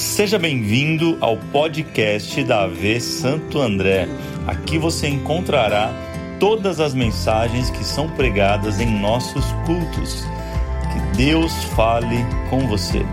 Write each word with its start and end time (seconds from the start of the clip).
Seja 0.00 0.38
bem-vindo 0.38 1.18
ao 1.20 1.36
podcast 1.36 2.42
da 2.44 2.62
AV 2.62 2.98
Santo 3.00 3.60
André. 3.60 4.08
Aqui 4.46 4.78
você 4.78 5.06
encontrará 5.08 5.92
todas 6.40 6.80
as 6.80 6.94
mensagens 6.94 7.68
que 7.68 7.84
são 7.84 8.08
pregadas 8.08 8.80
em 8.80 8.86
nossos 8.98 9.44
cultos. 9.66 10.24
Que 10.90 11.16
Deus 11.18 11.52
fale 11.76 12.16
com 12.48 12.66
você. 12.66 13.04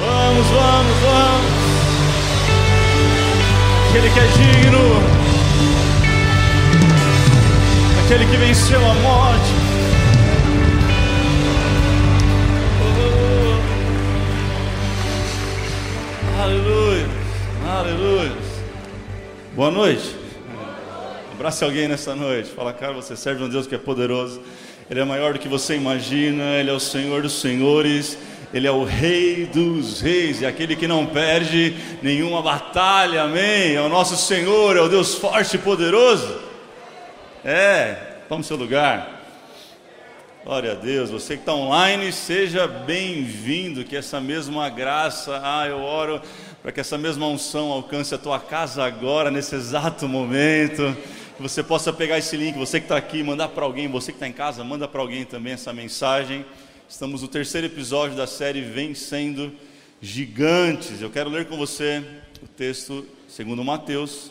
Vamos, 0.00 0.46
vamos, 0.48 0.96
vamos. 1.02 1.52
Aquele 3.90 4.10
que 4.10 4.18
é 4.18 4.26
digno. 4.26 4.80
Aquele 8.04 8.26
que 8.26 8.36
venceu 8.38 8.80
a 8.84 8.94
morte. 8.94 9.21
Boa 19.62 19.70
noite. 19.70 20.16
Abrace 21.30 21.62
alguém 21.62 21.86
nessa 21.86 22.16
noite. 22.16 22.50
Fala, 22.50 22.72
cara, 22.72 22.94
você 22.94 23.16
serve 23.16 23.44
um 23.44 23.48
Deus 23.48 23.64
que 23.64 23.76
é 23.76 23.78
poderoso. 23.78 24.42
Ele 24.90 24.98
é 24.98 25.04
maior 25.04 25.34
do 25.34 25.38
que 25.38 25.46
você 25.46 25.76
imagina. 25.76 26.42
Ele 26.58 26.68
é 26.68 26.72
o 26.72 26.80
Senhor 26.80 27.22
dos 27.22 27.40
senhores. 27.40 28.18
Ele 28.52 28.66
é 28.66 28.72
o 28.72 28.82
Rei 28.82 29.46
dos 29.46 30.00
Reis, 30.00 30.40
e 30.40 30.46
aquele 30.46 30.74
que 30.74 30.88
não 30.88 31.06
perde 31.06 31.76
nenhuma 32.02 32.42
batalha, 32.42 33.22
amém? 33.22 33.76
É 33.76 33.80
o 33.80 33.88
nosso 33.88 34.16
Senhor, 34.16 34.76
é 34.76 34.80
o 34.80 34.88
Deus 34.88 35.14
forte 35.14 35.54
e 35.54 35.60
poderoso. 35.60 36.40
É, 37.44 37.94
tome 38.28 38.42
seu 38.42 38.56
lugar. 38.56 39.22
Glória 40.44 40.72
a 40.72 40.74
Deus, 40.74 41.08
você 41.08 41.36
que 41.36 41.42
está 41.42 41.54
online, 41.54 42.10
seja 42.10 42.66
bem-vindo, 42.66 43.84
que 43.84 43.96
essa 43.96 44.20
mesma 44.20 44.68
graça, 44.68 45.40
ah, 45.40 45.68
eu 45.68 45.80
oro 45.80 46.20
para 46.62 46.70
que 46.70 46.78
essa 46.78 46.96
mesma 46.96 47.26
unção 47.26 47.72
alcance 47.72 48.14
a 48.14 48.18
tua 48.18 48.38
casa 48.38 48.84
agora, 48.84 49.32
nesse 49.32 49.56
exato 49.56 50.06
momento, 50.06 50.96
que 51.36 51.42
você 51.42 51.60
possa 51.60 51.92
pegar 51.92 52.18
esse 52.18 52.36
link, 52.36 52.56
você 52.56 52.78
que 52.78 52.84
está 52.84 52.96
aqui, 52.96 53.20
mandar 53.20 53.48
para 53.48 53.64
alguém, 53.64 53.88
você 53.88 54.12
que 54.12 54.16
está 54.16 54.28
em 54.28 54.32
casa, 54.32 54.62
manda 54.62 54.86
para 54.86 55.00
alguém 55.00 55.24
também 55.24 55.54
essa 55.54 55.72
mensagem. 55.72 56.46
Estamos 56.88 57.20
no 57.22 57.26
terceiro 57.26 57.66
episódio 57.66 58.16
da 58.16 58.28
série 58.28 58.60
Vencendo 58.60 59.52
Gigantes. 60.00 61.02
Eu 61.02 61.10
quero 61.10 61.28
ler 61.28 61.46
com 61.46 61.56
você 61.56 62.04
o 62.40 62.46
texto 62.46 63.04
segundo 63.26 63.64
Mateus, 63.64 64.30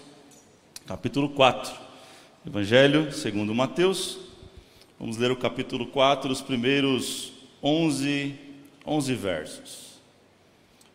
capítulo 0.88 1.28
4. 1.30 1.73
Evangelho 2.48 3.12
segundo 3.12 3.54
Mateus. 3.54 4.18
Vamos 4.98 5.18
ler 5.18 5.32
o 5.32 5.36
capítulo 5.36 5.86
4, 5.88 6.32
os 6.32 6.42
primeiros 6.42 7.34
11, 7.62 8.36
11 8.86 9.16
versos. 9.16 9.91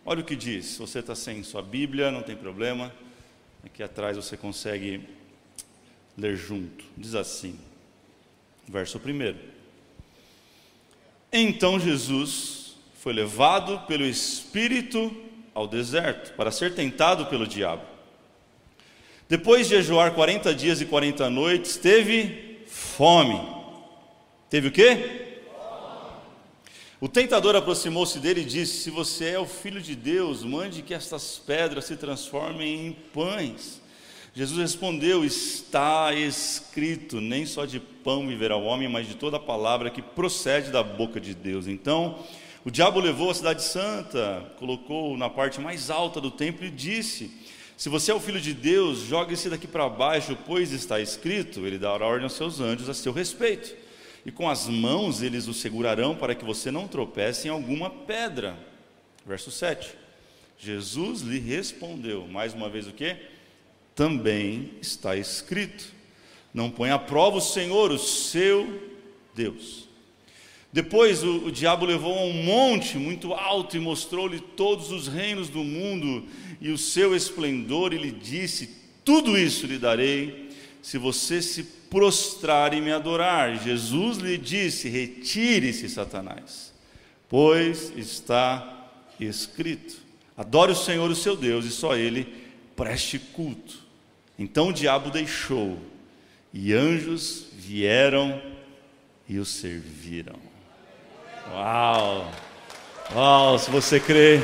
Olha 0.08 0.20
o 0.20 0.24
que 0.24 0.36
diz. 0.36 0.78
Você 0.78 1.00
está 1.00 1.16
sem 1.16 1.42
sua 1.42 1.60
Bíblia, 1.60 2.12
não 2.12 2.22
tem 2.22 2.36
problema. 2.36 2.94
Aqui 3.64 3.82
atrás 3.82 4.16
você 4.16 4.36
consegue 4.36 5.00
ler 6.16 6.36
junto. 6.36 6.84
Diz 6.96 7.16
assim, 7.16 7.58
verso 8.68 9.00
primeiro. 9.00 9.36
Então 11.32 11.80
Jesus 11.80 12.76
foi 13.00 13.12
levado 13.12 13.80
pelo 13.88 14.04
Espírito 14.04 15.12
ao 15.52 15.66
deserto 15.66 16.34
para 16.34 16.52
ser 16.52 16.72
tentado 16.76 17.26
pelo 17.26 17.44
diabo. 17.44 17.82
Depois 19.28 19.66
de 19.66 19.74
jejuar 19.74 20.14
40 20.14 20.54
dias 20.54 20.80
e 20.80 20.86
40 20.86 21.28
noites, 21.28 21.76
teve 21.76 22.60
fome. 22.68 23.40
Teve 24.48 24.68
o 24.68 24.72
quê? 24.72 25.25
O 26.98 27.08
tentador 27.08 27.54
aproximou-se 27.54 28.18
dele 28.18 28.40
e 28.40 28.44
disse: 28.44 28.84
Se 28.84 28.90
você 28.90 29.26
é 29.32 29.38
o 29.38 29.44
filho 29.44 29.82
de 29.82 29.94
Deus, 29.94 30.42
mande 30.42 30.80
que 30.80 30.94
estas 30.94 31.38
pedras 31.38 31.84
se 31.84 31.94
transformem 31.94 32.86
em 32.86 32.92
pães. 33.12 33.82
Jesus 34.34 34.58
respondeu: 34.58 35.22
Está 35.22 36.14
escrito, 36.14 37.20
nem 37.20 37.44
só 37.44 37.66
de 37.66 37.78
pão 37.78 38.26
viverá 38.26 38.56
o 38.56 38.64
homem, 38.64 38.88
mas 38.88 39.06
de 39.06 39.14
toda 39.14 39.36
a 39.36 39.40
palavra 39.40 39.90
que 39.90 40.00
procede 40.00 40.70
da 40.70 40.82
boca 40.82 41.20
de 41.20 41.34
Deus. 41.34 41.66
Então, 41.66 42.18
o 42.64 42.70
diabo 42.70 42.98
levou 42.98 43.30
a 43.30 43.34
cidade 43.34 43.62
santa, 43.62 44.50
colocou 44.58 45.18
na 45.18 45.28
parte 45.28 45.60
mais 45.60 45.90
alta 45.90 46.18
do 46.18 46.30
templo 46.30 46.64
e 46.64 46.70
disse: 46.70 47.30
Se 47.76 47.90
você 47.90 48.10
é 48.10 48.14
o 48.14 48.20
filho 48.20 48.40
de 48.40 48.54
Deus, 48.54 49.00
jogue-se 49.00 49.50
daqui 49.50 49.66
para 49.66 49.86
baixo, 49.86 50.34
pois 50.46 50.72
está 50.72 50.98
escrito: 50.98 51.66
Ele 51.66 51.76
dará 51.76 52.06
ordem 52.06 52.24
aos 52.24 52.32
seus 52.32 52.58
anjos 52.58 52.88
a 52.88 52.94
seu 52.94 53.12
respeito. 53.12 53.84
E 54.26 54.32
com 54.32 54.50
as 54.50 54.66
mãos 54.66 55.22
eles 55.22 55.46
o 55.46 55.54
segurarão 55.54 56.16
para 56.16 56.34
que 56.34 56.44
você 56.44 56.68
não 56.68 56.88
tropece 56.88 57.46
em 57.46 57.50
alguma 57.52 57.88
pedra. 57.88 58.58
Verso 59.24 59.52
7. 59.52 59.88
Jesus 60.58 61.20
lhe 61.20 61.38
respondeu, 61.38 62.26
mais 62.26 62.52
uma 62.52 62.68
vez 62.68 62.88
o 62.88 62.92
que? 62.92 63.16
Também 63.94 64.72
está 64.82 65.14
escrito: 65.16 65.94
não 66.52 66.68
põe 66.68 66.90
à 66.90 66.98
prova 66.98 67.36
o 67.36 67.40
Senhor, 67.40 67.92
o 67.92 67.98
seu 67.98 68.90
Deus. 69.32 69.88
Depois 70.72 71.22
o, 71.22 71.46
o 71.46 71.52
diabo 71.52 71.86
levou 71.86 72.18
a 72.18 72.22
um 72.22 72.32
monte 72.32 72.98
muito 72.98 73.32
alto 73.32 73.76
e 73.76 73.80
mostrou-lhe 73.80 74.40
todos 74.40 74.90
os 74.90 75.06
reinos 75.06 75.48
do 75.48 75.62
mundo 75.62 76.26
e 76.60 76.70
o 76.70 76.76
seu 76.76 77.14
esplendor, 77.14 77.92
e 77.92 77.98
lhe 77.98 78.10
disse: 78.10 78.70
Tudo 79.04 79.38
isso 79.38 79.66
lhe 79.66 79.78
darei, 79.78 80.45
se 80.86 80.98
você 80.98 81.42
se 81.42 81.64
prostrar 81.64 82.72
e 82.72 82.80
me 82.80 82.92
adorar. 82.92 83.60
Jesus 83.60 84.18
lhe 84.18 84.38
disse: 84.38 84.88
Retire-se, 84.88 85.88
Satanás, 85.88 86.72
pois 87.28 87.92
está 87.96 88.88
escrito: 89.18 89.96
Adore 90.36 90.70
o 90.70 90.76
Senhor, 90.76 91.10
o 91.10 91.16
seu 91.16 91.34
Deus, 91.34 91.64
e 91.64 91.72
só 91.72 91.96
Ele 91.96 92.32
preste 92.76 93.18
culto. 93.18 93.80
Então 94.38 94.68
o 94.68 94.72
diabo 94.72 95.10
deixou 95.10 95.76
e 96.54 96.72
anjos 96.72 97.46
vieram 97.52 98.40
e 99.28 99.40
o 99.40 99.44
serviram. 99.44 100.38
Uau! 101.50 102.32
Uau! 103.12 103.58
Se 103.58 103.72
você 103.72 103.98
crê 103.98 104.40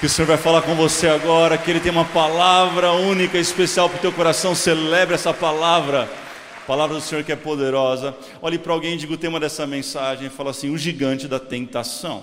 que 0.00 0.06
o 0.06 0.08
Senhor 0.08 0.28
vai 0.28 0.36
falar 0.36 0.62
com 0.62 0.76
você 0.76 1.08
agora, 1.08 1.58
que 1.58 1.68
Ele 1.68 1.80
tem 1.80 1.90
uma 1.90 2.04
palavra 2.04 2.92
única, 2.92 3.36
especial 3.36 3.88
para 3.88 3.98
o 3.98 4.00
teu 4.00 4.12
coração, 4.12 4.54
celebre 4.54 5.16
essa 5.16 5.34
palavra. 5.34 6.08
A 6.58 6.66
palavra 6.68 6.94
do 6.94 7.02
Senhor 7.02 7.24
que 7.24 7.32
é 7.32 7.36
poderosa. 7.36 8.16
Olhe 8.40 8.58
para 8.58 8.72
alguém 8.72 8.94
e 8.94 8.96
diga 8.96 9.14
o 9.14 9.18
tema 9.18 9.40
dessa 9.40 9.66
mensagem 9.66 10.30
fala 10.30 10.50
assim: 10.50 10.70
o 10.70 10.78
gigante 10.78 11.26
da 11.26 11.40
tentação. 11.40 12.22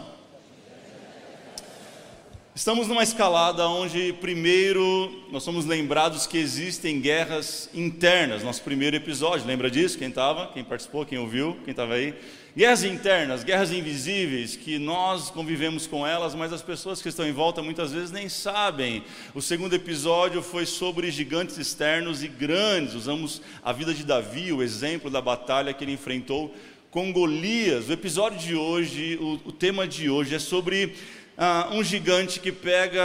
Estamos 2.56 2.88
numa 2.88 3.03
escalada 3.03 3.68
onde, 3.68 4.13
primeiro, 4.22 5.25
nós 5.30 5.44
somos 5.44 5.66
lembrados 5.66 6.25
que 6.25 6.38
existem 6.38 7.02
guerras 7.02 7.69
internas. 7.74 8.42
Nosso 8.42 8.62
primeiro 8.62 8.96
episódio, 8.96 9.46
lembra 9.46 9.69
disso? 9.69 9.97
Quem 9.97 10.07
estava? 10.07 10.47
Quem 10.53 10.63
participou? 10.63 11.06
Quem 11.06 11.18
ouviu? 11.18 11.57
Quem 11.66 11.72
estava 11.72 11.96
aí? 11.96 12.13
Guerras 12.57 12.85
internas, 12.85 13.43
guerras 13.43 13.73
invisíveis, 13.73 14.55
que 14.55 14.79
nós 14.79 15.29
convivemos 15.29 15.88
com 15.88 16.07
elas, 16.07 16.33
mas 16.33 16.53
as 16.53 16.61
pessoas 16.61 17.01
que 17.01 17.09
estão 17.09 17.27
em 17.27 17.33
volta 17.33 17.61
muitas 17.61 17.91
vezes 17.91 18.11
nem 18.11 18.29
sabem. 18.29 19.03
O 19.33 19.41
segundo 19.41 19.75
episódio 19.75 20.41
foi 20.41 20.65
sobre 20.65 21.11
gigantes 21.11 21.57
externos 21.57 22.23
e 22.23 22.29
grandes. 22.29 22.94
Usamos 22.94 23.41
a 23.61 23.73
vida 23.73 23.94
de 23.94 24.05
Davi, 24.05 24.53
o 24.53 24.63
exemplo 24.63 25.09
da 25.09 25.19
batalha 25.19 25.73
que 25.73 25.83
ele 25.83 25.91
enfrentou 25.91 26.55
com 26.89 27.11
Golias. 27.11 27.89
O 27.89 27.91
episódio 27.91 28.39
de 28.39 28.55
hoje, 28.55 29.17
o, 29.19 29.49
o 29.49 29.51
tema 29.51 29.85
de 29.85 30.09
hoje 30.09 30.33
é 30.33 30.39
sobre 30.39 30.95
ah, 31.38 31.67
um 31.73 31.83
gigante 31.83 32.39
que 32.39 32.53
pega 32.53 33.03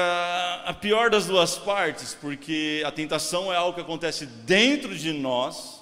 a 0.65 0.72
pior 0.72 1.10
das 1.10 1.27
duas 1.27 1.59
partes, 1.59 2.16
porque 2.21 2.84
a 2.87 2.93
tentação 2.93 3.53
é 3.53 3.56
algo 3.56 3.75
que 3.75 3.81
acontece 3.81 4.27
dentro 4.27 4.94
de 4.94 5.12
nós, 5.12 5.80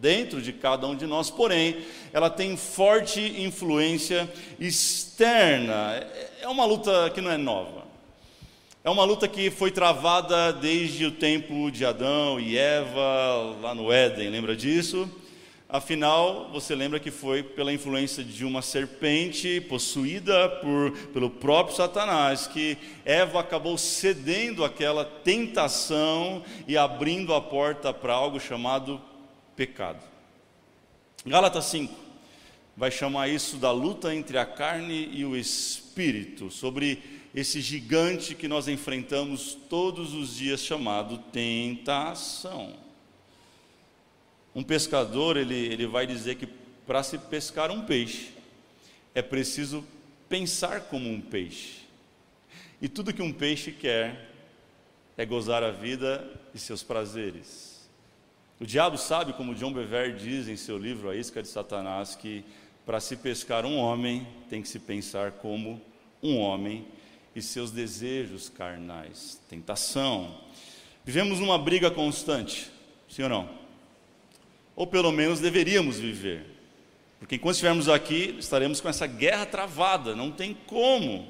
dentro 0.00 0.40
de 0.40 0.52
cada 0.52 0.86
um 0.86 0.94
de 0.94 1.06
nós, 1.06 1.30
porém, 1.30 1.78
ela 2.12 2.30
tem 2.30 2.56
forte 2.56 3.20
influência 3.42 4.32
externa. 4.58 5.94
É 6.40 6.48
uma 6.48 6.64
luta 6.64 7.10
que 7.10 7.20
não 7.20 7.30
é 7.30 7.36
nova. 7.36 7.86
É 8.84 8.90
uma 8.90 9.04
luta 9.04 9.26
que 9.26 9.50
foi 9.50 9.70
travada 9.70 10.52
desde 10.52 11.04
o 11.04 11.10
tempo 11.10 11.70
de 11.70 11.84
Adão 11.84 12.38
e 12.40 12.56
Eva, 12.56 13.56
lá 13.60 13.74
no 13.74 13.92
Éden, 13.92 14.30
lembra 14.30 14.56
disso? 14.56 15.10
Afinal, 15.68 16.48
você 16.50 16.74
lembra 16.74 16.98
que 16.98 17.10
foi 17.10 17.42
pela 17.42 17.70
influência 17.70 18.24
de 18.24 18.42
uma 18.42 18.62
serpente 18.62 19.60
possuída 19.68 20.48
por, 20.48 20.92
pelo 21.12 21.28
próprio 21.28 21.76
Satanás 21.76 22.46
que 22.46 22.78
Eva 23.04 23.40
acabou 23.40 23.76
cedendo 23.76 24.64
àquela 24.64 25.04
tentação 25.04 26.42
e 26.66 26.74
abrindo 26.74 27.34
a 27.34 27.40
porta 27.42 27.92
para 27.92 28.14
algo 28.14 28.40
chamado 28.40 28.98
pecado. 29.58 30.00
Gálatas 31.26 31.64
5 31.64 31.92
vai 32.76 32.92
chamar 32.92 33.28
isso 33.28 33.56
da 33.56 33.72
luta 33.72 34.14
entre 34.14 34.38
a 34.38 34.46
carne 34.46 35.10
e 35.12 35.24
o 35.24 35.36
espírito, 35.36 36.48
sobre 36.48 37.02
esse 37.34 37.60
gigante 37.60 38.36
que 38.36 38.46
nós 38.46 38.68
enfrentamos 38.68 39.58
todos 39.68 40.14
os 40.14 40.36
dias 40.36 40.62
chamado 40.62 41.18
tentação. 41.32 42.72
Um 44.54 44.62
pescador, 44.62 45.36
ele, 45.36 45.56
ele 45.56 45.88
vai 45.88 46.06
dizer 46.06 46.36
que 46.36 46.46
para 46.86 47.02
se 47.02 47.18
pescar 47.18 47.72
um 47.72 47.84
peixe, 47.84 48.30
é 49.12 49.22
preciso 49.22 49.84
pensar 50.28 50.82
como 50.82 51.10
um 51.10 51.20
peixe. 51.20 51.80
E 52.80 52.88
tudo 52.88 53.12
que 53.12 53.22
um 53.22 53.32
peixe 53.32 53.72
quer 53.72 54.30
é 55.16 55.26
gozar 55.26 55.64
a 55.64 55.72
vida 55.72 56.24
e 56.54 56.60
seus 56.60 56.84
prazeres. 56.84 57.67
O 58.60 58.66
diabo 58.66 58.98
sabe, 58.98 59.32
como 59.34 59.54
John 59.54 59.72
Bever 59.72 60.16
diz 60.16 60.48
em 60.48 60.56
seu 60.56 60.76
livro 60.76 61.08
A 61.08 61.14
Isca 61.14 61.40
de 61.40 61.46
Satanás, 61.46 62.16
que 62.16 62.44
para 62.84 62.98
se 62.98 63.14
pescar 63.14 63.64
um 63.64 63.76
homem 63.76 64.26
tem 64.50 64.60
que 64.60 64.68
se 64.68 64.80
pensar 64.80 65.30
como 65.32 65.80
um 66.20 66.38
homem 66.38 66.84
e 67.36 67.40
seus 67.40 67.70
desejos 67.70 68.48
carnais, 68.48 69.40
tentação. 69.48 70.34
Vivemos 71.04 71.38
numa 71.38 71.56
briga 71.56 71.88
constante, 71.88 72.68
sim 73.08 73.22
ou 73.22 73.28
não? 73.28 73.48
Ou 74.74 74.88
pelo 74.88 75.12
menos 75.12 75.38
deveríamos 75.38 76.00
viver. 76.00 76.44
Porque 77.20 77.36
enquanto 77.36 77.54
estivermos 77.54 77.88
aqui, 77.88 78.34
estaremos 78.40 78.80
com 78.80 78.88
essa 78.88 79.06
guerra 79.06 79.46
travada, 79.46 80.16
não 80.16 80.32
tem 80.32 80.56
como. 80.66 81.28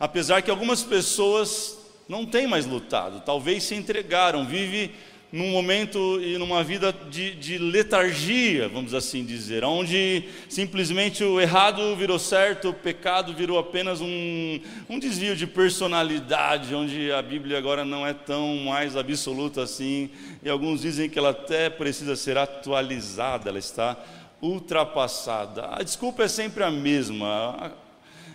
Apesar 0.00 0.42
que 0.42 0.50
algumas 0.50 0.82
pessoas 0.82 1.78
não 2.08 2.26
têm 2.26 2.48
mais 2.48 2.66
lutado, 2.66 3.22
talvez 3.24 3.62
se 3.62 3.76
entregaram, 3.76 4.44
vive 4.44 4.92
num 5.34 5.50
momento 5.50 6.20
e 6.22 6.38
numa 6.38 6.62
vida 6.62 6.92
de, 7.10 7.34
de, 7.34 7.58
letargia, 7.58 8.68
vamos 8.68 8.94
assim 8.94 9.24
dizer, 9.24 9.64
onde 9.64 10.28
simplesmente 10.48 11.24
o 11.24 11.40
errado 11.40 11.96
virou 11.96 12.20
certo, 12.20 12.68
o 12.68 12.72
pecado 12.72 13.34
virou 13.34 13.58
apenas 13.58 14.00
um, 14.00 14.60
um 14.88 14.96
desvio 14.96 15.34
de 15.34 15.44
personalidade, 15.44 16.72
onde 16.72 17.10
a 17.10 17.20
Bíblia 17.20 17.58
agora 17.58 17.84
não 17.84 18.06
é 18.06 18.14
tão 18.14 18.58
mais 18.58 18.96
absoluta 18.96 19.60
assim, 19.60 20.08
e 20.40 20.48
alguns 20.48 20.82
dizem 20.82 21.10
que 21.10 21.18
ela 21.18 21.30
até 21.30 21.68
precisa 21.68 22.14
ser 22.14 22.38
atualizada, 22.38 23.50
ela 23.50 23.58
está 23.58 23.98
ultrapassada. 24.40 25.66
A 25.72 25.82
desculpa 25.82 26.22
é 26.22 26.28
sempre 26.28 26.62
a 26.62 26.70
mesma, 26.70 27.72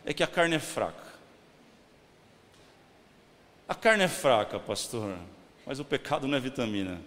é 0.05 0.13
que 0.13 0.21
a 0.21 0.27
carne 0.27 0.55
é 0.55 0.59
fraca. 0.59 1.07
A 3.69 3.73
carne 3.73 4.03
é 4.03 4.09
fraca, 4.09 4.59
pastor 4.59 5.15
mas 5.69 5.79
o 5.79 5.85
pecado 5.85 6.27
não 6.27 6.35
é 6.35 6.39
vitamina. 6.39 6.99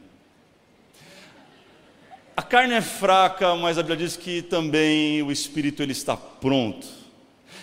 A 2.36 2.42
carne 2.42 2.74
é 2.74 2.80
fraca, 2.80 3.56
mas 3.56 3.76
a 3.76 3.82
Bíblia 3.82 4.06
diz 4.06 4.16
que 4.16 4.40
também 4.40 5.20
o 5.20 5.32
espírito 5.32 5.82
ele 5.82 5.90
está 5.90 6.16
pronto. 6.16 6.86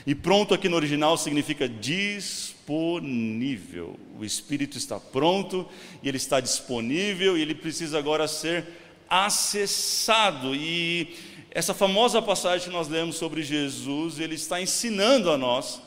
E 0.06 0.14
pronto 0.14 0.54
aqui 0.54 0.68
no 0.68 0.76
original 0.76 1.18
significa 1.18 1.70
disponível. 1.70 2.78
O 4.20 4.26
espírito 4.26 4.78
está 4.78 5.00
pronto 5.00 5.66
e 6.04 6.10
ele 6.10 6.18
está 6.18 6.42
disponível 6.42 7.38
e 7.38 7.44
ele 7.44 7.56
precisa 7.56 7.98
agora 7.98 8.28
ser 8.28 8.66
acessado. 9.10 10.54
E 10.54 11.16
essa 11.50 11.74
famosa 11.74 12.22
passagem 12.22 12.68
que 12.68 12.74
nós 12.74 12.90
lemos 12.90 13.16
sobre 13.16 13.42
Jesus, 13.42 14.20
ele 14.20 14.36
está 14.36 14.62
ensinando 14.62 15.32
a 15.32 15.38
nós 15.38 15.82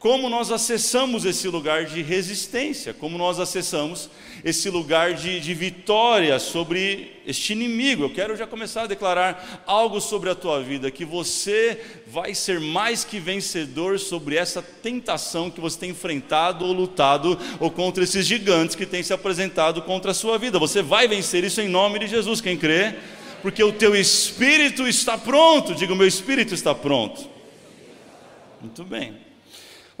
como 0.00 0.30
nós 0.30 0.50
acessamos 0.50 1.26
esse 1.26 1.46
lugar 1.46 1.84
de 1.84 2.00
resistência, 2.00 2.94
como 2.94 3.18
nós 3.18 3.38
acessamos 3.38 4.08
esse 4.42 4.70
lugar 4.70 5.12
de, 5.12 5.38
de, 5.40 5.52
vitória 5.52 6.38
sobre 6.38 7.20
este 7.26 7.52
inimigo. 7.52 8.04
Eu 8.04 8.10
quero 8.10 8.34
já 8.34 8.46
começar 8.46 8.84
a 8.84 8.86
declarar 8.86 9.62
algo 9.66 10.00
sobre 10.00 10.30
a 10.30 10.34
tua 10.34 10.62
vida, 10.62 10.90
que 10.90 11.04
você 11.04 11.78
vai 12.06 12.34
ser 12.34 12.58
mais 12.58 13.04
que 13.04 13.20
vencedor 13.20 13.98
sobre 13.98 14.36
essa 14.36 14.62
tentação 14.62 15.50
que 15.50 15.60
você 15.60 15.78
tem 15.78 15.90
enfrentado 15.90 16.64
ou 16.64 16.72
lutado, 16.72 17.38
ou 17.60 17.70
contra 17.70 18.02
esses 18.02 18.24
gigantes 18.24 18.74
que 18.74 18.86
têm 18.86 19.02
se 19.02 19.12
apresentado 19.12 19.82
contra 19.82 20.12
a 20.12 20.14
sua 20.14 20.38
vida. 20.38 20.58
Você 20.58 20.80
vai 20.80 21.06
vencer 21.06 21.44
isso 21.44 21.60
em 21.60 21.68
nome 21.68 21.98
de 21.98 22.06
Jesus, 22.06 22.40
quem 22.40 22.56
crê? 22.56 22.94
Porque 23.42 23.62
o 23.62 23.70
teu 23.70 23.94
espírito 23.94 24.88
está 24.88 25.18
pronto, 25.18 25.74
diga, 25.74 25.92
o 25.92 25.96
meu 25.96 26.06
espírito 26.06 26.54
está 26.54 26.74
pronto. 26.74 27.28
Muito 28.62 28.82
bem. 28.82 29.29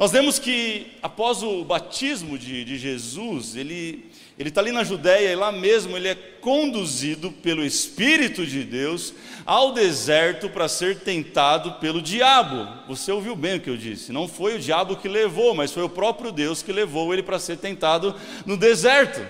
Nós 0.00 0.12
vemos 0.12 0.38
que 0.38 0.86
após 1.02 1.42
o 1.42 1.62
batismo 1.62 2.38
de, 2.38 2.64
de 2.64 2.78
Jesus, 2.78 3.54
ele 3.54 4.10
está 4.38 4.62
ali 4.62 4.72
na 4.72 4.82
Judéia 4.82 5.30
e 5.30 5.36
lá 5.36 5.52
mesmo 5.52 5.94
ele 5.94 6.08
é 6.08 6.14
conduzido 6.14 7.30
pelo 7.30 7.62
Espírito 7.62 8.46
de 8.46 8.64
Deus 8.64 9.12
ao 9.44 9.74
deserto 9.74 10.48
para 10.48 10.68
ser 10.68 11.00
tentado 11.00 11.72
pelo 11.72 12.00
diabo. 12.00 12.66
Você 12.88 13.12
ouviu 13.12 13.36
bem 13.36 13.58
o 13.58 13.60
que 13.60 13.68
eu 13.68 13.76
disse? 13.76 14.10
Não 14.10 14.26
foi 14.26 14.56
o 14.56 14.58
diabo 14.58 14.96
que 14.96 15.06
levou, 15.06 15.54
mas 15.54 15.70
foi 15.70 15.82
o 15.82 15.88
próprio 15.90 16.32
Deus 16.32 16.62
que 16.62 16.72
levou 16.72 17.12
ele 17.12 17.22
para 17.22 17.38
ser 17.38 17.58
tentado 17.58 18.18
no 18.46 18.56
deserto. 18.56 19.20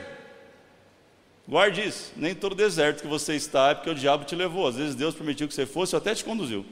Guarde 1.48 1.80
isso, 1.80 2.12
nem 2.16 2.32
todo 2.32 2.54
deserto 2.54 3.02
que 3.02 3.08
você 3.08 3.34
está 3.34 3.70
é 3.70 3.74
porque 3.74 3.90
o 3.90 3.94
diabo 3.96 4.24
te 4.24 4.36
levou. 4.36 4.68
Às 4.68 4.76
vezes 4.76 4.94
Deus 4.94 5.16
permitiu 5.16 5.48
que 5.48 5.54
você 5.54 5.66
fosse 5.66 5.96
ou 5.96 5.98
até 5.98 6.14
te 6.14 6.22
conduziu. 6.22 6.64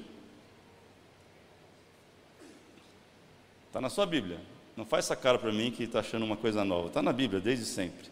Está 3.78 3.82
na 3.84 3.90
sua 3.90 4.06
Bíblia. 4.06 4.40
Não 4.76 4.84
faz 4.84 5.04
essa 5.04 5.14
cara 5.14 5.38
para 5.38 5.52
mim 5.52 5.70
que 5.70 5.84
está 5.84 6.00
achando 6.00 6.24
uma 6.24 6.36
coisa 6.36 6.64
nova. 6.64 6.88
Está 6.88 7.00
na 7.00 7.12
Bíblia 7.12 7.40
desde 7.40 7.64
sempre. 7.64 8.08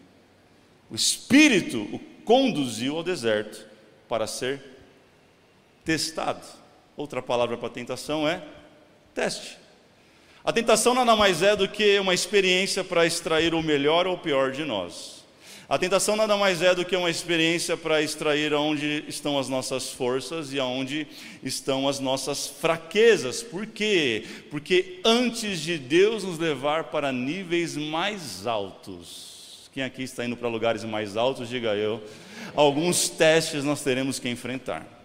O 0.89 0.95
Espírito 0.95 1.81
o 1.93 1.99
conduziu 2.23 2.95
ao 2.95 3.03
deserto 3.03 3.67
para 4.07 4.25
ser 4.27 4.63
testado. 5.83 6.39
Outra 6.95 7.21
palavra 7.21 7.57
para 7.57 7.67
tentação 7.67 8.25
é 8.25 8.41
teste. 9.13 9.57
A 10.41 10.53
tentação 10.53 10.93
nada 10.93 11.17
mais 11.17 11.41
é 11.41 11.53
do 11.53 11.67
que 11.67 11.99
uma 11.99 12.13
experiência 12.13 12.81
para 12.81 13.05
extrair 13.05 13.53
o 13.53 13.61
melhor 13.61 14.07
ou 14.07 14.13
o 14.15 14.19
pior 14.19 14.53
de 14.53 14.63
nós. 14.63 15.16
A 15.69 15.77
tentação 15.77 16.15
nada 16.15 16.37
mais 16.37 16.61
é 16.61 16.73
do 16.73 16.85
que 16.85 16.95
uma 16.95 17.09
experiência 17.09 17.75
para 17.75 18.01
extrair 18.01 18.53
onde 18.53 19.03
estão 19.05 19.37
as 19.37 19.49
nossas 19.49 19.89
forças 19.89 20.53
e 20.53 20.59
aonde 20.61 21.05
estão 21.43 21.89
as 21.89 21.99
nossas 21.99 22.47
fraquezas. 22.47 23.43
Por 23.43 23.65
quê? 23.65 24.25
Porque 24.49 25.01
antes 25.03 25.59
de 25.59 25.77
Deus 25.77 26.23
nos 26.23 26.39
levar 26.39 26.85
para 26.85 27.11
níveis 27.11 27.75
mais 27.75 28.47
altos, 28.47 29.69
quem 29.73 29.83
aqui 29.83 30.03
está 30.03 30.23
indo 30.23 30.37
para 30.37 30.47
lugares 30.47 30.85
mais 30.85 31.17
altos, 31.17 31.49
diga 31.49 31.75
eu, 31.75 32.01
alguns 32.55 33.09
testes 33.09 33.65
nós 33.65 33.83
teremos 33.83 34.19
que 34.19 34.29
enfrentar. 34.29 34.96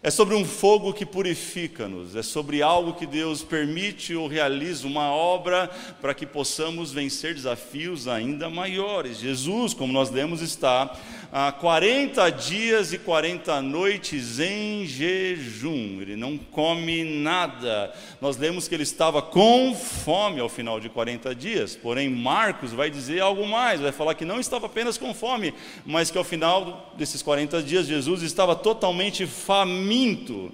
É 0.00 0.12
sobre 0.12 0.36
um 0.36 0.44
fogo 0.44 0.92
que 0.92 1.04
purifica-nos, 1.04 2.14
é 2.14 2.22
sobre 2.22 2.62
algo 2.62 2.92
que 2.92 3.04
Deus 3.04 3.42
permite 3.42 4.14
ou 4.14 4.28
realiza, 4.28 4.86
uma 4.86 5.10
obra 5.10 5.68
para 6.00 6.14
que 6.14 6.24
possamos 6.24 6.92
vencer 6.92 7.34
desafios 7.34 8.06
ainda 8.06 8.48
maiores. 8.48 9.18
Jesus, 9.18 9.74
como 9.74 9.92
nós 9.92 10.08
lemos, 10.08 10.40
está 10.40 10.96
há 11.32 11.50
40 11.50 12.30
dias 12.30 12.92
e 12.92 12.98
40 12.98 13.60
noites 13.60 14.38
em 14.38 14.86
jejum, 14.86 16.00
ele 16.00 16.14
não 16.14 16.38
come 16.38 17.02
nada. 17.02 17.92
Nós 18.20 18.36
lemos 18.36 18.68
que 18.68 18.76
ele 18.76 18.84
estava 18.84 19.20
com 19.20 19.74
fome 19.74 20.38
ao 20.38 20.48
final 20.48 20.78
de 20.78 20.88
40 20.88 21.34
dias, 21.34 21.74
porém, 21.74 22.08
Marcos 22.08 22.72
vai 22.72 22.88
dizer 22.88 23.20
algo 23.20 23.44
mais, 23.48 23.80
vai 23.80 23.90
falar 23.90 24.14
que 24.14 24.24
não 24.24 24.38
estava 24.38 24.66
apenas 24.66 24.96
com 24.96 25.12
fome, 25.12 25.52
mas 25.84 26.08
que 26.08 26.16
ao 26.16 26.24
final 26.24 26.94
desses 26.96 27.20
40 27.20 27.64
dias 27.64 27.88
Jesus 27.88 28.22
estava 28.22 28.54
totalmente 28.54 29.26
faminto 29.26 29.87
faminto. 29.88 30.52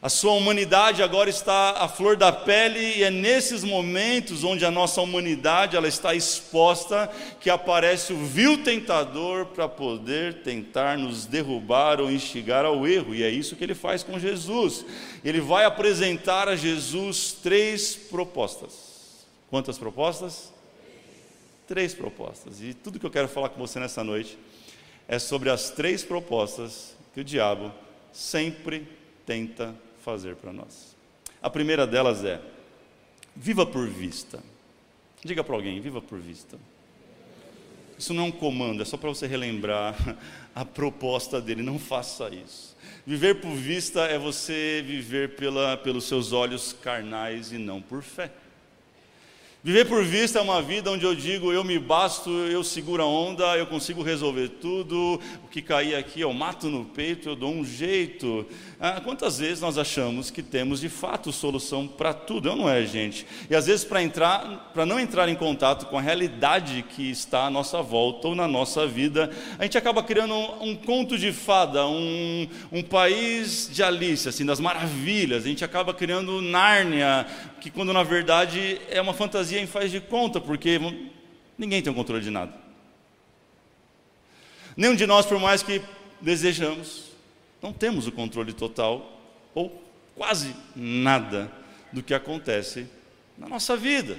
A 0.00 0.10
sua 0.10 0.32
humanidade 0.32 1.02
agora 1.02 1.30
está 1.30 1.70
à 1.82 1.88
flor 1.88 2.14
da 2.14 2.30
pele 2.30 2.98
e 2.98 3.02
é 3.02 3.10
nesses 3.10 3.64
momentos 3.64 4.44
onde 4.44 4.64
a 4.64 4.70
nossa 4.70 5.00
humanidade 5.00 5.76
ela 5.76 5.88
está 5.88 6.14
exposta 6.14 7.10
que 7.40 7.48
aparece 7.48 8.12
o 8.12 8.18
vil 8.18 8.62
tentador 8.62 9.46
para 9.46 9.66
poder 9.66 10.42
tentar 10.42 10.98
nos 10.98 11.24
derrubar 11.24 12.02
ou 12.02 12.12
instigar 12.12 12.66
ao 12.66 12.86
erro. 12.86 13.14
E 13.14 13.22
é 13.22 13.30
isso 13.30 13.56
que 13.56 13.64
ele 13.64 13.74
faz 13.74 14.02
com 14.02 14.18
Jesus. 14.18 14.84
Ele 15.24 15.40
vai 15.40 15.64
apresentar 15.64 16.48
a 16.48 16.54
Jesus 16.54 17.32
três 17.42 17.96
propostas. 17.96 19.24
Quantas 19.48 19.78
propostas? 19.78 20.52
Três 21.66 21.94
propostas. 21.94 22.60
E 22.60 22.74
tudo 22.74 23.00
que 23.00 23.06
eu 23.06 23.10
quero 23.10 23.26
falar 23.26 23.48
com 23.48 23.58
você 23.58 23.80
nessa 23.80 24.04
noite 24.04 24.38
é 25.08 25.18
sobre 25.18 25.48
as 25.48 25.70
três 25.70 26.04
propostas 26.04 26.94
que 27.14 27.20
o 27.20 27.24
diabo 27.24 27.72
sempre 28.14 28.86
tenta 29.26 29.74
fazer 30.02 30.36
para 30.36 30.52
nós. 30.52 30.96
A 31.42 31.50
primeira 31.50 31.86
delas 31.86 32.24
é: 32.24 32.40
viva 33.34 33.66
por 33.66 33.86
vista. 33.86 34.42
Diga 35.22 35.42
para 35.42 35.54
alguém: 35.54 35.80
viva 35.80 36.00
por 36.00 36.18
vista. 36.18 36.58
Isso 37.98 38.14
não 38.14 38.24
é 38.24 38.26
um 38.26 38.32
comando, 38.32 38.82
é 38.82 38.84
só 38.84 38.96
para 38.96 39.08
você 39.08 39.26
relembrar 39.26 39.94
a 40.54 40.64
proposta 40.64 41.40
dele. 41.40 41.62
Não 41.62 41.78
faça 41.78 42.28
isso. 42.30 42.74
Viver 43.06 43.40
por 43.40 43.54
vista 43.54 44.02
é 44.02 44.18
você 44.18 44.82
viver 44.86 45.36
pela, 45.36 45.76
pelos 45.76 46.04
seus 46.04 46.32
olhos 46.32 46.72
carnais 46.72 47.52
e 47.52 47.58
não 47.58 47.82
por 47.82 48.02
fé. 48.02 48.30
Viver 49.64 49.86
por 49.86 50.04
vista 50.04 50.38
é 50.38 50.42
uma 50.42 50.60
vida 50.60 50.90
onde 50.90 51.06
eu 51.06 51.14
digo, 51.14 51.50
eu 51.50 51.64
me 51.64 51.78
basto, 51.78 52.28
eu 52.28 52.62
seguro 52.62 53.02
a 53.02 53.06
onda, 53.06 53.56
eu 53.56 53.66
consigo 53.66 54.02
resolver 54.02 54.50
tudo, 54.60 55.18
o 55.42 55.48
que 55.48 55.62
cair 55.62 55.94
aqui 55.94 56.20
eu 56.20 56.34
mato 56.34 56.68
no 56.68 56.84
peito, 56.84 57.30
eu 57.30 57.34
dou 57.34 57.50
um 57.50 57.64
jeito. 57.64 58.44
Ah, 58.86 59.00
quantas 59.00 59.38
vezes 59.38 59.62
nós 59.62 59.78
achamos 59.78 60.30
que 60.30 60.42
temos 60.42 60.78
de 60.78 60.90
fato 60.90 61.32
solução 61.32 61.88
para 61.88 62.12
tudo? 62.12 62.54
Não 62.54 62.68
é, 62.68 62.84
gente. 62.84 63.26
E 63.48 63.56
às 63.56 63.64
vezes 63.64 63.82
para 63.82 64.02
entrar, 64.02 64.72
para 64.74 64.84
não 64.84 65.00
entrar 65.00 65.26
em 65.26 65.34
contato 65.34 65.86
com 65.86 65.96
a 65.96 66.02
realidade 66.02 66.84
que 66.90 67.10
está 67.10 67.46
à 67.46 67.50
nossa 67.50 67.80
volta 67.80 68.28
ou 68.28 68.34
na 68.34 68.46
nossa 68.46 68.86
vida, 68.86 69.30
a 69.58 69.62
gente 69.62 69.78
acaba 69.78 70.02
criando 70.02 70.34
um, 70.34 70.72
um 70.72 70.76
conto 70.76 71.16
de 71.16 71.32
fada, 71.32 71.86
um, 71.86 72.46
um 72.70 72.82
país 72.82 73.70
de 73.72 73.82
Alice, 73.82 74.28
assim, 74.28 74.44
das 74.44 74.60
maravilhas. 74.60 75.46
A 75.46 75.48
gente 75.48 75.64
acaba 75.64 75.94
criando 75.94 76.42
Nárnia, 76.42 77.26
que 77.62 77.70
quando 77.70 77.90
na 77.90 78.02
verdade 78.02 78.78
é 78.90 79.00
uma 79.00 79.14
fantasia 79.14 79.62
em 79.62 79.66
faz 79.66 79.90
de 79.90 79.98
conta, 79.98 80.42
porque 80.42 80.78
ninguém 81.56 81.80
tem 81.80 81.90
o 81.90 81.96
controle 81.96 82.22
de 82.22 82.30
nada. 82.30 82.52
Nenhum 84.76 84.94
de 84.94 85.06
nós, 85.06 85.24
por 85.24 85.40
mais 85.40 85.62
que 85.62 85.80
desejamos, 86.20 87.03
não 87.64 87.72
temos 87.72 88.06
o 88.06 88.12
controle 88.12 88.52
total 88.52 89.18
ou 89.54 89.82
quase 90.14 90.54
nada 90.76 91.50
do 91.90 92.02
que 92.02 92.12
acontece 92.12 92.86
na 93.38 93.48
nossa 93.48 93.74
vida. 93.74 94.18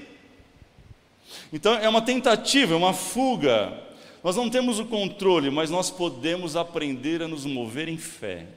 Então 1.53 1.75
é 1.75 1.87
uma 1.87 2.01
tentativa, 2.01 2.73
é 2.73 2.75
uma 2.75 2.91
fuga. 2.91 3.79
Nós 4.23 4.35
não 4.35 4.49
temos 4.49 4.79
o 4.79 4.85
controle, 4.85 5.51
mas 5.51 5.69
nós 5.69 5.91
podemos 5.91 6.55
aprender 6.55 7.21
a 7.21 7.27
nos 7.27 7.45
mover 7.45 7.87
em 7.87 7.99
fé. 7.99 8.47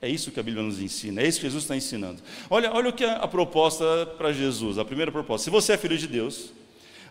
É 0.00 0.08
isso 0.08 0.30
que 0.30 0.40
a 0.40 0.42
Bíblia 0.42 0.62
nos 0.62 0.80
ensina, 0.80 1.20
é 1.20 1.28
isso 1.28 1.38
que 1.38 1.46
Jesus 1.46 1.64
está 1.64 1.76
ensinando. 1.76 2.22
Olha, 2.48 2.72
olha 2.72 2.88
o 2.88 2.94
que 2.94 3.04
é 3.04 3.10
a 3.10 3.28
proposta 3.28 4.06
para 4.16 4.32
Jesus, 4.32 4.78
a 4.78 4.84
primeira 4.84 5.12
proposta. 5.12 5.44
Se 5.44 5.50
você 5.50 5.74
é 5.74 5.76
filho 5.76 5.98
de 5.98 6.06
Deus, 6.06 6.54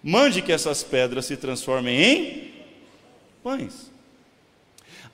mande 0.03 0.41
que 0.41 0.51
essas 0.51 0.81
pedras 0.81 1.27
se 1.27 1.37
transformem 1.37 2.01
em 2.01 2.53
pães. 3.43 3.94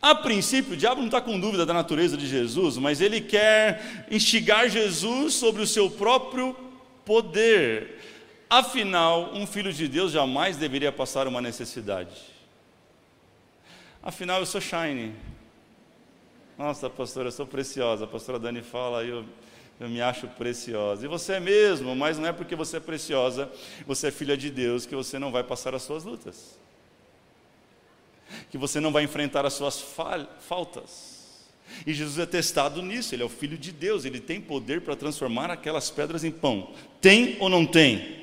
A 0.02 0.16
princípio, 0.16 0.74
o 0.74 0.78
diabo 0.78 1.00
não 1.00 1.08
está 1.08 1.22
com 1.22 1.40
dúvida 1.40 1.66
da 1.66 1.74
natureza 1.74 2.18
de 2.18 2.26
Jesus, 2.28 2.78
mas 2.78 3.02
ele 3.02 3.22
quer 3.22 4.08
instigar 4.10 4.68
Jesus 4.68 5.36
sobre 5.36 5.62
o 5.62 5.68
seu 5.68 5.92
próprio 5.92 6.56
poder. 7.06 8.00
Afinal, 8.50 9.32
um 9.34 9.46
filho 9.46 9.72
de 9.72 9.88
Deus 9.88 10.12
jamais 10.12 10.58
deveria 10.58 10.92
passar 10.92 11.28
uma 11.28 11.40
necessidade. 11.40 12.16
Afinal, 14.02 14.40
eu 14.40 14.46
sou 14.48 14.60
shine, 14.60 15.14
nossa, 16.58 16.90
pastora, 16.90 17.30
eu 17.30 17.32
sou 17.32 17.48
preciosa. 17.48 18.06
A 18.06 18.08
pastora 18.08 18.38
Dani 18.38 18.62
fala, 18.62 19.04
eu, 19.04 19.26
eu 19.80 19.90
me 19.90 20.00
acho 20.00 20.28
preciosa. 20.28 21.04
E 21.06 21.08
você 21.08 21.34
é 21.34 21.40
mesmo, 21.40 21.96
mas 21.96 22.20
não 22.20 22.28
é 22.28 22.32
porque 22.32 22.56
você 22.56 22.78
é 22.78 22.80
preciosa, 22.80 23.52
você 23.88 24.10
é 24.10 24.12
filha 24.12 24.38
de 24.38 24.52
Deus, 24.52 24.86
que 24.86 24.96
você 24.96 25.18
não 25.18 25.32
vai 25.32 25.44
passar 25.44 25.74
as 25.74 25.82
suas 25.82 26.04
lutas. 26.04 26.61
Que 28.50 28.58
você 28.58 28.80
não 28.80 28.92
vai 28.92 29.04
enfrentar 29.04 29.46
as 29.46 29.54
suas 29.54 29.84
faltas. 30.40 31.22
E 31.86 31.94
Jesus 31.94 32.20
é 32.20 32.26
testado 32.26 32.82
nisso, 32.82 33.16
ele 33.16 33.24
é 33.24 33.26
o 33.26 33.30
Filho 33.30 33.58
de 33.58 33.72
Deus, 33.72 34.06
ele 34.06 34.20
tem 34.20 34.42
poder 34.42 34.82
para 34.82 34.96
transformar 34.96 35.50
aquelas 35.50 35.90
pedras 35.90 36.24
em 36.24 36.32
pão. 36.32 36.70
Tem 37.00 37.38
ou 37.40 37.50
não 37.50 37.66
tem? 37.66 38.20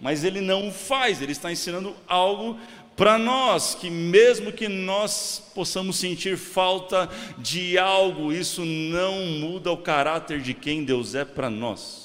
Mas 0.00 0.24
ele 0.24 0.40
não 0.40 0.68
o 0.68 0.72
faz, 0.72 1.22
ele 1.22 1.32
está 1.32 1.50
ensinando 1.52 1.94
algo 2.06 2.58
para 2.96 3.18
nós, 3.18 3.74
que 3.74 3.90
mesmo 3.90 4.52
que 4.52 4.68
nós 4.68 5.50
possamos 5.54 5.96
sentir 5.96 6.36
falta 6.36 7.08
de 7.38 7.76
algo, 7.76 8.32
isso 8.32 8.64
não 8.64 9.26
muda 9.26 9.72
o 9.72 9.76
caráter 9.76 10.40
de 10.40 10.54
quem 10.54 10.84
Deus 10.84 11.14
é 11.14 11.24
para 11.24 11.50
nós. 11.50 12.03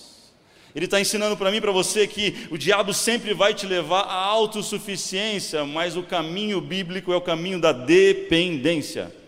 Ele 0.76 0.86
está 0.86 1.00
ensinando 1.00 1.36
para 1.36 1.52
mim 1.52 1.60
para 1.60 1.72
você 1.72 2.06
que 2.06 2.48
o 2.52 2.58
diabo 2.58 2.94
sempre 2.94 3.34
vai 3.34 3.54
te 3.54 3.66
levar 3.66 4.02
à 4.02 4.14
autossuficiência, 4.14 5.66
mas 5.66 5.98
o 5.98 6.04
caminho 6.04 6.62
bíblico 6.62 7.12
é 7.12 7.16
o 7.16 7.22
caminho 7.22 7.60
da 7.60 7.72
dependência. 7.72 9.19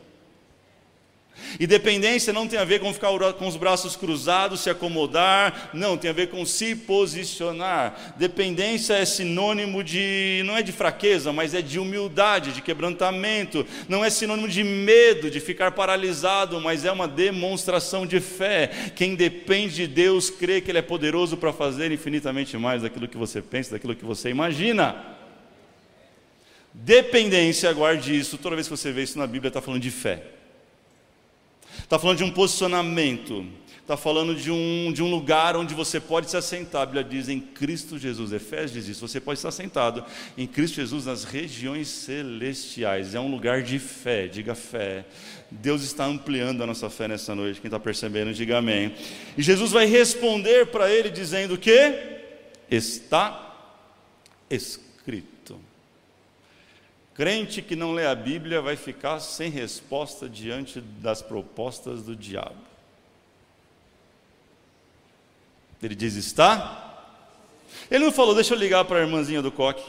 E 1.59 1.67
dependência 1.67 2.31
não 2.31 2.47
tem 2.47 2.59
a 2.59 2.63
ver 2.63 2.79
com 2.79 2.93
ficar 2.93 3.11
com 3.33 3.47
os 3.47 3.57
braços 3.57 3.95
cruzados, 3.95 4.61
se 4.61 4.69
acomodar, 4.69 5.69
não, 5.73 5.97
tem 5.97 6.09
a 6.09 6.13
ver 6.13 6.29
com 6.29 6.45
se 6.45 6.75
posicionar. 6.75 8.13
Dependência 8.17 8.93
é 8.93 9.05
sinônimo 9.05 9.83
de, 9.83 10.41
não 10.45 10.55
é 10.55 10.61
de 10.61 10.71
fraqueza, 10.71 11.33
mas 11.33 11.53
é 11.53 11.61
de 11.61 11.79
humildade, 11.79 12.53
de 12.53 12.61
quebrantamento. 12.61 13.65
Não 13.87 14.03
é 14.03 14.09
sinônimo 14.09 14.47
de 14.47 14.63
medo, 14.63 15.29
de 15.29 15.39
ficar 15.39 15.71
paralisado, 15.71 16.59
mas 16.61 16.85
é 16.85 16.91
uma 16.91 17.07
demonstração 17.07 18.05
de 18.05 18.19
fé. 18.19 18.69
Quem 18.95 19.15
depende 19.15 19.75
de 19.75 19.87
Deus 19.87 20.29
crê 20.29 20.61
que 20.61 20.71
Ele 20.71 20.79
é 20.79 20.83
poderoso 20.83 21.37
para 21.37 21.51
fazer 21.51 21.91
infinitamente 21.91 22.57
mais 22.57 22.81
daquilo 22.81 23.07
que 23.07 23.17
você 23.17 23.41
pensa, 23.41 23.71
daquilo 23.71 23.95
que 23.95 24.05
você 24.05 24.29
imagina. 24.29 24.95
Dependência, 26.73 27.71
guarde 27.73 28.17
isso, 28.17 28.37
toda 28.37 28.55
vez 28.55 28.67
que 28.67 28.77
você 28.77 28.91
vê 28.91 29.03
isso 29.03 29.19
na 29.19 29.27
Bíblia, 29.27 29.49
está 29.49 29.61
falando 29.61 29.81
de 29.81 29.91
fé. 29.91 30.40
Está 31.91 31.99
falando 31.99 32.19
de 32.19 32.23
um 32.23 32.31
posicionamento. 32.31 33.45
Está 33.81 33.97
falando 33.97 34.33
de 34.33 34.49
um, 34.49 34.93
de 34.93 35.03
um 35.03 35.11
lugar 35.11 35.57
onde 35.57 35.75
você 35.75 35.99
pode 35.99 36.29
se 36.29 36.37
assentar. 36.37 36.83
A 36.83 36.85
Bíblia 36.85 37.03
diz 37.03 37.27
em 37.27 37.37
Cristo 37.37 37.99
Jesus. 37.99 38.31
Efésios 38.31 38.71
diz 38.71 38.87
isso. 38.87 39.05
Você 39.05 39.19
pode 39.19 39.39
estar 39.39 39.51
sentado 39.51 40.01
em 40.37 40.47
Cristo 40.47 40.75
Jesus 40.75 41.05
nas 41.05 41.25
regiões 41.25 41.89
celestiais. 41.89 43.13
É 43.13 43.19
um 43.19 43.29
lugar 43.29 43.61
de 43.61 43.77
fé. 43.77 44.27
Diga 44.27 44.55
fé. 44.55 45.03
Deus 45.51 45.83
está 45.83 46.05
ampliando 46.05 46.63
a 46.63 46.65
nossa 46.65 46.89
fé 46.89 47.09
nessa 47.09 47.35
noite. 47.35 47.59
Quem 47.59 47.67
está 47.67 47.77
percebendo, 47.77 48.33
diga 48.33 48.59
amém. 48.59 48.95
E 49.37 49.43
Jesus 49.43 49.73
vai 49.73 49.85
responder 49.85 50.67
para 50.67 50.89
ele 50.89 51.09
dizendo 51.09 51.57
que 51.57 51.93
está 52.69 53.53
escrito. 54.49 54.80
Crente 57.21 57.61
que 57.61 57.75
não 57.75 57.91
lê 57.91 58.07
a 58.07 58.15
Bíblia 58.15 58.63
vai 58.63 58.75
ficar 58.75 59.19
sem 59.19 59.51
resposta 59.51 60.27
diante 60.27 60.81
das 60.81 61.21
propostas 61.21 62.01
do 62.01 62.15
diabo. 62.15 62.57
Ele 65.83 65.93
diz: 65.93 66.15
está? 66.15 67.05
Ele 67.91 68.05
não 68.05 68.11
falou, 68.11 68.33
deixa 68.33 68.55
eu 68.55 68.57
ligar 68.57 68.85
para 68.85 68.97
a 68.97 69.01
irmãzinha 69.03 69.39
do 69.39 69.51
coque. 69.51 69.85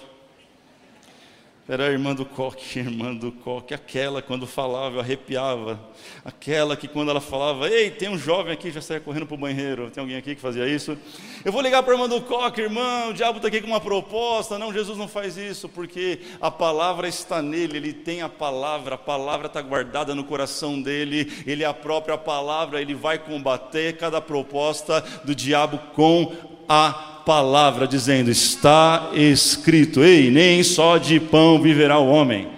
Era 1.73 1.87
a 1.87 1.91
irmã 1.91 2.15
do 2.15 2.27
coque, 2.27 2.77
irmã 2.81 3.15
do 3.15 3.33
coque, 3.33 3.73
aquela 3.73 4.21
quando 4.21 4.47
falava 4.47 4.97
eu 4.97 5.01
arrepiava, 5.01 5.81
aquela 6.23 6.77
que 6.77 6.87
quando 6.87 7.09
ela 7.09 7.19
falava, 7.19 7.67
ei, 7.67 7.91
tem 7.91 8.11
um 8.11 8.19
jovem 8.19 8.53
aqui, 8.53 8.71
já 8.71 8.83
saia 8.83 9.01
correndo 9.01 9.25
para 9.25 9.37
o 9.37 9.39
banheiro, 9.39 9.91
tem 9.91 10.03
alguém 10.03 10.19
aqui 10.19 10.35
que 10.35 10.41
fazia 10.43 10.69
isso? 10.69 10.99
Eu 11.43 11.51
vou 11.51 11.63
ligar 11.63 11.83
para 11.83 11.95
a 11.95 11.97
irmã 11.97 12.07
do 12.07 12.21
coque, 12.21 12.61
irmão, 12.61 13.09
o 13.09 13.15
diabo 13.15 13.39
está 13.39 13.49
aqui 13.49 13.63
com 13.63 13.69
uma 13.69 13.81
proposta, 13.81 14.59
não, 14.59 14.71
Jesus 14.71 14.99
não 14.99 15.09
faz 15.09 15.39
isso, 15.39 15.67
porque 15.67 16.21
a 16.43 16.51
palavra 16.51 17.09
está 17.09 17.41
nele, 17.41 17.79
ele 17.79 17.95
tem 17.95 18.21
a 18.21 18.29
palavra, 18.29 18.97
a 18.97 18.99
palavra 18.99 19.47
está 19.47 19.63
guardada 19.63 20.15
no 20.15 20.25
coração 20.25 20.79
dele, 20.79 21.33
ele 21.47 21.63
é 21.63 21.67
a 21.67 21.73
própria 21.73 22.19
palavra, 22.19 22.83
ele 22.83 22.95
vai 22.95 23.19
combater 23.19 23.97
cada 23.97 24.21
proposta 24.21 25.01
do 25.25 25.35
diabo 25.35 25.79
com 25.95 26.35
a 26.69 27.12
palavra, 27.25 27.87
dizendo: 27.87 28.31
Está 28.31 29.11
escrito, 29.15 30.03
ei, 30.03 30.31
nem 30.31 30.63
só 30.63 30.99
de 30.99 31.19
pão 31.19 31.61
viverá 31.61 31.99
o 31.99 32.09
homem, 32.09 32.51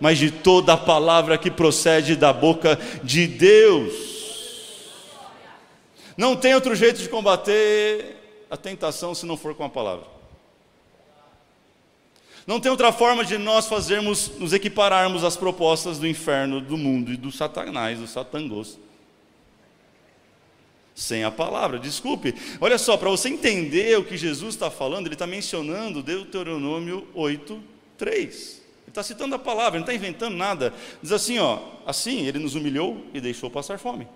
mas 0.00 0.18
de 0.18 0.30
toda 0.30 0.74
a 0.74 0.76
palavra 0.76 1.38
que 1.38 1.50
procede 1.50 2.16
da 2.16 2.32
boca 2.32 2.78
de 3.02 3.26
Deus. 3.26 4.12
Não 6.16 6.36
tem 6.36 6.54
outro 6.54 6.74
jeito 6.74 7.00
de 7.00 7.08
combater 7.08 8.44
a 8.50 8.56
tentação 8.56 9.14
se 9.14 9.24
não 9.24 9.36
for 9.36 9.54
com 9.54 9.64
a 9.64 9.68
palavra. 9.68 10.06
Não 12.46 12.58
tem 12.58 12.70
outra 12.70 12.90
forma 12.90 13.24
de 13.24 13.38
nós 13.38 13.66
fazermos, 13.66 14.32
nos 14.38 14.52
equipararmos 14.52 15.22
às 15.22 15.36
propostas 15.36 15.98
do 15.98 16.08
inferno, 16.08 16.60
do 16.60 16.76
mundo 16.76 17.12
e 17.12 17.16
do 17.16 17.30
satanás, 17.30 18.00
do 18.00 18.06
satangos 18.06 18.78
sem 20.94 21.24
a 21.24 21.30
palavra. 21.30 21.78
Desculpe. 21.78 22.34
Olha 22.60 22.78
só, 22.78 22.96
para 22.96 23.10
você 23.10 23.28
entender 23.28 23.98
o 23.98 24.04
que 24.04 24.16
Jesus 24.16 24.54
está 24.54 24.70
falando, 24.70 25.06
ele 25.06 25.14
está 25.14 25.26
mencionando 25.26 26.02
Deuteronômio 26.02 27.06
8, 27.14 27.62
3. 27.96 28.62
Ele 28.84 28.88
está 28.88 29.02
citando 29.02 29.34
a 29.34 29.38
palavra, 29.38 29.78
não 29.78 29.86
está 29.86 29.94
inventando 29.94 30.36
nada. 30.36 30.72
Diz 31.02 31.12
assim: 31.12 31.38
ó, 31.38 31.58
assim 31.86 32.26
ele 32.26 32.38
nos 32.38 32.54
humilhou 32.54 33.06
e 33.14 33.20
deixou 33.20 33.50
passar 33.50 33.78
fome. 33.78 34.06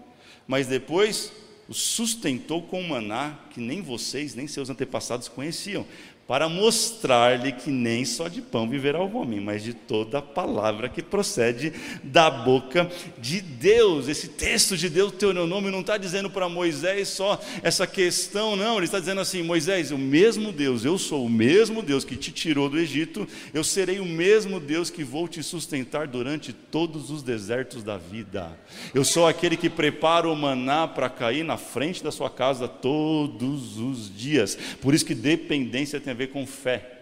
Mas 0.47 0.67
depois 0.67 1.33
o 1.69 1.75
sustentou 1.75 2.63
com 2.63 2.83
maná 2.83 3.39
que 3.51 3.61
nem 3.61 3.83
vocês, 3.83 4.35
nem 4.35 4.47
seus 4.47 4.71
antepassados 4.71 5.29
conheciam, 5.29 5.85
para 6.27 6.49
mostrar-lhe 6.49 7.53
que 7.53 7.71
nem 7.71 8.05
só 8.05 8.27
de 8.27 8.43
pão 8.43 8.69
viverá 8.69 9.01
o 9.01 9.17
homem, 9.17 9.41
mas 9.41 9.63
de 9.63 9.73
toda 9.73 10.19
a 10.19 10.23
palavra 10.23 10.89
que 10.89 11.01
procede 11.01 11.73
da 12.03 12.29
boca 12.29 12.91
de 13.19 13.41
Deus. 13.41 14.09
Esse 14.09 14.29
texto 14.29 14.77
de 14.77 14.89
Deus, 14.89 15.13
Deuteronômio, 15.13 15.71
não 15.71 15.81
está 15.81 15.97
dizendo 15.97 16.29
para 16.29 16.49
Moisés 16.49 17.09
só 17.09 17.41
essa 17.63 17.87
questão, 17.87 18.57
não, 18.57 18.77
ele 18.77 18.87
está 18.87 18.99
dizendo 18.99 19.21
assim: 19.21 19.43
Moisés, 19.43 19.93
o 19.93 19.99
mesmo 19.99 20.51
Deus, 20.51 20.85
eu 20.85 20.99
sou 20.99 21.25
o 21.25 21.31
mesmo 21.31 21.81
Deus 21.81 22.05
que 22.05 22.17
te 22.17 22.33
tirou 22.33 22.69
do 22.69 22.79
Egito, 22.79 23.29
eu 23.55 23.63
serei 23.63 24.01
o 24.01 24.05
mesmo 24.05 24.59
Deus 24.59 24.91
que 24.91 25.05
vou 25.05 25.29
te 25.29 25.43
sustentar 25.43 26.09
durante 26.09 26.53
todos 26.53 27.11
os 27.11 27.23
desertos 27.23 27.85
da 27.85 27.97
vida. 27.97 28.59
Eu 28.93 29.05
sou 29.05 29.29
aquele 29.29 29.57
que 29.57 29.71
prepara 29.71 30.29
o 30.29 30.35
maná 30.35 30.89
para 30.89 31.09
cair 31.09 31.45
na 31.45 31.57
frente 31.57 32.03
da 32.03 32.11
sua 32.11 32.29
casa 32.29 32.67
todos 32.67 33.79
os 33.79 34.15
dias. 34.15 34.59
Por 34.81 34.93
isso 34.93 35.05
que 35.05 35.15
dependência 35.15 36.01
tem 36.01 36.16
ver 36.17 36.29
com 36.29 36.47
fé. 36.47 37.01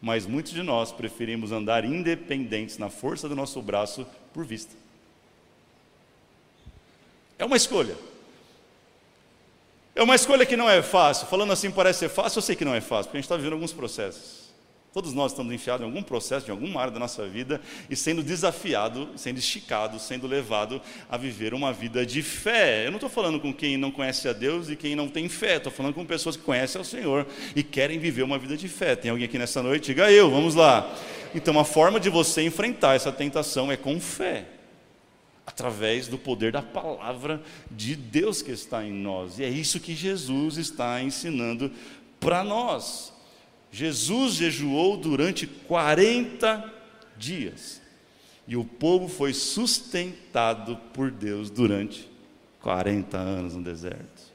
Mas 0.00 0.26
muitos 0.26 0.52
de 0.52 0.62
nós 0.62 0.92
preferimos 0.92 1.52
andar 1.52 1.84
independentes 1.84 2.78
na 2.78 2.90
força 2.90 3.28
do 3.28 3.34
nosso 3.34 3.60
braço 3.60 4.06
por 4.32 4.44
vista. 4.44 4.74
É 7.38 7.44
uma 7.44 7.56
escolha. 7.56 7.96
É 9.94 10.02
uma 10.02 10.14
escolha 10.14 10.46
que 10.46 10.56
não 10.56 10.68
é 10.68 10.82
fácil. 10.82 11.26
Falando 11.26 11.52
assim 11.52 11.70
parece 11.70 12.00
ser 12.00 12.08
fácil, 12.08 12.38
eu 12.38 12.42
sei 12.42 12.56
que 12.56 12.64
não 12.64 12.74
é 12.74 12.80
fácil, 12.80 13.06
porque 13.06 13.18
a 13.18 13.20
gente 13.20 13.24
está 13.24 13.36
vivendo 13.36 13.54
alguns 13.54 13.72
processos. 13.72 14.51
Todos 14.92 15.14
nós 15.14 15.32
estamos 15.32 15.54
enfiados 15.54 15.80
em 15.82 15.88
algum 15.88 16.02
processo, 16.02 16.44
de 16.44 16.50
alguma 16.50 16.78
área 16.78 16.92
da 16.92 16.98
nossa 16.98 17.26
vida, 17.26 17.58
e 17.88 17.96
sendo 17.96 18.22
desafiado, 18.22 19.08
sendo 19.16 19.38
esticado, 19.38 19.98
sendo 19.98 20.26
levado 20.26 20.82
a 21.08 21.16
viver 21.16 21.54
uma 21.54 21.72
vida 21.72 22.04
de 22.04 22.22
fé. 22.22 22.86
Eu 22.86 22.90
não 22.90 22.98
estou 22.98 23.08
falando 23.08 23.40
com 23.40 23.54
quem 23.54 23.78
não 23.78 23.90
conhece 23.90 24.28
a 24.28 24.34
Deus 24.34 24.68
e 24.68 24.76
quem 24.76 24.94
não 24.94 25.08
tem 25.08 25.30
fé, 25.30 25.56
estou 25.56 25.72
falando 25.72 25.94
com 25.94 26.04
pessoas 26.04 26.36
que 26.36 26.42
conhecem 26.42 26.78
ao 26.78 26.84
Senhor 26.84 27.26
e 27.56 27.62
querem 27.62 27.98
viver 27.98 28.22
uma 28.22 28.38
vida 28.38 28.54
de 28.54 28.68
fé. 28.68 28.94
Tem 28.94 29.10
alguém 29.10 29.24
aqui 29.24 29.38
nessa 29.38 29.62
noite? 29.62 29.86
Diga 29.86 30.12
eu, 30.12 30.30
vamos 30.30 30.54
lá. 30.54 30.94
Então, 31.34 31.58
a 31.58 31.64
forma 31.64 31.98
de 31.98 32.10
você 32.10 32.42
enfrentar 32.42 32.94
essa 32.94 33.10
tentação 33.10 33.72
é 33.72 33.78
com 33.78 33.98
fé 33.98 34.44
através 35.46 36.06
do 36.06 36.18
poder 36.18 36.52
da 36.52 36.62
palavra 36.62 37.40
de 37.70 37.96
Deus 37.96 38.42
que 38.42 38.50
está 38.50 38.84
em 38.84 38.92
nós. 38.92 39.38
E 39.38 39.44
é 39.44 39.48
isso 39.48 39.80
que 39.80 39.94
Jesus 39.94 40.58
está 40.58 41.02
ensinando 41.02 41.72
para 42.20 42.44
nós. 42.44 43.12
Jesus 43.72 44.34
jejuou 44.34 44.98
durante 44.98 45.46
40 45.46 46.72
dias. 47.16 47.80
E 48.46 48.54
o 48.54 48.64
povo 48.64 49.08
foi 49.08 49.32
sustentado 49.32 50.76
por 50.92 51.10
Deus 51.10 51.48
durante 51.48 52.08
40 52.60 53.16
anos 53.16 53.54
no 53.56 53.62
deserto. 53.62 54.30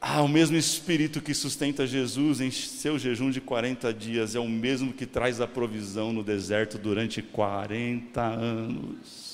Ah, 0.00 0.22
o 0.22 0.28
mesmo 0.28 0.56
Espírito 0.56 1.20
que 1.20 1.34
sustenta 1.34 1.86
Jesus 1.86 2.40
em 2.40 2.50
seu 2.50 2.98
jejum 2.98 3.30
de 3.30 3.40
40 3.40 3.92
dias 3.92 4.34
é 4.34 4.38
o 4.38 4.48
mesmo 4.48 4.92
que 4.92 5.06
traz 5.06 5.40
a 5.40 5.46
provisão 5.46 6.12
no 6.12 6.22
deserto 6.22 6.78
durante 6.78 7.22
40 7.22 8.20
anos. 8.20 9.33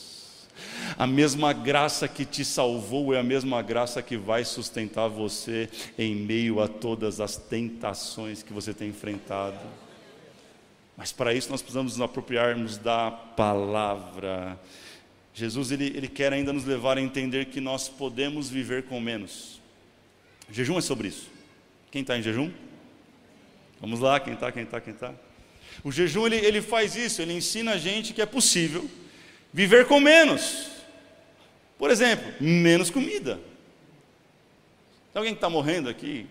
A 0.97 1.07
mesma 1.07 1.53
graça 1.53 2.07
que 2.09 2.25
te 2.25 2.45
salvou 2.45 3.15
é 3.15 3.19
a 3.19 3.23
mesma 3.23 3.63
graça 3.63 4.03
que 4.03 4.17
vai 4.17 4.45
sustentar 4.45 5.09
você 5.09 5.69
em 5.99 6.15
meio 6.15 6.61
a 6.61 6.69
todas 6.69 7.21
as 7.21 7.37
tentações 7.37 8.43
que 8.43 8.53
você 8.53 8.75
tem 8.75 8.89
enfrentado. 8.89 9.59
Mas 10.97 11.13
para 11.13 11.33
isso 11.33 11.51
nós 11.51 11.63
precisamos 11.63 11.97
nos 11.97 12.03
apropriarmos 12.03 12.77
da 12.77 13.11
palavra. 13.11 14.59
Jesus 15.33 15.71
ele, 15.71 15.87
ele 15.87 16.09
quer 16.09 16.33
ainda 16.33 16.53
nos 16.53 16.65
levar 16.65 16.99
a 16.99 17.01
entender 17.01 17.47
que 17.47 17.61
nós 17.61 17.89
podemos 17.89 18.51
viver 18.51 18.83
com 18.85 19.01
menos. 19.01 19.61
O 20.49 20.53
jejum 20.53 20.77
é 20.77 20.81
sobre 20.81 21.09
isso. 21.09 21.29
Quem 21.91 22.03
está 22.03 22.19
em 22.19 22.23
jejum? 22.23 22.51
Vamos 23.81 24.01
lá, 24.01 24.21
quem 24.21 24.35
está, 24.35 24.53
quem 24.53 24.65
está, 24.65 24.81
quem 24.81 24.93
está. 24.93 25.15
O 25.83 25.91
jejum 25.91 26.27
ele, 26.27 26.37
ele 26.37 26.61
faz 26.61 26.97
isso, 26.97 27.23
ele 27.23 27.33
ensina 27.33 27.73
a 27.73 27.79
gente 27.79 28.13
que 28.13 28.21
é 28.21 28.27
possível 28.27 28.89
viver 29.53 29.87
com 29.87 30.01
menos. 30.01 30.71
Por 31.79 31.91
exemplo, 31.91 32.33
menos 32.41 32.91
comida. 32.91 33.37
Tem 35.13 35.19
alguém 35.19 35.33
que 35.33 35.39
está 35.39 35.49
morrendo 35.49 35.89
aqui? 35.89 36.27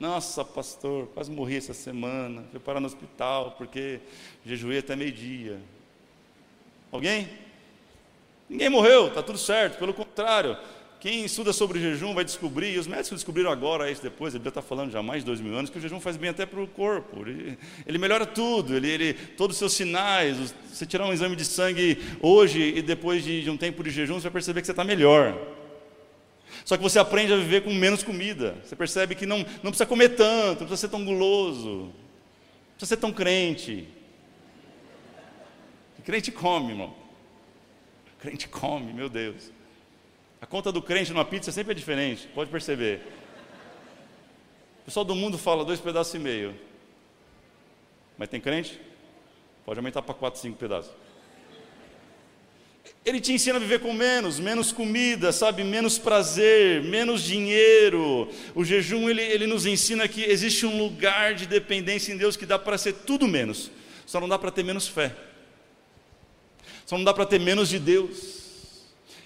Nossa, 0.00 0.44
pastor, 0.44 1.06
quase 1.14 1.30
morri 1.30 1.56
essa 1.56 1.74
semana. 1.74 2.44
Fui 2.50 2.58
parar 2.58 2.80
no 2.80 2.86
hospital 2.86 3.54
porque 3.56 4.00
jejuei 4.44 4.78
até 4.78 4.96
meio-dia. 4.96 5.60
Alguém? 6.90 7.28
Ninguém 8.48 8.68
morreu, 8.68 9.08
está 9.08 9.22
tudo 9.22 9.38
certo. 9.38 9.78
Pelo 9.78 9.94
contrário, 9.94 10.58
quem 11.02 11.24
estuda 11.24 11.52
sobre 11.52 11.80
jejum 11.80 12.14
vai 12.14 12.24
descobrir, 12.24 12.74
e 12.74 12.78
os 12.78 12.86
médicos 12.86 13.10
descobriram 13.18 13.50
agora, 13.50 13.90
isso 13.90 14.00
depois, 14.00 14.36
ele 14.36 14.44
já 14.44 14.50
está 14.50 14.62
falando 14.62 14.92
já 14.92 15.00
há 15.00 15.02
mais 15.02 15.22
de 15.22 15.26
dois 15.26 15.40
mil 15.40 15.52
anos, 15.52 15.68
que 15.68 15.76
o 15.76 15.80
jejum 15.80 15.98
faz 15.98 16.16
bem 16.16 16.30
até 16.30 16.46
para 16.46 16.62
o 16.62 16.66
corpo. 16.68 17.22
Ele, 17.22 17.58
ele, 17.84 17.98
melhora 17.98 18.24
tudo, 18.24 18.76
ele, 18.76 18.88
ele, 18.88 19.14
todos 19.14 19.56
os 19.56 19.58
seus 19.58 19.72
sinais. 19.72 20.54
Você 20.72 20.86
tirar 20.86 21.04
um 21.04 21.12
exame 21.12 21.34
de 21.34 21.44
sangue 21.44 21.98
hoje 22.20 22.74
e 22.76 22.80
depois 22.80 23.24
de, 23.24 23.42
de 23.42 23.50
um 23.50 23.56
tempo 23.56 23.82
de 23.82 23.90
jejum, 23.90 24.14
você 24.14 24.22
vai 24.22 24.30
perceber 24.30 24.60
que 24.60 24.66
você 24.66 24.70
está 24.70 24.84
melhor. 24.84 25.36
Só 26.64 26.76
que 26.76 26.82
você 26.84 27.00
aprende 27.00 27.32
a 27.32 27.36
viver 27.36 27.64
com 27.64 27.74
menos 27.74 28.04
comida. 28.04 28.54
Você 28.62 28.76
percebe 28.76 29.16
que 29.16 29.26
não, 29.26 29.38
não 29.60 29.72
precisa 29.72 29.86
comer 29.86 30.10
tanto, 30.10 30.60
não 30.60 30.68
precisa 30.68 30.76
ser 30.76 30.88
tão 30.88 31.04
guloso, 31.04 31.68
não 31.68 31.92
precisa 32.76 32.94
ser 32.94 32.96
tão 32.98 33.12
crente. 33.12 33.88
crente 36.04 36.30
come, 36.30 36.70
irmão. 36.70 36.94
crente 38.20 38.46
come, 38.46 38.92
meu 38.92 39.08
Deus. 39.08 39.50
A 40.42 40.46
conta 40.46 40.72
do 40.72 40.82
crente 40.82 41.12
numa 41.12 41.24
pizza 41.24 41.52
sempre 41.52 41.70
é 41.70 41.74
diferente, 41.74 42.26
pode 42.34 42.50
perceber. 42.50 43.00
O 44.80 44.84
pessoal 44.86 45.04
do 45.04 45.14
mundo 45.14 45.38
fala 45.38 45.64
dois 45.64 45.78
pedaços 45.78 46.12
e 46.14 46.18
meio. 46.18 46.52
Mas 48.18 48.28
tem 48.28 48.40
crente? 48.40 48.80
Pode 49.64 49.78
aumentar 49.78 50.02
para 50.02 50.12
quatro, 50.12 50.40
cinco 50.40 50.58
pedaços. 50.58 50.90
Ele 53.04 53.20
te 53.20 53.32
ensina 53.32 53.56
a 53.56 53.60
viver 53.60 53.78
com 53.78 53.92
menos, 53.92 54.40
menos 54.40 54.72
comida, 54.72 55.30
sabe, 55.30 55.62
menos 55.62 55.96
prazer, 55.96 56.82
menos 56.82 57.22
dinheiro. 57.22 58.28
O 58.52 58.64
jejum 58.64 59.08
ele, 59.08 59.22
ele 59.22 59.46
nos 59.46 59.64
ensina 59.64 60.08
que 60.08 60.24
existe 60.24 60.66
um 60.66 60.76
lugar 60.76 61.36
de 61.36 61.46
dependência 61.46 62.12
em 62.12 62.16
Deus 62.16 62.36
que 62.36 62.46
dá 62.46 62.58
para 62.58 62.76
ser 62.76 62.94
tudo 62.94 63.28
menos. 63.28 63.70
Só 64.04 64.20
não 64.20 64.28
dá 64.28 64.36
para 64.36 64.50
ter 64.50 64.64
menos 64.64 64.88
fé. 64.88 65.14
Só 66.84 66.98
não 66.98 67.04
dá 67.04 67.14
para 67.14 67.26
ter 67.26 67.38
menos 67.38 67.68
de 67.68 67.78
Deus 67.78 68.41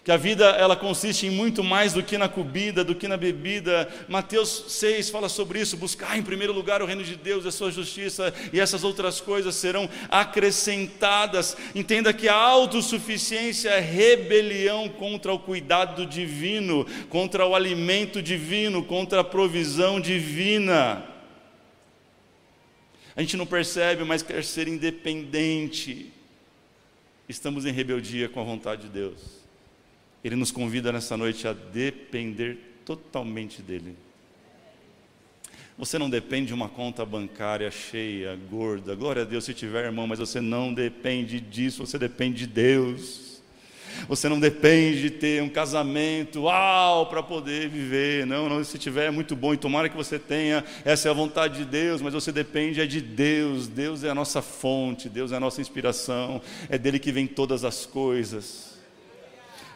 que 0.06 0.12
a 0.12 0.16
vida 0.16 0.44
ela 0.50 0.76
consiste 0.76 1.26
em 1.26 1.30
muito 1.30 1.64
mais 1.64 1.92
do 1.92 2.00
que 2.00 2.16
na 2.16 2.28
comida, 2.28 2.84
do 2.84 2.94
que 2.94 3.08
na 3.08 3.16
bebida. 3.16 3.92
Mateus 4.06 4.66
6 4.68 5.10
fala 5.10 5.28
sobre 5.28 5.60
isso: 5.60 5.76
buscar 5.76 6.16
em 6.16 6.22
primeiro 6.22 6.52
lugar 6.52 6.80
o 6.80 6.86
reino 6.86 7.02
de 7.02 7.16
Deus 7.16 7.44
e 7.44 7.48
a 7.48 7.50
sua 7.50 7.72
justiça, 7.72 8.32
e 8.52 8.60
essas 8.60 8.84
outras 8.84 9.20
coisas 9.20 9.56
serão 9.56 9.90
acrescentadas. 10.08 11.56
Entenda 11.74 12.12
que 12.12 12.28
a 12.28 12.36
autossuficiência 12.36 13.70
é 13.70 13.80
rebelião 13.80 14.88
contra 14.88 15.32
o 15.34 15.40
cuidado 15.40 16.06
divino, 16.06 16.86
contra 17.08 17.44
o 17.44 17.56
alimento 17.56 18.22
divino, 18.22 18.84
contra 18.84 19.22
a 19.22 19.24
provisão 19.24 20.00
divina. 20.00 21.04
A 23.16 23.22
gente 23.22 23.36
não 23.36 23.44
percebe, 23.44 24.04
mas 24.04 24.22
quer 24.22 24.44
ser 24.44 24.68
independente. 24.68 26.12
Estamos 27.28 27.66
em 27.66 27.72
rebeldia 27.72 28.28
com 28.28 28.40
a 28.40 28.44
vontade 28.44 28.82
de 28.82 28.88
Deus. 28.88 29.45
Ele 30.24 30.36
nos 30.36 30.50
convida 30.50 30.92
nessa 30.92 31.16
noite 31.16 31.46
a 31.46 31.52
depender 31.52 32.58
totalmente 32.84 33.62
dele. 33.62 33.96
Você 35.78 35.98
não 35.98 36.08
depende 36.08 36.46
de 36.46 36.54
uma 36.54 36.70
conta 36.70 37.04
bancária 37.04 37.70
cheia, 37.70 38.38
gorda. 38.50 38.94
Glória 38.94 39.22
a 39.22 39.24
Deus 39.26 39.44
se 39.44 39.52
tiver, 39.52 39.84
irmão, 39.84 40.06
mas 40.06 40.18
você 40.18 40.40
não 40.40 40.72
depende 40.72 41.38
disso, 41.38 41.86
você 41.86 41.98
depende 41.98 42.38
de 42.38 42.46
Deus. 42.46 43.26
Você 44.08 44.28
não 44.28 44.38
depende 44.38 45.02
de 45.02 45.10
ter 45.10 45.42
um 45.42 45.48
casamento, 45.48 46.42
uau, 46.42 47.06
para 47.06 47.22
poder 47.22 47.68
viver. 47.68 48.26
Não, 48.26 48.48
não, 48.48 48.62
se 48.62 48.78
tiver 48.78 49.06
é 49.06 49.10
muito 49.10 49.34
bom 49.34 49.52
e 49.54 49.56
tomara 49.56 49.88
que 49.88 49.96
você 49.96 50.18
tenha, 50.18 50.64
essa 50.84 51.08
é 51.08 51.10
a 51.10 51.14
vontade 51.14 51.58
de 51.58 51.64
Deus, 51.64 52.00
mas 52.00 52.14
você 52.14 52.30
depende 52.32 52.80
é 52.80 52.86
de 52.86 53.00
Deus. 53.00 53.68
Deus 53.68 54.04
é 54.04 54.10
a 54.10 54.14
nossa 54.14 54.40
fonte, 54.40 55.08
Deus 55.08 55.32
é 55.32 55.36
a 55.36 55.40
nossa 55.40 55.60
inspiração, 55.60 56.40
é 56.68 56.78
dele 56.78 56.98
que 56.98 57.12
vem 57.12 57.26
todas 57.26 57.64
as 57.64 57.84
coisas. 57.84 58.75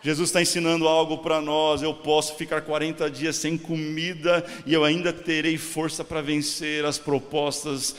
Jesus 0.03 0.31
está 0.31 0.41
ensinando 0.41 0.89
algo 0.89 1.19
para 1.19 1.41
nós. 1.41 1.83
Eu 1.83 1.93
posso 1.93 2.35
ficar 2.35 2.63
40 2.63 3.11
dias 3.11 3.37
sem 3.37 3.59
comida 3.59 4.45
e 4.65 4.73
eu 4.73 4.85
ainda 4.85 5.13
terei 5.13 5.59
força 5.59 6.03
para 6.03 6.23
vencer 6.23 6.85
as 6.85 6.99
propostas 6.99 7.95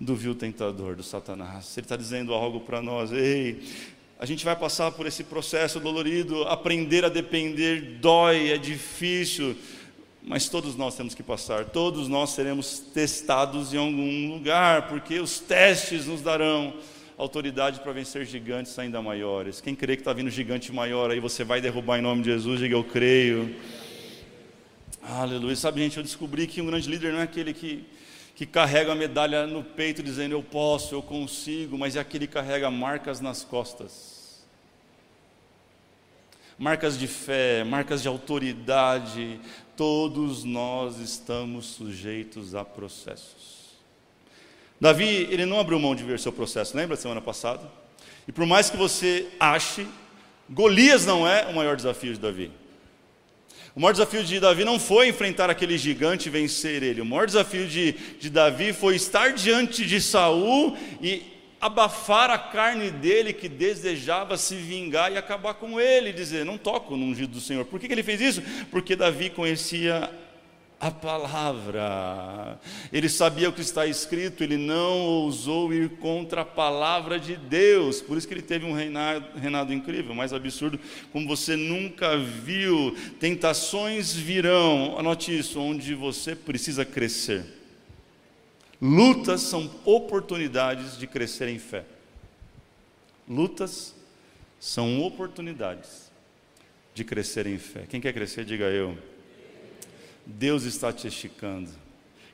do 0.00 0.16
vil 0.16 0.34
tentador, 0.34 0.96
do 0.96 1.02
Satanás. 1.02 1.76
Ele 1.76 1.84
está 1.84 1.96
dizendo 1.96 2.34
algo 2.34 2.60
para 2.60 2.82
nós. 2.82 3.12
Ei, 3.12 3.62
a 4.18 4.26
gente 4.26 4.44
vai 4.44 4.56
passar 4.56 4.90
por 4.90 5.06
esse 5.06 5.22
processo 5.22 5.78
dolorido. 5.78 6.42
Aprender 6.44 7.04
a 7.04 7.08
depender 7.08 7.98
dói, 8.00 8.50
é 8.50 8.58
difícil. 8.58 9.56
Mas 10.24 10.48
todos 10.48 10.74
nós 10.74 10.96
temos 10.96 11.14
que 11.14 11.22
passar, 11.22 11.66
todos 11.66 12.08
nós 12.08 12.30
seremos 12.30 12.80
testados 12.80 13.72
em 13.72 13.76
algum 13.76 14.32
lugar, 14.32 14.88
porque 14.88 15.20
os 15.20 15.38
testes 15.38 16.06
nos 16.06 16.20
darão 16.20 16.74
autoridade 17.16 17.80
para 17.80 17.92
vencer 17.92 18.26
gigantes 18.26 18.78
ainda 18.78 19.00
maiores. 19.00 19.60
Quem 19.60 19.74
crê 19.74 19.96
que 19.96 20.02
está 20.02 20.12
vindo 20.12 20.30
gigante 20.30 20.70
maior 20.72 21.10
aí, 21.10 21.18
você 21.18 21.44
vai 21.44 21.60
derrubar 21.60 21.98
em 21.98 22.02
nome 22.02 22.22
de 22.22 22.30
Jesus, 22.30 22.60
diga 22.60 22.74
eu 22.74 22.84
creio. 22.84 23.56
Aleluia. 25.02 25.56
Sabe, 25.56 25.80
gente, 25.80 25.96
eu 25.96 26.02
descobri 26.02 26.46
que 26.46 26.60
um 26.60 26.66
grande 26.66 26.90
líder 26.90 27.12
não 27.12 27.20
é 27.20 27.22
aquele 27.22 27.54
que, 27.54 27.86
que 28.34 28.44
carrega 28.44 28.92
a 28.92 28.94
medalha 28.94 29.46
no 29.46 29.62
peito 29.62 30.02
dizendo 30.02 30.32
eu 30.32 30.42
posso, 30.42 30.94
eu 30.94 31.02
consigo, 31.02 31.78
mas 31.78 31.96
é 31.96 32.00
aquele 32.00 32.26
que 32.26 32.34
carrega 32.34 32.70
marcas 32.70 33.20
nas 33.20 33.42
costas. 33.42 34.44
Marcas 36.58 36.98
de 36.98 37.06
fé, 37.06 37.64
marcas 37.64 38.02
de 38.02 38.08
autoridade, 38.08 39.40
todos 39.76 40.42
nós 40.42 40.98
estamos 40.98 41.66
sujeitos 41.66 42.54
a 42.54 42.64
processos. 42.64 43.55
Davi, 44.80 45.26
ele 45.30 45.46
não 45.46 45.58
abriu 45.58 45.78
mão 45.78 45.94
de 45.94 46.04
ver 46.04 46.18
seu 46.18 46.32
processo, 46.32 46.76
lembra 46.76 46.96
semana 46.96 47.20
passada? 47.20 47.62
E 48.28 48.32
por 48.32 48.44
mais 48.44 48.68
que 48.68 48.76
você 48.76 49.26
ache, 49.40 49.86
Golias 50.48 51.06
não 51.06 51.26
é 51.26 51.46
o 51.46 51.54
maior 51.54 51.76
desafio 51.76 52.12
de 52.12 52.20
Davi. 52.20 52.50
O 53.74 53.80
maior 53.80 53.92
desafio 53.92 54.24
de 54.24 54.40
Davi 54.40 54.64
não 54.64 54.78
foi 54.78 55.08
enfrentar 55.08 55.50
aquele 55.50 55.76
gigante 55.76 56.28
e 56.28 56.30
vencer 56.30 56.82
ele. 56.82 57.00
O 57.00 57.04
maior 57.04 57.26
desafio 57.26 57.66
de, 57.66 57.92
de 58.18 58.30
Davi 58.30 58.72
foi 58.72 58.96
estar 58.96 59.32
diante 59.32 59.84
de 59.84 60.00
Saul 60.00 60.76
e 61.02 61.22
abafar 61.60 62.30
a 62.30 62.38
carne 62.38 62.90
dele 62.90 63.32
que 63.32 63.48
desejava 63.48 64.36
se 64.36 64.54
vingar 64.54 65.12
e 65.12 65.18
acabar 65.18 65.54
com 65.54 65.78
ele, 65.80 66.12
dizer: 66.12 66.44
Não 66.44 66.56
toco 66.56 66.96
no 66.96 67.04
ungido 67.04 67.32
do 67.32 67.40
Senhor. 67.40 67.64
Por 67.66 67.78
que, 67.78 67.86
que 67.86 67.92
ele 67.92 68.02
fez 68.02 68.20
isso? 68.20 68.42
Porque 68.70 68.96
Davi 68.96 69.28
conhecia 69.30 70.10
a 70.78 70.90
palavra. 70.90 72.60
Ele 72.92 73.08
sabia 73.08 73.48
o 73.48 73.52
que 73.52 73.62
está 73.62 73.86
escrito, 73.86 74.44
ele 74.44 74.56
não 74.56 75.00
ousou 75.00 75.72
ir 75.72 75.90
contra 75.98 76.42
a 76.42 76.44
palavra 76.44 77.18
de 77.18 77.36
Deus. 77.36 78.02
Por 78.02 78.18
isso 78.18 78.28
que 78.28 78.34
ele 78.34 78.42
teve 78.42 78.66
um 78.66 78.72
reinado, 78.72 79.38
reinado 79.38 79.72
incrível, 79.72 80.14
mais 80.14 80.32
absurdo, 80.32 80.78
como 81.12 81.26
você 81.26 81.56
nunca 81.56 82.16
viu. 82.18 82.94
Tentações 83.18 84.12
virão, 84.12 84.98
anote 84.98 85.36
isso, 85.36 85.60
onde 85.60 85.94
você 85.94 86.36
precisa 86.36 86.84
crescer. 86.84 87.44
Lutas 88.80 89.40
são 89.40 89.70
oportunidades 89.84 90.98
de 90.98 91.06
crescer 91.06 91.48
em 91.48 91.58
fé. 91.58 91.84
Lutas 93.26 93.94
são 94.60 95.02
oportunidades 95.02 96.10
de 96.94 97.02
crescer 97.02 97.46
em 97.46 97.58
fé. 97.58 97.84
Quem 97.88 98.00
quer 98.00 98.12
crescer, 98.12 98.44
diga 98.44 98.66
eu. 98.66 98.96
Deus 100.26 100.64
está 100.64 100.92
te 100.92 101.06
esticando. 101.06 101.70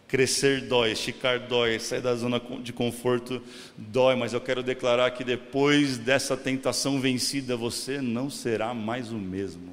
Crescer 0.08 0.62
dói, 0.62 0.92
esticar 0.92 1.40
dói, 1.40 1.78
sair 1.78 2.00
da 2.00 2.14
zona 2.14 2.40
de 2.62 2.72
conforto 2.72 3.42
dói, 3.76 4.14
mas 4.14 4.32
eu 4.32 4.40
quero 4.40 4.62
declarar 4.62 5.10
que 5.12 5.24
depois 5.24 5.96
dessa 5.96 6.36
tentação 6.36 7.00
vencida, 7.00 7.56
você 7.56 8.00
não 8.00 8.28
será 8.28 8.74
mais 8.74 9.10
o 9.10 9.16
mesmo. 9.16 9.72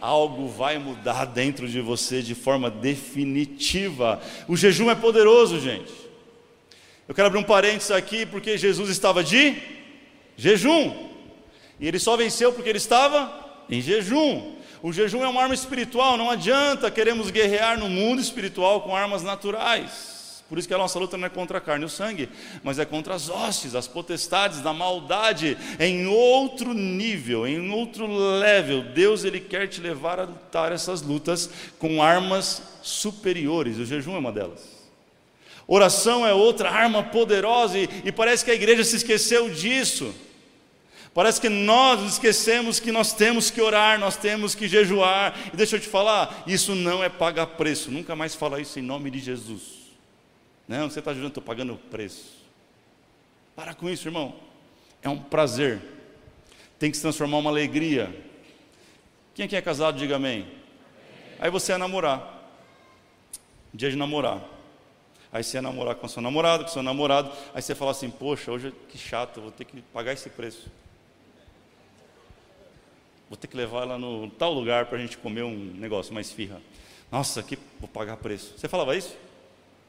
Algo 0.00 0.48
vai 0.48 0.78
mudar 0.78 1.24
dentro 1.24 1.66
de 1.66 1.80
você 1.80 2.22
de 2.22 2.34
forma 2.34 2.70
definitiva. 2.70 4.20
O 4.46 4.56
jejum 4.56 4.90
é 4.90 4.94
poderoso, 4.94 5.58
gente. 5.60 5.92
Eu 7.08 7.14
quero 7.14 7.26
abrir 7.26 7.38
um 7.38 7.44
parênteses 7.44 7.90
aqui, 7.90 8.24
porque 8.24 8.56
Jesus 8.56 8.90
estava 8.90 9.24
de 9.24 9.56
jejum. 10.36 11.08
E 11.80 11.88
ele 11.88 11.98
só 11.98 12.16
venceu 12.16 12.52
porque 12.52 12.68
ele 12.68 12.78
estava 12.78 13.64
em 13.68 13.80
jejum. 13.80 14.54
O 14.84 14.92
jejum 14.92 15.24
é 15.24 15.28
uma 15.28 15.40
arma 15.40 15.54
espiritual, 15.54 16.18
não 16.18 16.28
adianta 16.28 16.90
queremos 16.90 17.30
guerrear 17.30 17.78
no 17.78 17.88
mundo 17.88 18.20
espiritual 18.20 18.82
com 18.82 18.94
armas 18.94 19.22
naturais. 19.22 20.44
Por 20.46 20.58
isso 20.58 20.68
que 20.68 20.74
a 20.74 20.78
nossa 20.78 20.98
luta 20.98 21.16
não 21.16 21.26
é 21.26 21.30
contra 21.30 21.56
a 21.56 21.60
carne 21.62 21.84
e 21.84 21.86
o 21.86 21.88
sangue, 21.88 22.28
mas 22.62 22.78
é 22.78 22.84
contra 22.84 23.14
as 23.14 23.30
hostes, 23.30 23.74
as 23.74 23.88
potestades 23.88 24.60
da 24.60 24.74
maldade, 24.74 25.56
em 25.80 26.06
outro 26.06 26.74
nível, 26.74 27.46
em 27.46 27.70
outro 27.70 28.06
level. 28.06 28.82
Deus 28.92 29.24
ele 29.24 29.40
quer 29.40 29.68
te 29.68 29.80
levar 29.80 30.20
a 30.20 30.24
lutar 30.24 30.70
essas 30.70 31.00
lutas 31.00 31.48
com 31.78 32.02
armas 32.02 32.60
superiores. 32.82 33.78
O 33.78 33.86
jejum 33.86 34.14
é 34.16 34.18
uma 34.18 34.32
delas. 34.32 34.68
Oração 35.66 36.26
é 36.26 36.34
outra 36.34 36.70
arma 36.70 37.02
poderosa 37.02 37.78
e, 37.78 37.88
e 38.04 38.12
parece 38.12 38.44
que 38.44 38.50
a 38.50 38.54
igreja 38.54 38.84
se 38.84 38.96
esqueceu 38.96 39.48
disso. 39.48 40.14
Parece 41.14 41.40
que 41.40 41.48
nós 41.48 42.02
esquecemos 42.02 42.80
que 42.80 42.90
nós 42.90 43.12
temos 43.12 43.48
que 43.48 43.60
orar, 43.60 44.00
nós 44.00 44.16
temos 44.16 44.52
que 44.56 44.66
jejuar. 44.66 45.32
E 45.52 45.56
deixa 45.56 45.76
eu 45.76 45.80
te 45.80 45.86
falar, 45.86 46.42
isso 46.44 46.74
não 46.74 47.04
é 47.04 47.08
pagar 47.08 47.46
preço. 47.46 47.88
Nunca 47.88 48.16
mais 48.16 48.34
fala 48.34 48.60
isso 48.60 48.80
em 48.80 48.82
nome 48.82 49.12
de 49.12 49.20
Jesus. 49.20 49.92
Não, 50.66 50.90
você 50.90 50.98
está 50.98 51.12
jejuando, 51.12 51.28
estou 51.28 51.42
pagando 51.42 51.76
preço. 51.88 52.42
Para 53.54 53.74
com 53.74 53.88
isso, 53.88 54.08
irmão. 54.08 54.34
É 55.00 55.08
um 55.08 55.16
prazer. 55.16 55.80
Tem 56.80 56.90
que 56.90 56.96
se 56.96 57.02
transformar 57.02 57.38
uma 57.38 57.50
alegria. 57.50 58.12
Quem 59.36 59.44
aqui 59.44 59.54
é 59.54 59.62
casado, 59.62 59.96
diga 59.96 60.16
amém. 60.16 60.48
Aí 61.38 61.48
você 61.48 61.74
é 61.74 61.78
namorar. 61.78 62.42
Dia 63.72 63.88
de 63.88 63.96
namorar. 63.96 64.42
Aí 65.32 65.44
você 65.44 65.58
é 65.58 65.60
namorar 65.60 65.94
com 65.94 66.08
seu 66.08 66.20
namorado, 66.20 66.64
com 66.64 66.70
seu 66.70 66.82
namorado. 66.82 67.30
Aí 67.54 67.62
você 67.62 67.74
fala 67.74 67.92
assim: 67.92 68.10
Poxa, 68.10 68.50
hoje 68.50 68.72
que 68.88 68.98
chato, 68.98 69.40
vou 69.40 69.52
ter 69.52 69.64
que 69.64 69.80
pagar 69.80 70.12
esse 70.12 70.28
preço. 70.28 70.70
Vou 73.28 73.36
ter 73.36 73.46
que 73.46 73.56
levar 73.56 73.82
ela 73.82 73.98
no 73.98 74.30
tal 74.30 74.52
lugar 74.52 74.86
para 74.86 74.98
a 74.98 75.00
gente 75.00 75.18
comer 75.18 75.42
um 75.42 75.74
negócio, 75.74 76.12
mais 76.12 76.30
firra. 76.30 76.60
Nossa, 77.10 77.42
que 77.42 77.58
vou 77.78 77.88
pagar 77.88 78.16
preço. 78.16 78.54
Você 78.56 78.68
falava 78.68 78.96
isso? 78.96 79.16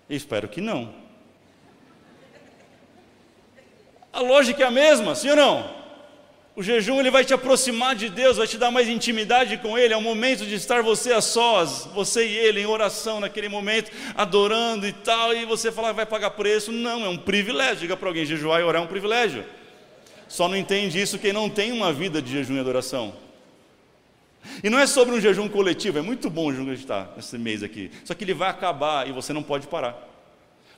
Eu 0.10 0.16
espero 0.16 0.48
que 0.48 0.62
não. 0.62 0.94
A 4.14 4.22
lógica 4.22 4.64
é 4.64 4.68
a 4.68 4.72
mesma, 4.72 5.14
sim 5.16 5.30
ou 5.30 5.36
não? 5.36 5.86
O 6.56 6.64
jejum 6.64 7.02
ele 7.02 7.12
vai 7.12 7.26
te 7.26 7.34
aproximar 7.34 7.96
de 7.96 8.08
Deus, 8.08 8.38
vai 8.38 8.48
te 8.48 8.58
dar 8.58 8.72
mais 8.72 8.88
intimidade 8.88 9.58
com 9.58 9.78
Ele. 9.78 9.94
É 9.94 9.98
o 9.98 10.02
momento 10.02 10.46
de 10.46 10.56
estar 10.56 10.82
você 10.82 11.12
a 11.12 11.20
sós, 11.20 11.90
você 11.94 12.26
e 12.26 12.38
Ele 12.38 12.62
em 12.62 12.66
oração 12.66 13.20
naquele 13.20 13.50
momento, 13.50 13.92
adorando 14.16 14.88
e 14.88 14.94
tal. 14.94 15.34
E 15.34 15.44
você 15.44 15.70
falar 15.70 15.92
vai 15.92 16.06
pagar 16.06 16.30
preço? 16.30 16.72
Não, 16.72 17.04
é 17.04 17.10
um 17.10 17.18
privilégio. 17.18 17.80
Diga 17.80 17.98
para 17.98 18.08
alguém: 18.08 18.26
jejuar 18.26 18.62
e 18.62 18.64
orar 18.64 18.82
é 18.82 18.86
um 18.86 18.88
privilégio. 18.88 19.44
Só 20.30 20.48
não 20.48 20.56
entende 20.56 21.00
isso 21.00 21.20
quem 21.20 21.34
não 21.34 21.50
tem 21.50 21.74
uma 21.74 21.92
vida 21.92 22.22
de 22.22 22.32
jejum 22.32 22.56
e 22.56 22.60
adoração. 22.60 23.25
E 24.64 24.70
não 24.70 24.80
é 24.80 24.88
sobre 24.88 25.16
um 25.16 25.20
jejum 25.20 25.48
coletivo, 25.48 26.00
é 26.00 26.02
muito 26.02 26.30
bom 26.30 26.48
o 26.48 26.52
jejum 26.52 26.66
que 26.66 26.72
a 26.72 26.76
gente 26.76 26.84
está 26.84 27.10
esse 27.18 27.38
mês 27.38 27.64
aqui. 27.64 27.92
Só 28.04 28.14
que 28.14 28.24
ele 28.24 28.34
vai 28.34 28.50
acabar 28.50 29.08
e 29.08 29.12
você 29.12 29.34
não 29.34 29.44
pode 29.44 29.68
parar. 29.68 30.15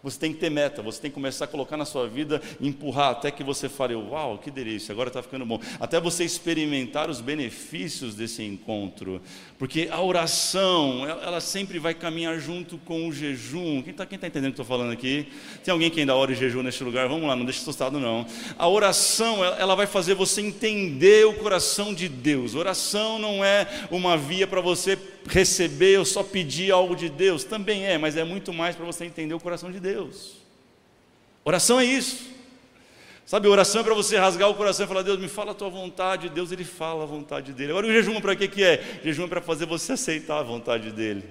Você 0.03 0.19
tem 0.19 0.33
que 0.33 0.39
ter 0.39 0.49
meta, 0.49 0.81
você 0.81 1.01
tem 1.01 1.11
que 1.11 1.15
começar 1.15 1.45
a 1.45 1.47
colocar 1.47 1.77
na 1.77 1.85
sua 1.85 2.07
vida 2.07 2.41
empurrar 2.61 3.11
até 3.11 3.31
que 3.31 3.43
você 3.43 3.67
fale, 3.69 3.95
uau, 3.95 4.37
que 4.37 4.51
delícia, 4.51 4.91
agora 4.91 5.09
está 5.09 5.21
ficando 5.21 5.45
bom. 5.45 5.59
Até 5.79 5.99
você 5.99 6.23
experimentar 6.23 7.09
os 7.09 7.21
benefícios 7.21 8.15
desse 8.15 8.43
encontro. 8.43 9.21
Porque 9.57 9.87
a 9.91 10.01
oração, 10.01 11.07
ela 11.07 11.41
sempre 11.41 11.79
vai 11.79 11.93
caminhar 11.93 12.39
junto 12.39 12.77
com 12.79 13.07
o 13.07 13.11
jejum. 13.11 13.81
Quem 13.81 13.91
está 13.91 14.05
tá 14.05 14.15
entendendo 14.15 14.51
o 14.51 14.53
que 14.53 14.61
estou 14.61 14.65
falando 14.65 14.91
aqui? 14.91 15.27
Tem 15.63 15.71
alguém 15.71 15.89
que 15.89 15.99
ainda 15.99 16.15
ora 16.15 16.31
e 16.31 16.35
jejum 16.35 16.61
neste 16.61 16.83
lugar? 16.83 17.07
Vamos 17.07 17.27
lá, 17.27 17.35
não 17.35 17.45
deixe 17.45 17.61
assustado 17.61 17.99
não. 17.99 18.25
A 18.57 18.67
oração, 18.67 19.43
ela 19.43 19.75
vai 19.75 19.87
fazer 19.87 20.13
você 20.13 20.41
entender 20.41 21.25
o 21.25 21.33
coração 21.33 21.93
de 21.93 22.07
Deus. 22.07 22.55
Oração 22.55 23.19
não 23.19 23.43
é 23.43 23.67
uma 23.89 24.17
via 24.17 24.47
para 24.47 24.61
você 24.61 24.97
receber 25.27 25.99
ou 25.99 26.05
só 26.05 26.23
pedir 26.23 26.71
algo 26.71 26.95
de 26.95 27.09
Deus. 27.09 27.43
Também 27.43 27.85
é, 27.85 27.97
mas 27.97 28.17
é 28.17 28.23
muito 28.23 28.53
mais 28.53 28.75
para 28.75 28.85
você 28.85 29.05
entender 29.05 29.33
o 29.33 29.39
coração 29.39 29.71
de 29.71 29.79
Deus. 29.79 30.37
Oração 31.43 31.79
é 31.79 31.85
isso. 31.85 32.35
Sabe, 33.25 33.47
oração 33.49 33.81
é 33.81 33.83
para 33.83 33.93
você 33.93 34.17
rasgar 34.17 34.49
o 34.49 34.55
coração 34.55 34.85
e 34.85 34.87
falar, 34.87 35.01
Deus, 35.01 35.19
me 35.19 35.27
fala 35.27 35.51
a 35.51 35.53
tua 35.53 35.69
vontade. 35.69 36.29
Deus, 36.29 36.51
Ele 36.51 36.63
fala 36.63 37.03
a 37.03 37.05
vontade 37.05 37.51
dEle. 37.51 37.71
Agora, 37.71 37.87
o 37.87 37.91
jejum 37.91 38.19
para 38.21 38.35
que, 38.35 38.47
que 38.47 38.63
é? 38.63 39.01
jejum 39.03 39.25
é 39.25 39.27
para 39.27 39.41
fazer 39.41 39.65
você 39.65 39.93
aceitar 39.93 40.39
a 40.39 40.43
vontade 40.43 40.91
dEle. 40.91 41.25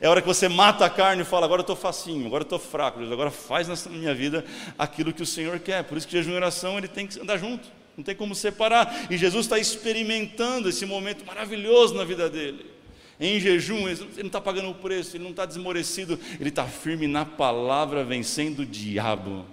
É 0.00 0.08
a 0.08 0.10
hora 0.10 0.20
que 0.20 0.26
você 0.26 0.48
mata 0.48 0.84
a 0.84 0.90
carne 0.90 1.22
e 1.22 1.24
fala, 1.24 1.46
agora 1.46 1.60
eu 1.60 1.62
estou 1.62 1.76
facinho, 1.76 2.26
agora 2.26 2.42
eu 2.42 2.46
estou 2.46 2.58
fraco, 2.58 2.98
Deus, 2.98 3.10
agora 3.10 3.30
faz 3.30 3.66
na 3.66 3.74
minha 3.90 4.14
vida 4.14 4.44
aquilo 4.78 5.12
que 5.12 5.22
o 5.22 5.26
Senhor 5.26 5.58
quer. 5.60 5.84
Por 5.84 5.96
isso 5.96 6.06
que 6.06 6.12
jejum 6.12 6.32
e 6.32 6.34
oração, 6.34 6.76
ele 6.76 6.88
tem 6.88 7.06
que 7.06 7.18
andar 7.20 7.38
junto. 7.38 7.68
Não 7.96 8.02
tem 8.04 8.14
como 8.14 8.34
separar. 8.34 9.06
E 9.10 9.16
Jesus 9.16 9.46
está 9.46 9.58
experimentando 9.58 10.68
esse 10.68 10.84
momento 10.84 11.24
maravilhoso 11.24 11.94
na 11.94 12.04
vida 12.04 12.28
dele 12.28 12.79
em 13.20 13.38
jejum, 13.38 13.86
ele 13.86 14.00
não 14.16 14.26
está 14.26 14.40
pagando 14.40 14.70
o 14.70 14.74
preço, 14.74 15.16
ele 15.16 15.24
não 15.24 15.30
está 15.30 15.44
desmorecido, 15.44 16.18
ele 16.40 16.48
está 16.48 16.64
firme 16.64 17.06
na 17.06 17.26
palavra, 17.26 18.02
vencendo 18.02 18.60
o 18.60 18.66
diabo. 18.66 19.44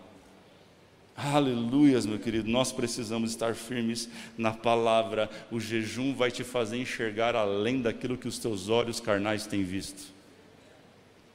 Aleluias, 1.18 2.06
meu 2.06 2.18
querido, 2.18 2.48
nós 2.48 2.72
precisamos 2.72 3.32
estar 3.32 3.56
firmes 3.56 4.08
na 4.38 4.54
palavra. 4.54 5.30
O 5.52 5.60
jejum 5.60 6.14
vai 6.14 6.32
te 6.32 6.44
fazer 6.44 6.78
enxergar 6.78 7.36
além 7.36 7.82
daquilo 7.82 8.16
que 8.16 8.28
os 8.28 8.40
teus 8.40 8.70
olhos 8.70 9.00
carnais 9.00 9.46
têm 9.46 9.64
visto. 9.64 10.14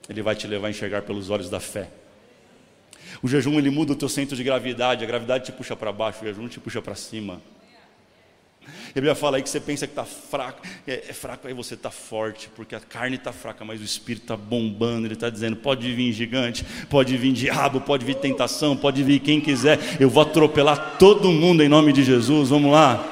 Ele 0.08 0.22
vai 0.22 0.34
te 0.34 0.46
levar 0.46 0.68
a 0.68 0.70
enxergar 0.70 1.02
pelos 1.02 1.30
olhos 1.30 1.50
da 1.50 1.60
fé. 1.60 1.90
O 3.22 3.28
jejum 3.28 3.58
ele 3.58 3.70
muda 3.70 3.92
o 3.92 3.96
teu 3.96 4.08
centro 4.08 4.36
de 4.36 4.42
gravidade, 4.42 5.04
a 5.04 5.06
gravidade 5.06 5.46
te 5.46 5.52
puxa 5.52 5.76
para 5.76 5.92
baixo, 5.92 6.22
o 6.22 6.26
jejum 6.26 6.48
te 6.48 6.60
puxa 6.60 6.80
para 6.80 6.94
cima. 6.94 7.42
A 8.90 8.94
Bíblia 8.94 9.14
fala 9.14 9.38
aí 9.38 9.42
que 9.42 9.48
você 9.48 9.58
pensa 9.58 9.86
que 9.86 9.92
está 9.92 10.04
fraco, 10.04 10.60
é, 10.86 11.04
é, 11.08 11.12
fraco, 11.12 11.48
aí 11.48 11.54
você 11.54 11.74
está 11.74 11.90
forte, 11.90 12.50
porque 12.54 12.74
a 12.74 12.80
carne 12.80 13.16
está 13.16 13.32
fraca, 13.32 13.64
mas 13.64 13.80
o 13.80 13.84
espírito 13.84 14.24
está 14.24 14.36
bombando. 14.36 15.06
Ele 15.06 15.14
está 15.14 15.30
dizendo: 15.30 15.56
pode 15.56 15.90
vir 15.92 16.12
gigante, 16.12 16.64
pode 16.90 17.16
vir 17.16 17.32
diabo, 17.32 17.80
pode 17.80 18.04
vir 18.04 18.16
tentação, 18.16 18.76
pode 18.76 19.02
vir 19.02 19.20
quem 19.20 19.40
quiser. 19.40 19.78
Eu 19.98 20.10
vou 20.10 20.22
atropelar 20.22 20.98
todo 20.98 21.30
mundo 21.30 21.62
em 21.62 21.68
nome 21.68 21.92
de 21.92 22.04
Jesus. 22.04 22.50
Vamos 22.50 22.70
lá. 22.70 23.08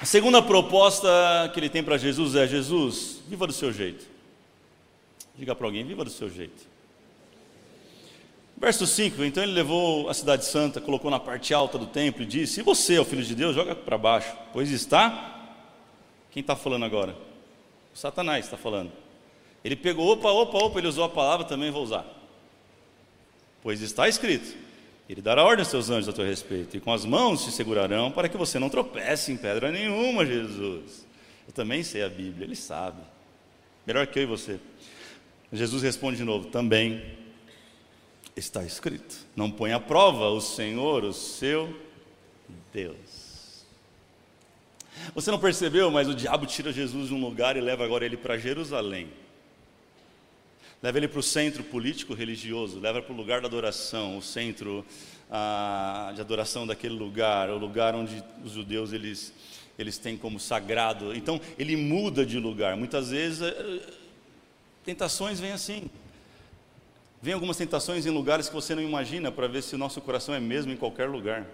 A 0.00 0.04
segunda 0.04 0.40
proposta 0.40 1.08
que 1.52 1.60
ele 1.60 1.68
tem 1.68 1.82
para 1.82 1.98
Jesus 1.98 2.34
é: 2.34 2.48
Jesus, 2.48 3.20
viva 3.28 3.46
do 3.46 3.52
seu 3.52 3.70
jeito. 3.70 4.06
Diga 5.36 5.54
para 5.54 5.66
alguém: 5.66 5.84
viva 5.84 6.04
do 6.04 6.10
seu 6.10 6.30
jeito. 6.30 6.71
Verso 8.62 8.86
5: 8.86 9.24
Então 9.24 9.42
ele 9.42 9.50
levou 9.50 10.08
a 10.08 10.14
cidade 10.14 10.44
santa, 10.44 10.80
colocou 10.80 11.10
na 11.10 11.18
parte 11.18 11.52
alta 11.52 11.76
do 11.76 11.86
templo 11.86 12.22
e 12.22 12.26
disse: 12.26 12.60
E 12.60 12.62
você, 12.62 12.96
ó 12.96 13.04
filho 13.04 13.24
de 13.24 13.34
Deus, 13.34 13.56
joga 13.56 13.74
para 13.74 13.98
baixo, 13.98 14.32
pois 14.52 14.70
está. 14.70 15.56
Quem 16.30 16.42
está 16.42 16.54
falando 16.54 16.84
agora? 16.84 17.16
O 17.92 17.98
Satanás 17.98 18.44
está 18.44 18.56
falando. 18.56 18.92
Ele 19.64 19.74
pegou, 19.74 20.12
opa, 20.12 20.30
opa, 20.30 20.58
opa, 20.58 20.78
ele 20.78 20.86
usou 20.86 21.02
a 21.02 21.08
palavra, 21.08 21.44
também 21.44 21.72
vou 21.72 21.82
usar. 21.82 22.06
Pois 23.64 23.82
está 23.82 24.08
escrito: 24.08 24.56
Ele 25.08 25.20
dará 25.20 25.42
ordem 25.42 25.62
aos 25.62 25.68
seus 25.68 25.90
anjos 25.90 26.08
a 26.08 26.12
teu 26.12 26.24
respeito, 26.24 26.76
e 26.76 26.80
com 26.80 26.92
as 26.92 27.04
mãos 27.04 27.44
te 27.44 27.50
segurarão 27.50 28.12
para 28.12 28.28
que 28.28 28.36
você 28.36 28.60
não 28.60 28.68
tropece 28.68 29.32
em 29.32 29.36
pedra 29.36 29.72
nenhuma, 29.72 30.24
Jesus. 30.24 31.04
Eu 31.48 31.52
também 31.52 31.82
sei 31.82 32.04
a 32.04 32.08
Bíblia, 32.08 32.46
ele 32.46 32.54
sabe. 32.54 33.02
Melhor 33.84 34.06
que 34.06 34.20
eu 34.20 34.22
e 34.22 34.26
você. 34.26 34.60
Jesus 35.52 35.82
responde 35.82 36.18
de 36.18 36.24
novo: 36.24 36.46
também 36.46 37.20
está 38.36 38.64
escrito: 38.64 39.16
não 39.36 39.50
põe 39.50 39.72
à 39.72 39.80
prova 39.80 40.28
o 40.28 40.40
Senhor, 40.40 41.04
o 41.04 41.12
seu 41.12 41.74
Deus. 42.72 43.22
Você 45.14 45.30
não 45.30 45.38
percebeu, 45.38 45.90
mas 45.90 46.08
o 46.08 46.14
diabo 46.14 46.46
tira 46.46 46.72
Jesus 46.72 47.08
de 47.08 47.14
um 47.14 47.20
lugar 47.20 47.56
e 47.56 47.60
leva 47.60 47.84
agora 47.84 48.04
ele 48.04 48.16
para 48.16 48.38
Jerusalém. 48.38 49.08
Leva 50.82 50.98
ele 50.98 51.08
para 51.08 51.20
o 51.20 51.22
centro 51.22 51.62
político 51.62 52.12
religioso, 52.12 52.80
leva 52.80 53.00
para 53.00 53.12
o 53.12 53.16
lugar 53.16 53.40
da 53.40 53.46
adoração, 53.46 54.18
o 54.18 54.22
centro 54.22 54.84
ah, 55.30 56.12
de 56.14 56.20
adoração 56.20 56.66
daquele 56.66 56.94
lugar, 56.94 57.50
o 57.50 57.58
lugar 57.58 57.94
onde 57.94 58.22
os 58.44 58.52
judeus 58.52 58.92
eles, 58.92 59.32
eles 59.78 59.96
têm 59.96 60.16
como 60.16 60.40
sagrado. 60.40 61.14
Então 61.14 61.40
ele 61.58 61.76
muda 61.76 62.26
de 62.26 62.38
lugar. 62.38 62.76
Muitas 62.76 63.10
vezes 63.10 63.42
eh, 63.42 63.80
tentações 64.84 65.38
vêm 65.38 65.52
assim. 65.52 65.88
Vem 67.22 67.34
algumas 67.34 67.56
tentações 67.56 68.04
em 68.04 68.10
lugares 68.10 68.48
que 68.48 68.54
você 68.54 68.74
não 68.74 68.82
imagina 68.82 69.30
para 69.30 69.46
ver 69.46 69.62
se 69.62 69.76
o 69.76 69.78
nosso 69.78 70.00
coração 70.00 70.34
é 70.34 70.40
mesmo 70.40 70.72
em 70.72 70.76
qualquer 70.76 71.08
lugar. 71.08 71.46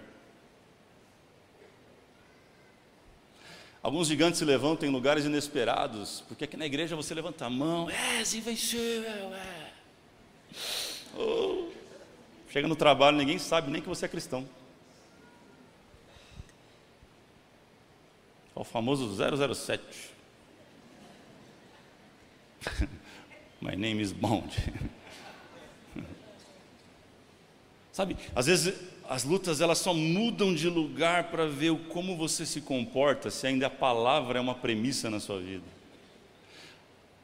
Alguns 3.83 4.07
gigantes 4.07 4.39
se 4.39 4.45
levantam 4.45 4.89
em 4.89 4.91
lugares 4.91 5.25
inesperados, 5.25 6.23
porque 6.27 6.45
aqui 6.45 6.57
na 6.57 6.65
igreja 6.65 6.95
você 6.95 7.13
levanta 7.13 7.45
a 7.45 7.51
mão, 7.51 7.87
é 7.87 8.19
invencível, 8.19 9.31
é. 9.31 9.71
Oh. 11.15 11.69
Chega 12.49 12.67
no 12.67 12.75
trabalho, 12.75 13.17
ninguém 13.17 13.37
sabe 13.37 13.69
nem 13.69 13.79
que 13.79 13.87
você 13.87 14.05
é 14.05 14.09
cristão. 14.09 14.49
O 18.55 18.63
famoso 18.63 19.15
007. 19.15 20.09
My 23.61 23.75
name 23.75 24.01
is 24.01 24.11
Bond. 24.11 24.51
Sabe, 27.99 28.15
às 28.33 28.45
vezes 28.45 28.73
as 29.09 29.25
lutas 29.25 29.59
elas 29.59 29.79
só 29.79 29.93
mudam 29.93 30.55
de 30.55 30.69
lugar 30.69 31.25
para 31.25 31.45
ver 31.47 31.75
como 31.89 32.15
você 32.15 32.45
se 32.45 32.61
comporta, 32.61 33.29
se 33.29 33.45
ainda 33.45 33.67
a 33.67 33.69
palavra 33.69 34.39
é 34.39 34.41
uma 34.41 34.55
premissa 34.55 35.09
na 35.09 35.19
sua 35.19 35.41
vida. 35.41 35.65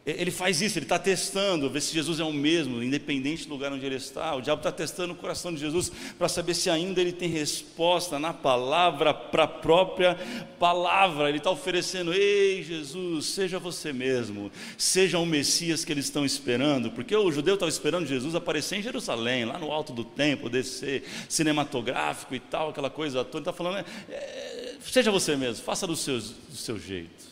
Ele 0.06 0.30
faz 0.30 0.62
isso, 0.62 0.78
ele 0.78 0.86
está 0.86 1.00
testando, 1.00 1.68
ver 1.68 1.82
se 1.82 1.91
Jesus 1.91 2.20
é 2.20 2.24
o 2.24 2.32
mesmo, 2.32 2.84
independente 2.84 3.48
do 3.48 3.56
lugar 3.56 3.74
onde 3.74 3.84
ele 3.84 3.96
está. 3.96 4.36
O 4.36 4.41
diabo 4.41 4.60
está 4.60 4.72
testando 4.72 5.13
o 5.13 5.15
coração 5.15 5.52
de 5.52 5.60
Jesus 5.60 5.91
para 6.15 6.30
saber 6.30 6.54
se 6.54 6.70
ainda 6.70 7.02
ele 7.02 7.12
tem 7.12 7.28
resposta 7.28 8.20
na 8.20 8.32
palavra, 8.32 9.15
para 9.15 9.46
a 9.46 9.48
própria 9.48 10.15
palavra. 10.60 11.28
Ele 11.30 11.39
está 11.39 11.50
oferecendo: 11.50 12.13
Ei, 12.13 12.62
Jesus, 12.62 13.26
seja 13.26 13.58
você 13.58 13.91
mesmo, 13.91 14.52
seja 14.78 15.18
o 15.18 15.26
Messias 15.26 15.84
que 15.84 15.91
eles 15.91 16.06
estão 16.06 16.24
esperando, 16.24 16.91
porque 16.91 17.15
o 17.15 17.32
judeu 17.32 17.56
estava 17.56 17.72
esperando 17.72 18.06
Jesus 18.06 18.36
aparecer 18.36 18.78
em 18.78 18.84
Jerusalém, 18.84 19.44
lá 19.44 19.58
no 19.58 19.72
alto 19.72 19.91
do 19.91 20.04
templo, 20.04 20.52
descer, 20.52 21.04
cinematográfico 21.28 22.36
e 22.36 22.39
tal, 22.39 22.70
aquela 22.70 22.91
coisa 22.91 23.24
toda. 23.24 23.38
Ele 23.38 23.41
está 23.41 23.54
falando: 23.54 23.84
é, 24.08 24.76
Seja 24.82 25.10
você 25.10 25.36
mesmo, 25.36 25.65
faça 25.65 25.88
do 25.88 25.96
seu, 25.96 26.20
do 26.20 26.56
seu 26.56 26.78
jeito. 26.78 27.26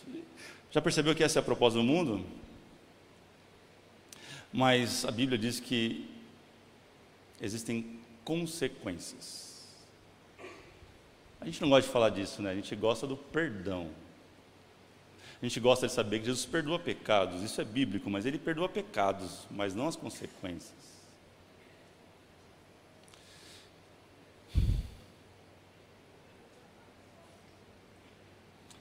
Já 0.72 0.82
percebeu 0.82 1.14
que 1.14 1.24
essa 1.24 1.38
é 1.38 1.40
a 1.40 1.44
proposta 1.44 1.78
do 1.78 1.86
mundo? 1.86 2.26
Mas 4.54 5.04
a 5.04 5.10
Bíblia 5.10 5.38
diz 5.38 5.60
que 5.60 6.08
existem 7.42 8.00
consequências. 8.24 9.68
A 11.42 11.46
gente 11.46 11.60
não 11.60 11.70
gosta 11.70 11.88
de 11.88 11.92
falar 11.92 12.10
disso, 12.10 12.42
né? 12.42 12.52
A 12.52 12.56
gente 12.56 12.76
gosta 12.76 13.08
do 13.08 13.18
perdão. 13.18 13.90
A 15.42 15.46
gente 15.46 15.60
gosta 15.60 15.88
de 15.88 15.92
saber 15.92 16.20
que 16.20 16.26
Jesus 16.26 16.46
perdoa 16.46 16.80
pecados, 16.80 17.42
isso 17.42 17.60
é 17.60 17.66
bíblico, 17.66 18.10
mas 18.10 18.26
ele 18.26 18.38
perdoa 18.38 18.70
pecados, 18.70 19.46
mas 19.52 19.76
não 19.76 19.88
as 19.88 19.96
consequências. 19.98 20.72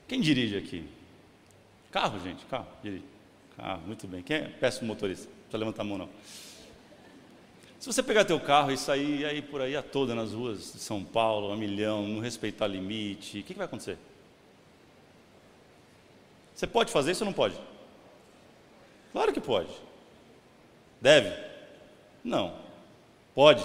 Quem 0.06 0.20
dirige 0.20 0.56
aqui? 0.56 0.88
Carro, 1.90 2.20
gente, 2.20 2.44
carro, 2.44 2.68
dirige. 2.82 3.04
Carro, 3.56 3.80
muito 3.86 4.06
bem. 4.06 4.22
Quem 4.22 4.36
é 4.36 4.48
péssimo 4.48 4.86
motorista? 4.86 5.28
Precisa 5.52 5.58
levantar 5.58 5.82
a 5.82 5.84
mão 5.84 5.98
não. 5.98 6.08
Se 7.78 7.86
você 7.86 8.02
pegar 8.02 8.24
teu 8.24 8.38
carro 8.40 8.70
e 8.70 8.78
sair 8.78 9.24
aí 9.24 9.42
por 9.42 9.60
aí 9.60 9.76
a 9.76 9.82
toda 9.82 10.14
nas 10.14 10.32
ruas 10.32 10.72
de 10.72 10.78
São 10.78 11.04
Paulo, 11.04 11.52
a 11.52 11.56
milhão, 11.56 12.06
não 12.06 12.20
respeitar 12.20 12.66
limite, 12.66 13.40
o 13.40 13.42
que, 13.42 13.52
que 13.52 13.58
vai 13.58 13.66
acontecer? 13.66 13.98
Você 16.54 16.66
pode 16.66 16.92
fazer 16.92 17.12
isso 17.12 17.24
ou 17.24 17.26
não 17.26 17.32
pode? 17.32 17.56
Claro 19.12 19.32
que 19.32 19.40
pode. 19.40 19.72
Deve? 21.00 21.36
Não. 22.22 22.54
Pode? 23.34 23.64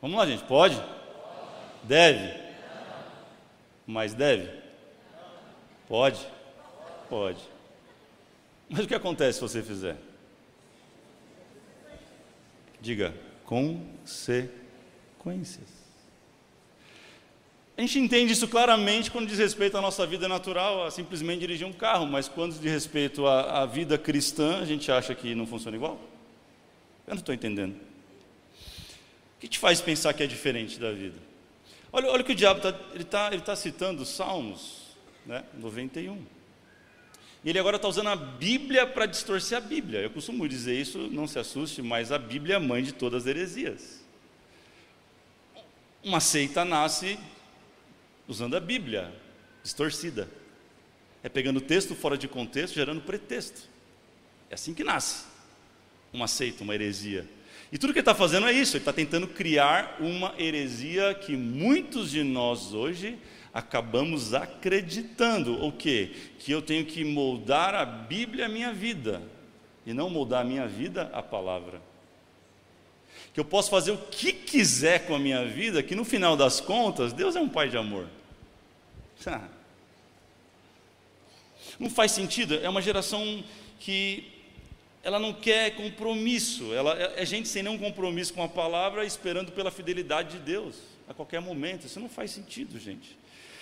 Vamos 0.00 0.16
lá, 0.16 0.26
gente. 0.26 0.42
Pode? 0.44 0.82
Deve? 1.82 2.40
Mas 3.86 4.14
deve? 4.14 4.50
Pode? 5.86 6.26
Pode. 7.10 7.40
Mas 8.70 8.84
o 8.84 8.88
que 8.88 8.94
acontece 8.94 9.34
se 9.34 9.42
você 9.42 9.62
fizer? 9.62 10.09
Diga, 12.80 13.14
consequências. 13.44 15.80
A 17.76 17.80
gente 17.80 17.98
entende 17.98 18.32
isso 18.32 18.46
claramente 18.46 19.10
quando 19.10 19.26
diz 19.26 19.38
respeito 19.38 19.76
à 19.76 19.80
nossa 19.80 20.06
vida 20.06 20.28
natural, 20.28 20.84
a 20.84 20.90
simplesmente 20.90 21.40
dirigir 21.40 21.66
um 21.66 21.72
carro, 21.72 22.06
mas 22.06 22.28
quando 22.28 22.52
diz 22.52 22.70
respeito 22.70 23.26
à, 23.26 23.62
à 23.62 23.66
vida 23.66 23.96
cristã, 23.96 24.60
a 24.60 24.66
gente 24.66 24.92
acha 24.92 25.14
que 25.14 25.34
não 25.34 25.46
funciona 25.46 25.76
igual? 25.76 25.98
Eu 27.06 27.14
não 27.14 27.20
estou 27.20 27.34
entendendo. 27.34 27.74
O 27.74 29.40
que 29.40 29.48
te 29.48 29.58
faz 29.58 29.80
pensar 29.80 30.12
que 30.12 30.22
é 30.22 30.26
diferente 30.26 30.78
da 30.78 30.92
vida? 30.92 31.16
Olha, 31.92 32.10
olha 32.10 32.20
o 32.20 32.24
que 32.24 32.32
o 32.32 32.36
diabo 32.36 32.58
está 32.58 32.78
ele 32.94 33.04
tá, 33.04 33.30
ele 33.32 33.42
tá 33.42 33.56
citando 33.56 34.04
Salmos 34.04 34.94
né, 35.24 35.44
91. 35.54 36.39
E 37.42 37.48
ele 37.48 37.58
agora 37.58 37.76
está 37.76 37.88
usando 37.88 38.08
a 38.08 38.16
Bíblia 38.16 38.86
para 38.86 39.06
distorcer 39.06 39.56
a 39.56 39.60
Bíblia. 39.60 40.00
Eu 40.00 40.10
costumo 40.10 40.46
dizer 40.46 40.78
isso, 40.78 40.98
não 41.10 41.26
se 41.26 41.38
assuste, 41.38 41.80
mas 41.80 42.12
a 42.12 42.18
Bíblia 42.18 42.54
é 42.54 42.56
a 42.56 42.60
mãe 42.60 42.82
de 42.82 42.92
todas 42.92 43.22
as 43.22 43.26
heresias. 43.26 44.04
Uma 46.04 46.20
seita 46.20 46.64
nasce 46.64 47.18
usando 48.28 48.56
a 48.56 48.60
Bíblia, 48.60 49.12
distorcida. 49.62 50.28
É 51.22 51.28
pegando 51.28 51.60
texto 51.60 51.94
fora 51.94 52.16
de 52.16 52.28
contexto, 52.28 52.74
gerando 52.74 53.00
pretexto. 53.00 53.68
É 54.50 54.54
assim 54.54 54.74
que 54.74 54.84
nasce 54.84 55.24
uma 56.12 56.26
seita, 56.26 56.62
uma 56.62 56.74
heresia. 56.74 57.26
E 57.72 57.78
tudo 57.78 57.92
que 57.92 58.00
ele 58.00 58.02
está 58.02 58.14
fazendo 58.14 58.46
é 58.48 58.52
isso, 58.52 58.76
ele 58.76 58.82
está 58.82 58.92
tentando 58.92 59.28
criar 59.28 59.96
uma 60.00 60.34
heresia 60.38 61.14
que 61.14 61.36
muitos 61.36 62.10
de 62.10 62.22
nós 62.22 62.74
hoje 62.74 63.18
acabamos 63.52 64.32
acreditando 64.32 65.64
o 65.64 65.72
quê? 65.72 66.12
Que 66.38 66.52
eu 66.52 66.62
tenho 66.62 66.86
que 66.86 67.04
moldar 67.04 67.74
a 67.74 67.84
Bíblia 67.84 68.46
à 68.46 68.48
minha 68.48 68.72
vida 68.72 69.22
e 69.84 69.92
não 69.92 70.08
moldar 70.08 70.42
a 70.42 70.44
minha 70.44 70.66
vida 70.66 71.10
à 71.12 71.22
palavra. 71.22 71.82
Que 73.34 73.40
eu 73.40 73.44
posso 73.44 73.70
fazer 73.70 73.90
o 73.92 73.98
que 73.98 74.32
quiser 74.32 75.06
com 75.06 75.14
a 75.14 75.18
minha 75.18 75.44
vida, 75.44 75.82
que 75.82 75.94
no 75.94 76.04
final 76.04 76.36
das 76.36 76.60
contas, 76.60 77.12
Deus 77.12 77.36
é 77.36 77.40
um 77.40 77.48
pai 77.48 77.68
de 77.68 77.76
amor. 77.76 78.06
Não 81.78 81.88
faz 81.88 82.12
sentido, 82.12 82.54
é 82.56 82.68
uma 82.68 82.82
geração 82.82 83.42
que 83.78 84.30
ela 85.02 85.18
não 85.18 85.32
quer 85.32 85.74
compromisso, 85.76 86.74
ela 86.74 86.94
é, 87.00 87.22
é 87.22 87.24
gente 87.24 87.48
sem 87.48 87.62
nenhum 87.62 87.78
compromisso 87.78 88.34
com 88.34 88.42
a 88.42 88.48
palavra, 88.48 89.02
esperando 89.02 89.50
pela 89.50 89.70
fidelidade 89.70 90.36
de 90.36 90.44
Deus 90.44 90.76
a 91.08 91.14
qualquer 91.14 91.40
momento. 91.40 91.86
Isso 91.86 91.98
não 91.98 92.08
faz 92.08 92.32
sentido, 92.32 92.78
gente. 92.78 93.16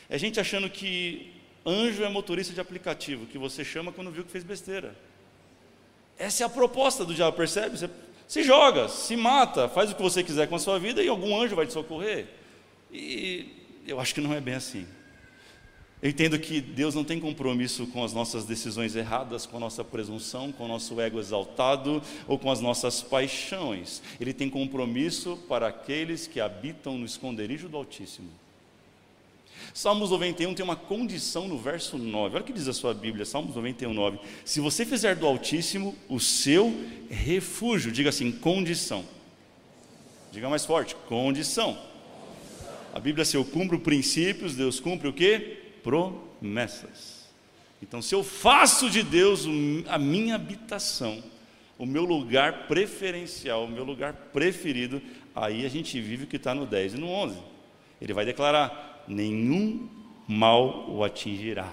É 0.08 0.16
gente 0.18 0.40
achando 0.40 0.70
que 0.70 1.32
anjo 1.64 2.02
é 2.02 2.08
motorista 2.08 2.54
de 2.54 2.60
aplicativo, 2.60 3.26
que 3.26 3.36
você 3.36 3.64
chama 3.64 3.92
quando 3.92 4.10
viu 4.10 4.24
que 4.24 4.30
fez 4.30 4.44
besteira. 4.44 4.96
Essa 6.18 6.42
é 6.42 6.46
a 6.46 6.48
proposta 6.48 7.04
do 7.04 7.14
diabo, 7.14 7.36
percebe? 7.36 7.76
Você 7.76 7.90
se 8.26 8.42
joga, 8.42 8.88
se 8.88 9.16
mata, 9.16 9.68
faz 9.68 9.90
o 9.90 9.94
que 9.94 10.02
você 10.02 10.22
quiser 10.22 10.48
com 10.48 10.56
a 10.56 10.58
sua 10.58 10.78
vida 10.78 11.02
e 11.02 11.08
algum 11.08 11.40
anjo 11.40 11.54
vai 11.54 11.66
te 11.66 11.72
socorrer. 11.72 12.26
E 12.92 13.46
eu 13.86 14.00
acho 14.00 14.14
que 14.14 14.20
não 14.20 14.34
é 14.34 14.40
bem 14.40 14.54
assim. 14.54 14.86
Eu 16.00 16.10
entendo 16.10 16.38
que 16.38 16.60
Deus 16.60 16.94
não 16.94 17.02
tem 17.02 17.18
compromisso 17.18 17.86
com 17.88 18.04
as 18.04 18.12
nossas 18.12 18.44
decisões 18.44 18.94
erradas, 18.94 19.46
com 19.46 19.56
a 19.56 19.60
nossa 19.60 19.82
presunção, 19.82 20.52
com 20.52 20.64
o 20.64 20.68
nosso 20.68 21.00
ego 21.00 21.18
exaltado 21.18 22.00
ou 22.26 22.38
com 22.38 22.52
as 22.52 22.60
nossas 22.60 23.02
paixões. 23.02 24.00
Ele 24.20 24.32
tem 24.32 24.48
compromisso 24.48 25.36
para 25.48 25.66
aqueles 25.66 26.26
que 26.26 26.40
habitam 26.40 26.96
no 26.96 27.04
esconderijo 27.04 27.68
do 27.68 27.76
Altíssimo. 27.76 28.30
Salmos 29.78 30.10
91 30.10 30.54
tem 30.54 30.64
uma 30.64 30.74
condição 30.74 31.46
no 31.46 31.56
verso 31.56 31.96
9. 31.96 32.34
Olha 32.34 32.42
o 32.42 32.44
que 32.44 32.52
diz 32.52 32.66
a 32.66 32.72
sua 32.72 32.92
Bíblia, 32.92 33.24
Salmos 33.24 33.54
91, 33.54 33.94
9. 33.94 34.18
Se 34.44 34.58
você 34.58 34.84
fizer 34.84 35.14
do 35.14 35.24
Altíssimo 35.24 35.94
o 36.08 36.18
seu 36.18 36.74
refúgio, 37.08 37.92
diga 37.92 38.08
assim, 38.08 38.32
condição. 38.32 39.04
Diga 40.32 40.50
mais 40.50 40.66
forte: 40.66 40.96
condição. 41.06 41.78
A 42.92 42.98
Bíblia, 42.98 43.24
se 43.24 43.36
eu 43.36 43.44
cumpro 43.44 43.78
princípios, 43.78 44.56
Deus 44.56 44.80
cumpre 44.80 45.06
o 45.06 45.12
que? 45.12 45.38
Promessas. 45.84 47.28
Então, 47.80 48.02
se 48.02 48.16
eu 48.16 48.24
faço 48.24 48.90
de 48.90 49.04
Deus 49.04 49.46
a 49.86 49.96
minha 49.96 50.34
habitação, 50.34 51.22
o 51.78 51.86
meu 51.86 52.04
lugar 52.04 52.66
preferencial, 52.66 53.66
o 53.66 53.70
meu 53.70 53.84
lugar 53.84 54.12
preferido, 54.32 55.00
aí 55.36 55.64
a 55.64 55.68
gente 55.68 56.00
vive 56.00 56.24
o 56.24 56.26
que 56.26 56.34
está 56.34 56.52
no 56.52 56.66
10 56.66 56.94
e 56.94 56.96
no 56.96 57.08
11. 57.08 57.38
Ele 58.00 58.12
vai 58.12 58.24
declarar: 58.24 58.87
nenhum 59.08 59.88
mal 60.26 60.90
o 60.90 61.02
atingirá 61.02 61.72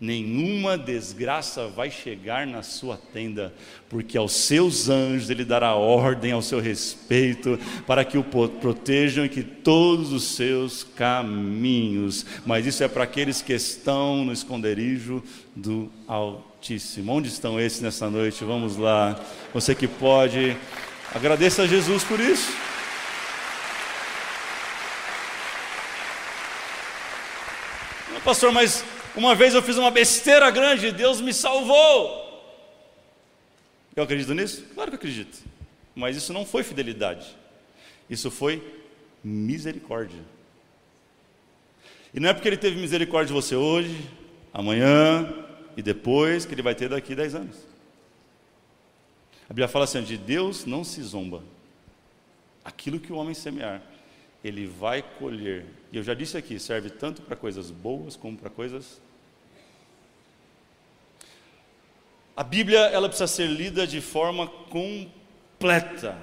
nenhuma 0.00 0.78
desgraça 0.78 1.68
vai 1.68 1.90
chegar 1.90 2.46
na 2.46 2.62
sua 2.62 2.96
tenda, 2.96 3.52
porque 3.88 4.16
aos 4.16 4.32
seus 4.32 4.88
anjos 4.88 5.28
ele 5.28 5.44
dará 5.44 5.74
ordem 5.74 6.32
ao 6.32 6.40
seu 6.40 6.58
respeito, 6.58 7.58
para 7.86 8.02
que 8.02 8.16
o 8.16 8.24
protejam 8.24 9.26
e 9.26 9.28
que 9.28 9.42
todos 9.42 10.10
os 10.12 10.34
seus 10.34 10.82
caminhos. 10.82 12.24
Mas 12.46 12.64
isso 12.64 12.82
é 12.82 12.88
para 12.88 13.04
aqueles 13.04 13.42
que 13.42 13.52
estão 13.52 14.24
no 14.24 14.32
esconderijo 14.32 15.22
do 15.54 15.90
Altíssimo. 16.08 17.12
Onde 17.12 17.28
estão 17.28 17.60
esses 17.60 17.82
nessa 17.82 18.08
noite? 18.08 18.42
Vamos 18.42 18.78
lá. 18.78 19.20
Você 19.52 19.74
que 19.74 19.86
pode, 19.86 20.56
agradeça 21.14 21.62
a 21.62 21.66
Jesus 21.66 22.02
por 22.04 22.18
isso. 22.18 22.69
Pastor, 28.24 28.52
mas 28.52 28.84
uma 29.16 29.34
vez 29.34 29.54
eu 29.54 29.62
fiz 29.62 29.76
uma 29.76 29.90
besteira 29.90 30.50
grande, 30.50 30.92
Deus 30.92 31.20
me 31.20 31.32
salvou. 31.32 32.20
Eu 33.96 34.04
acredito 34.04 34.34
nisso? 34.34 34.64
Claro 34.74 34.90
que 34.90 34.96
acredito. 34.96 35.38
Mas 35.94 36.16
isso 36.16 36.32
não 36.32 36.44
foi 36.44 36.62
fidelidade. 36.62 37.36
Isso 38.08 38.30
foi 38.30 38.62
misericórdia. 39.24 40.20
E 42.12 42.20
não 42.20 42.28
é 42.28 42.34
porque 42.34 42.48
ele 42.48 42.56
teve 42.56 42.80
misericórdia 42.80 43.28
de 43.28 43.32
você 43.32 43.54
hoje, 43.54 44.08
amanhã 44.52 45.32
e 45.76 45.82
depois 45.82 46.44
que 46.44 46.54
ele 46.54 46.62
vai 46.62 46.74
ter 46.74 46.88
daqui 46.88 47.14
dez 47.14 47.34
anos. 47.34 47.56
A 49.44 49.52
Bíblia 49.52 49.68
fala 49.68 49.84
assim: 49.84 50.02
de 50.02 50.16
Deus 50.16 50.64
não 50.64 50.84
se 50.84 51.02
zomba. 51.02 51.42
Aquilo 52.64 53.00
que 53.00 53.12
o 53.12 53.16
homem 53.16 53.34
semear, 53.34 53.82
ele 54.42 54.66
vai 54.66 55.02
colher. 55.02 55.66
E 55.92 55.96
eu 55.96 56.02
já 56.02 56.14
disse 56.14 56.36
aqui, 56.36 56.58
serve 56.58 56.90
tanto 56.90 57.22
para 57.22 57.36
coisas 57.36 57.70
boas 57.70 58.16
como 58.16 58.36
para 58.36 58.48
coisas. 58.48 59.00
A 62.36 62.42
Bíblia 62.42 62.78
ela 62.86 63.08
precisa 63.08 63.26
ser 63.26 63.46
lida 63.46 63.86
de 63.86 64.00
forma 64.00 64.46
completa. 64.46 66.16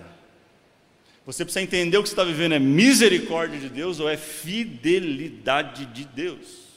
Você 1.26 1.44
precisa 1.44 1.62
entender 1.62 1.98
o 1.98 2.02
que 2.02 2.10
você 2.10 2.14
está 2.14 2.24
vivendo 2.24 2.54
é 2.54 2.60
misericórdia 2.60 3.60
de 3.60 3.70
Deus 3.70 4.00
ou 4.00 4.10
é 4.10 4.18
fidelidade 4.18 5.86
de 5.88 6.06
Deus. 6.06 6.68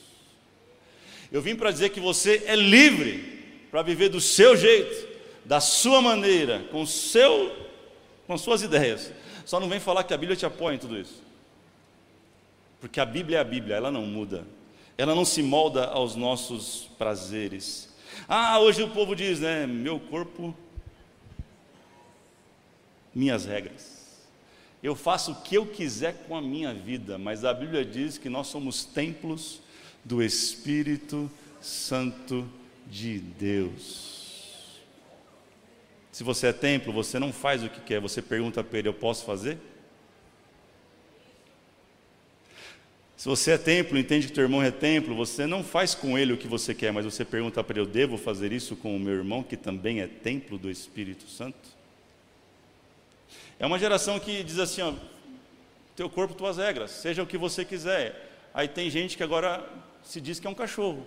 Eu 1.33 1.41
vim 1.41 1.55
para 1.55 1.71
dizer 1.71 1.91
que 1.91 2.01
você 2.01 2.43
é 2.47 2.57
livre 2.57 3.39
para 3.71 3.83
viver 3.83 4.09
do 4.09 4.21
seu 4.21 4.57
jeito, 4.57 5.09
da 5.45 5.61
sua 5.61 6.03
maneira, 6.03 6.65
com 6.73 6.85
seu, 6.85 7.57
com 8.27 8.37
suas 8.37 8.63
ideias. 8.63 9.13
Só 9.47 9.61
não 9.61 9.69
vem 9.69 9.79
falar 9.81 10.03
que 10.03 10.13
a 10.13 10.19
Bíblia 10.19 10.37
te 10.37 10.45
apoia 10.45 10.75
em 10.75 10.79
tudo 10.79 10.99
isso. 10.99 11.23
Porque 12.81 12.99
a 12.99 13.05
Bíblia 13.05 13.39
é 13.39 13.41
a 13.41 13.45
Bíblia, 13.45 13.77
ela 13.77 13.91
não 13.91 14.07
muda. 14.07 14.47
Ela 14.97 15.15
não 15.15 15.25
se 15.25 15.43
molda 15.43 15.87
aos 15.87 16.17
nossos 16.17 16.91
prazeres. 16.99 17.91
Ah, 18.27 18.59
hoje 18.59 18.83
o 18.83 18.91
povo 18.91 19.15
diz, 19.15 19.41
né? 19.41 19.67
Meu 19.67 20.01
corpo, 20.01 20.55
minhas 23.15 23.45
regras. 23.45 24.01
Eu 24.83 24.97
faço 24.97 25.33
o 25.33 25.43
que 25.43 25.57
eu 25.57 25.67
quiser 25.67 26.25
com 26.27 26.35
a 26.35 26.41
minha 26.41 26.73
vida, 26.73 27.19
mas 27.19 27.45
a 27.45 27.53
Bíblia 27.53 27.85
diz 27.85 28.17
que 28.17 28.31
nós 28.31 28.47
somos 28.47 28.85
templos 28.85 29.61
do 30.03 30.23
Espírito 30.23 31.31
Santo 31.61 32.49
de 32.87 33.19
Deus. 33.19 34.81
Se 36.11 36.25
você 36.25 36.49
é 36.49 36.53
templo, 36.53 36.93
você 36.93 37.19
não 37.19 37.33
faz 37.33 37.63
o 37.63 37.69
que 37.69 37.81
quer, 37.81 38.01
você 38.01 38.23
pergunta 38.23 38.65
para 38.65 38.79
ele: 38.79 38.89
Eu 38.89 38.95
posso 38.95 39.25
fazer? 39.25 39.59
Se 43.21 43.29
você 43.29 43.51
é 43.51 43.59
templo, 43.59 43.99
entende 43.99 44.29
que 44.29 44.33
teu 44.33 44.45
irmão 44.45 44.63
é 44.63 44.71
templo, 44.71 45.15
você 45.15 45.47
não 45.47 45.63
faz 45.63 45.95
com 45.95 46.17
ele 46.17 46.33
o 46.33 46.39
que 46.39 46.49
você 46.49 46.75
quer, 46.75 46.91
mas 46.91 47.05
você 47.05 47.23
pergunta 47.23 47.63
para 47.63 47.75
ele: 47.75 47.87
eu 47.87 47.93
devo 47.93 48.17
fazer 48.17 48.51
isso 48.51 48.75
com 48.75 48.97
o 48.97 48.99
meu 48.99 49.13
irmão, 49.13 49.43
que 49.43 49.59
também 49.59 50.01
é 50.01 50.07
templo 50.07 50.57
do 50.57 50.71
Espírito 50.71 51.29
Santo? 51.29 51.69
É 53.59 53.67
uma 53.67 53.79
geração 53.79 54.19
que 54.19 54.43
diz 54.43 54.59
assim: 54.59 54.81
ó, 54.81 54.95
teu 55.95 56.09
corpo, 56.09 56.33
tuas 56.33 56.57
regras, 56.57 56.93
seja 56.93 57.23
o 57.23 57.27
que 57.27 57.37
você 57.37 57.63
quiser. 57.63 58.49
Aí 58.55 58.67
tem 58.67 58.89
gente 58.89 59.19
que 59.19 59.23
agora 59.23 59.69
se 60.03 60.19
diz 60.19 60.41
que 60.41 60.47
é 60.47 60.51
um 60.51 60.55
cachorro. 60.55 61.07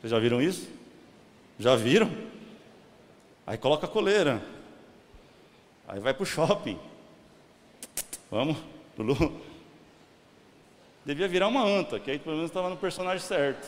Vocês 0.00 0.10
já 0.10 0.18
viram 0.18 0.42
isso? 0.42 0.68
Já 1.60 1.76
viram? 1.76 2.10
Aí 3.46 3.56
coloca 3.56 3.86
a 3.86 3.88
coleira. 3.88 4.42
Aí 5.86 6.00
vai 6.00 6.12
para 6.12 6.24
o 6.24 6.26
shopping. 6.26 6.76
Vamos, 8.28 8.56
Lulu. 8.98 9.46
Devia 11.08 11.26
virar 11.26 11.48
uma 11.48 11.64
anta, 11.64 11.98
que 11.98 12.10
aí 12.10 12.18
pelo 12.18 12.36
menos 12.36 12.50
estava 12.50 12.68
no 12.68 12.76
personagem 12.76 13.26
certo. 13.26 13.66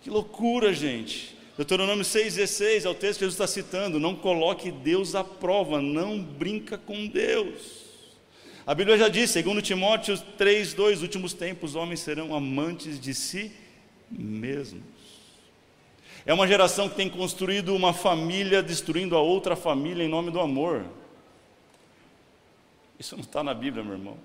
Que 0.00 0.08
loucura, 0.08 0.72
gente. 0.72 1.36
Deuteronômio 1.56 2.04
6,16 2.04 2.84
é 2.84 2.88
o 2.88 2.94
texto 2.94 3.18
que 3.18 3.24
Jesus 3.24 3.34
está 3.34 3.48
citando. 3.48 3.98
Não 3.98 4.14
coloque 4.14 4.70
Deus 4.70 5.16
à 5.16 5.24
prova, 5.24 5.82
não 5.82 6.22
brinca 6.22 6.78
com 6.78 7.08
Deus. 7.08 7.80
A 8.64 8.76
Bíblia 8.76 8.96
já 8.96 9.08
diz, 9.08 9.30
segundo 9.30 9.60
Timóteo 9.60 10.14
3,2, 10.38 11.02
últimos 11.02 11.32
tempos, 11.32 11.70
os 11.70 11.76
homens 11.76 11.98
serão 11.98 12.32
amantes 12.32 13.00
de 13.00 13.12
si 13.12 13.50
mesmos. 14.08 14.84
É 16.24 16.32
uma 16.32 16.46
geração 16.46 16.88
que 16.88 16.94
tem 16.94 17.10
construído 17.10 17.74
uma 17.74 17.92
família, 17.92 18.62
destruindo 18.62 19.16
a 19.16 19.20
outra 19.20 19.56
família 19.56 20.04
em 20.04 20.08
nome 20.08 20.30
do 20.30 20.38
amor. 20.38 20.84
Isso 23.00 23.16
não 23.16 23.22
está 23.22 23.42
na 23.42 23.54
Bíblia, 23.54 23.82
meu 23.82 23.94
irmão. 23.94 24.18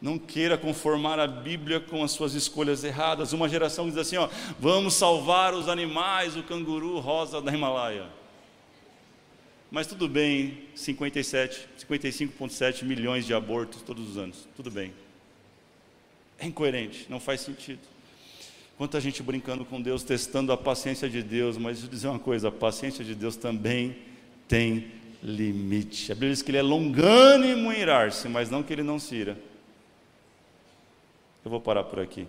Não 0.00 0.18
queira 0.18 0.56
conformar 0.56 1.20
a 1.20 1.26
Bíblia 1.28 1.78
com 1.78 2.02
as 2.02 2.10
suas 2.12 2.32
escolhas 2.32 2.82
erradas. 2.82 3.34
Uma 3.34 3.48
geração 3.50 3.86
diz 3.86 3.98
assim: 3.98 4.16
ó, 4.16 4.30
vamos 4.58 4.94
salvar 4.94 5.52
os 5.52 5.68
animais, 5.68 6.34
o 6.34 6.42
canguru 6.42 6.98
rosa 6.98 7.40
da 7.42 7.52
Himalaia. 7.52 8.06
Mas 9.70 9.86
tudo 9.86 10.08
bem, 10.08 10.64
57, 10.74 11.68
55,7 11.78 12.82
milhões 12.84 13.26
de 13.26 13.34
abortos 13.34 13.82
todos 13.82 14.08
os 14.08 14.16
anos. 14.16 14.48
Tudo 14.56 14.70
bem. 14.70 14.92
É 16.38 16.46
incoerente, 16.46 17.06
não 17.08 17.20
faz 17.20 17.42
sentido. 17.42 17.80
Quanta 18.76 19.00
gente 19.00 19.22
brincando 19.22 19.64
com 19.64 19.80
Deus, 19.80 20.02
testando 20.02 20.50
a 20.50 20.56
paciência 20.56 21.08
de 21.08 21.22
Deus, 21.22 21.58
mas 21.58 21.76
deixa 21.76 21.86
eu 21.86 21.90
dizer 21.90 22.08
uma 22.08 22.18
coisa: 22.18 22.48
a 22.48 22.52
paciência 22.52 23.04
de 23.04 23.14
Deus 23.14 23.36
também 23.36 23.96
tem 24.48 25.01
limite. 25.22 26.10
A 26.10 26.14
Bíblia 26.14 26.32
diz 26.32 26.42
que 26.42 26.50
ele 26.50 26.58
é 26.58 26.62
longânimo 26.62 27.72
em 27.72 27.78
irar-se, 27.78 28.28
mas 28.28 28.50
não 28.50 28.62
que 28.62 28.72
ele 28.72 28.82
não 28.82 28.98
se 28.98 29.14
ira. 29.14 29.38
Eu 31.44 31.50
vou 31.50 31.60
parar 31.60 31.84
por 31.84 32.00
aqui. 32.00 32.26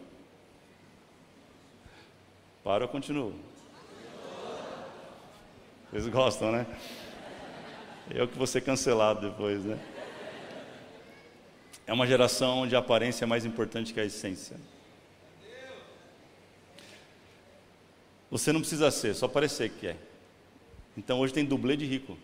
Para 2.63 2.85
ou 2.85 2.89
continuo? 2.89 3.33
Vocês 5.91 6.07
gostam, 6.07 6.51
né? 6.51 6.65
Eu 8.09 8.27
que 8.27 8.37
vou 8.37 8.47
ser 8.47 8.61
cancelado 8.61 9.29
depois, 9.29 9.63
né? 9.63 9.79
É 11.85 11.93
uma 11.93 12.07
geração 12.07 12.59
onde 12.59 12.75
a 12.75 12.79
aparência 12.79 13.25
é 13.25 13.27
mais 13.27 13.45
importante 13.45 13.93
que 13.93 13.99
a 13.99 14.05
essência. 14.05 14.57
Você 18.31 18.51
não 18.51 18.61
precisa 18.61 18.89
ser, 18.89 19.13
só 19.13 19.27
parecer 19.27 19.69
que 19.69 19.87
é. 19.87 19.97
Então 20.97 21.19
hoje 21.19 21.33
tem 21.33 21.45
dublê 21.45 21.75
de 21.75 21.85
rico. 21.85 22.17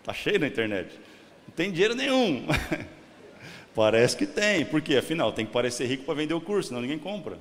Está 0.00 0.12
cheio 0.12 0.38
na 0.40 0.46
internet. 0.46 0.98
Não 1.46 1.54
tem 1.54 1.70
dinheiro 1.70 1.94
nenhum. 1.94 2.46
Parece 3.74 4.16
que 4.16 4.26
tem. 4.26 4.64
Por 4.64 4.80
quê? 4.80 4.96
Afinal, 4.96 5.32
tem 5.32 5.46
que 5.46 5.52
parecer 5.52 5.86
rico 5.86 6.04
para 6.04 6.14
vender 6.14 6.34
o 6.34 6.40
curso, 6.40 6.68
senão 6.68 6.80
ninguém 6.80 6.98
compra. 6.98 7.38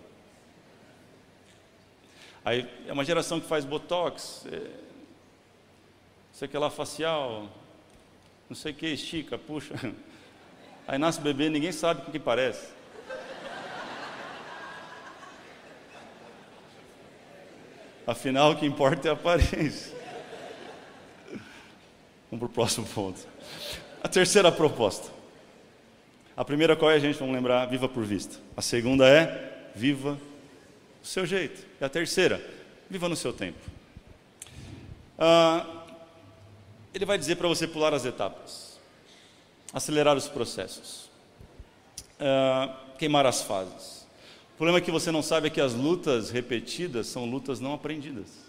Aí 2.43 2.67
é 2.87 2.93
uma 2.93 3.03
geração 3.03 3.39
que 3.39 3.47
faz 3.47 3.65
botox, 3.65 4.45
é, 4.51 4.61
sei 6.31 6.47
que 6.47 6.57
lá 6.57 6.69
facial, 6.69 7.49
não 8.49 8.55
sei 8.55 8.71
o 8.71 8.75
que, 8.75 8.87
estica, 8.87 9.37
puxa. 9.37 9.75
Aí 10.87 10.97
nasce 10.97 11.19
o 11.19 11.21
bebê, 11.21 11.49
ninguém 11.49 11.71
sabe 11.71 12.01
o 12.01 12.11
que 12.11 12.17
parece. 12.17 12.67
Afinal, 18.07 18.53
o 18.53 18.55
que 18.55 18.65
importa 18.65 19.07
é 19.07 19.11
a 19.11 19.13
aparência. 19.13 19.98
Vamos 22.31 22.39
para 22.39 22.45
o 22.45 22.49
próximo 22.49 22.85
ponto. 22.93 23.19
A 24.03 24.07
terceira 24.07 24.51
proposta. 24.51 25.09
A 26.35 26.45
primeira 26.45 26.75
qual 26.75 26.89
é, 26.89 26.95
a 26.95 26.99
gente? 26.99 27.19
Vamos 27.19 27.35
lembrar, 27.35 27.65
viva 27.65 27.89
por 27.89 28.05
vista. 28.05 28.37
A 28.55 28.61
segunda 28.61 29.07
é, 29.07 29.71
viva 29.75 30.13
do 31.01 31.07
seu 31.07 31.25
jeito. 31.25 31.65
E 31.81 31.83
a 31.83 31.89
terceira, 31.89 32.41
Viva 32.89 33.07
no 33.07 33.15
seu 33.15 33.31
tempo. 33.31 33.59
Ah, 35.17 35.85
ele 36.91 37.05
vai 37.05 37.19
dizer 37.19 37.35
para 37.35 37.47
você 37.47 37.67
pular 37.67 37.93
as 37.93 38.03
etapas, 38.03 38.79
acelerar 39.71 40.17
os 40.17 40.27
processos, 40.27 41.07
ah, 42.19 42.75
queimar 42.97 43.27
as 43.27 43.43
fases. 43.43 44.07
O 44.55 44.57
problema 44.57 44.79
é 44.79 44.81
que 44.81 44.89
você 44.89 45.11
não 45.11 45.21
sabe 45.21 45.47
é 45.47 45.49
que 45.51 45.61
as 45.61 45.73
lutas 45.73 46.31
repetidas 46.31 47.05
são 47.05 47.25
lutas 47.25 47.59
não 47.59 47.73
aprendidas. 47.73 48.48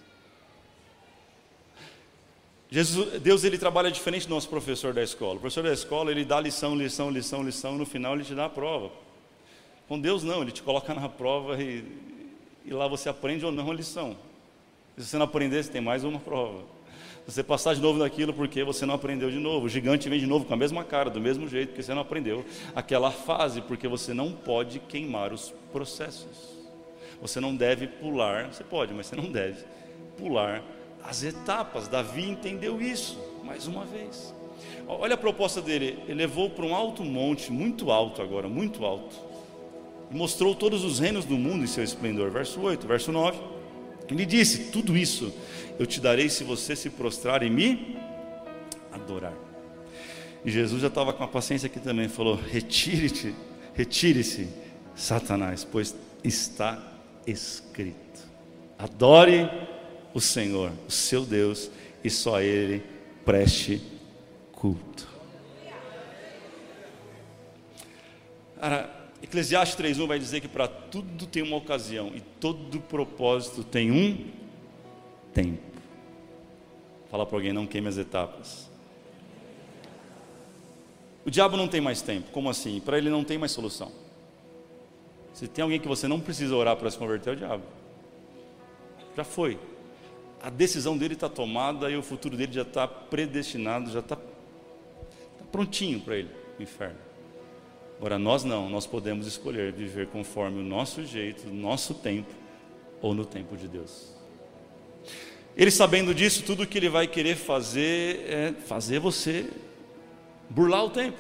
Jesus, 2.73 3.21
Deus 3.21 3.43
ele 3.43 3.59
trabalha 3.59 3.91
diferente 3.91 4.29
do 4.29 4.35
nosso 4.35 4.49
professor 4.49 4.95
da 4.95 5.03
escola. 5.03 5.35
O 5.35 5.41
professor 5.41 5.64
da 5.64 5.73
escola 5.73 6.12
ele 6.12 6.25
dá 6.25 6.39
lição, 6.41 6.77
lição, 6.77 7.11
lição, 7.11 7.43
lição, 7.43 7.75
e 7.75 7.79
no 7.79 7.85
final 7.85 8.14
ele 8.14 8.23
te 8.23 8.33
dá 8.33 8.45
a 8.45 8.49
prova. 8.49 8.93
Com 9.89 9.99
Deus 9.99 10.23
não, 10.23 10.43
ele 10.43 10.53
te 10.53 10.62
coloca 10.62 10.95
na 10.95 11.09
prova 11.09 11.61
e, 11.61 11.85
e 12.64 12.73
lá 12.73 12.87
você 12.87 13.09
aprende 13.09 13.45
ou 13.45 13.51
não 13.51 13.73
a 13.73 13.75
lição. 13.75 14.16
Se 14.97 15.05
você 15.05 15.18
não 15.18 15.25
aprender, 15.25 15.64
você 15.64 15.71
tem 15.71 15.81
mais 15.81 16.05
uma 16.05 16.21
prova. 16.21 16.61
Se 17.27 17.33
você 17.35 17.43
passar 17.43 17.75
de 17.75 17.81
novo 17.81 17.99
naquilo 17.99 18.33
porque 18.33 18.62
você 18.62 18.87
não 18.87 18.95
aprendeu 18.95 19.33
de 19.33 19.39
novo. 19.41 19.66
O 19.66 19.68
gigante 19.68 20.09
vem 20.09 20.21
de 20.21 20.27
novo 20.27 20.45
com 20.45 20.55
a 20.55 20.57
mesma 20.57 20.85
cara, 20.85 21.11
do 21.11 21.21
mesmo 21.21 21.49
jeito, 21.49 21.71
porque 21.71 21.83
você 21.83 21.93
não 21.93 22.03
aprendeu 22.03 22.45
aquela 22.73 23.11
fase, 23.11 23.61
porque 23.62 23.89
você 23.89 24.14
não 24.14 24.31
pode 24.31 24.79
queimar 24.79 25.33
os 25.33 25.53
processos. 25.73 26.57
Você 27.21 27.41
não 27.41 27.55
deve 27.55 27.89
pular, 27.89 28.53
você 28.53 28.62
pode, 28.62 28.95
mas 28.95 29.07
você 29.07 29.16
não 29.16 29.31
deve 29.31 29.64
pular 30.16 30.62
as 31.05 31.22
etapas. 31.22 31.88
Davi 31.88 32.28
entendeu 32.28 32.80
isso, 32.80 33.18
mais 33.44 33.66
uma 33.66 33.84
vez. 33.84 34.34
Olha 34.86 35.14
a 35.14 35.18
proposta 35.18 35.61
dele, 35.61 35.98
ele 36.05 36.14
levou 36.14 36.51
para 36.51 36.64
um 36.64 36.74
alto 36.74 37.05
monte, 37.05 37.53
muito 37.53 37.90
alto 37.90 38.20
agora, 38.20 38.48
muito 38.48 38.84
alto, 38.84 39.14
e 40.11 40.14
mostrou 40.14 40.55
todos 40.55 40.82
os 40.84 40.98
reinos 40.98 41.24
do 41.24 41.36
mundo 41.36 41.64
em 41.64 41.66
seu 41.66 41.84
esplendor. 41.84 42.30
Verso 42.30 42.61
8, 42.61 42.86
verso 42.86 43.12
9. 43.12 43.38
Ele 44.11 44.26
disse: 44.26 44.70
Tudo 44.70 44.96
isso 44.96 45.32
eu 45.78 45.86
te 45.86 46.01
darei 46.01 46.28
se 46.28 46.42
você 46.42 46.74
se 46.74 46.90
prostrar 46.90 47.42
e 47.42 47.51
me 47.51 47.96
adorar. 48.92 49.34
E 50.44 50.51
Jesus 50.51 50.82
já 50.82 50.88
estava 50.88 51.12
com 51.12 51.22
a 51.22 51.28
paciência 51.28 51.66
aqui 51.66 51.78
também, 51.78 52.09
falou: 52.09 52.34
Retire-te, 52.34 53.34
retire-se, 53.74 54.48
Satanás, 54.94 55.64
pois 55.64 55.94
está 56.24 56.82
escrito. 57.26 58.28
Adore 58.78 59.48
o 60.12 60.20
Senhor, 60.20 60.72
o 60.86 60.90
seu 60.90 61.24
Deus, 61.24 61.70
e 62.02 62.11
só 62.11 62.36
a 62.36 62.42
Ele 62.42 62.82
preste 63.24 63.80
culto. 64.52 65.08
Cara, 68.58 68.90
Eclesiastes 69.22 69.78
3.1 69.78 70.06
vai 70.06 70.18
dizer 70.18 70.40
que 70.40 70.48
para 70.48 70.68
tudo 70.68 71.26
tem 71.26 71.42
uma 71.42 71.56
ocasião 71.56 72.12
e 72.14 72.20
todo 72.20 72.80
propósito 72.80 73.62
tem 73.62 73.90
um 73.90 74.30
tempo. 75.32 75.62
Fala 77.11 77.24
para 77.24 77.36
alguém, 77.36 77.52
não 77.52 77.66
queime 77.66 77.88
as 77.88 77.96
etapas. 77.96 78.68
O 81.24 81.30
diabo 81.30 81.56
não 81.56 81.68
tem 81.68 81.80
mais 81.80 82.02
tempo. 82.02 82.30
Como 82.30 82.48
assim? 82.48 82.80
Para 82.80 82.98
ele 82.98 83.11
não 83.11 83.24
tem 83.24 83.38
mais 83.38 83.52
solução. 83.52 83.92
Se 85.32 85.46
tem 85.46 85.62
alguém 85.62 85.80
que 85.80 85.88
você 85.88 86.08
não 86.08 86.20
precisa 86.20 86.54
orar 86.54 86.76
para 86.76 86.90
se 86.90 86.98
converter, 86.98 87.30
é 87.30 87.32
o 87.32 87.36
diabo. 87.36 87.64
Já 89.16 89.24
foi. 89.24 89.58
A 90.43 90.49
decisão 90.49 90.97
dele 90.97 91.14
está 91.14 91.28
tomada 91.28 91.91
e 91.91 91.97
o 91.97 92.03
futuro 92.03 92.36
dele 92.36 92.53
já 92.53 92.62
está 92.62 92.88
predestinado, 92.88 93.91
já 93.91 94.01
está 94.01 94.16
tá 94.16 94.22
prontinho 95.53 96.01
para 96.01 96.16
ele, 96.16 96.30
o 96.59 96.62
inferno. 96.62 96.97
Agora, 97.99 98.18
nós 98.18 98.45
não, 98.45 98.70
nós 98.70 98.86
podemos 98.86 99.26
escolher 99.26 99.72
viver 99.72 100.07
conforme 100.07 100.61
o 100.61 100.64
nosso 100.64 101.05
jeito, 101.05 101.49
o 101.49 101.53
nosso 101.53 101.93
tempo, 101.93 102.32
ou 103.03 103.12
no 103.12 103.26
tempo 103.26 103.57
de 103.57 103.68
Deus. 103.68 104.14
Ele 105.55 105.70
sabendo 105.70 106.14
disso, 106.14 106.43
tudo 106.43 106.66
que 106.66 106.78
ele 106.78 106.88
vai 106.88 107.07
querer 107.07 107.36
fazer 107.36 108.24
é 108.26 108.55
fazer 108.66 108.99
você 108.99 109.51
burlar 110.49 110.84
o 110.84 110.91
tempo, 110.91 111.18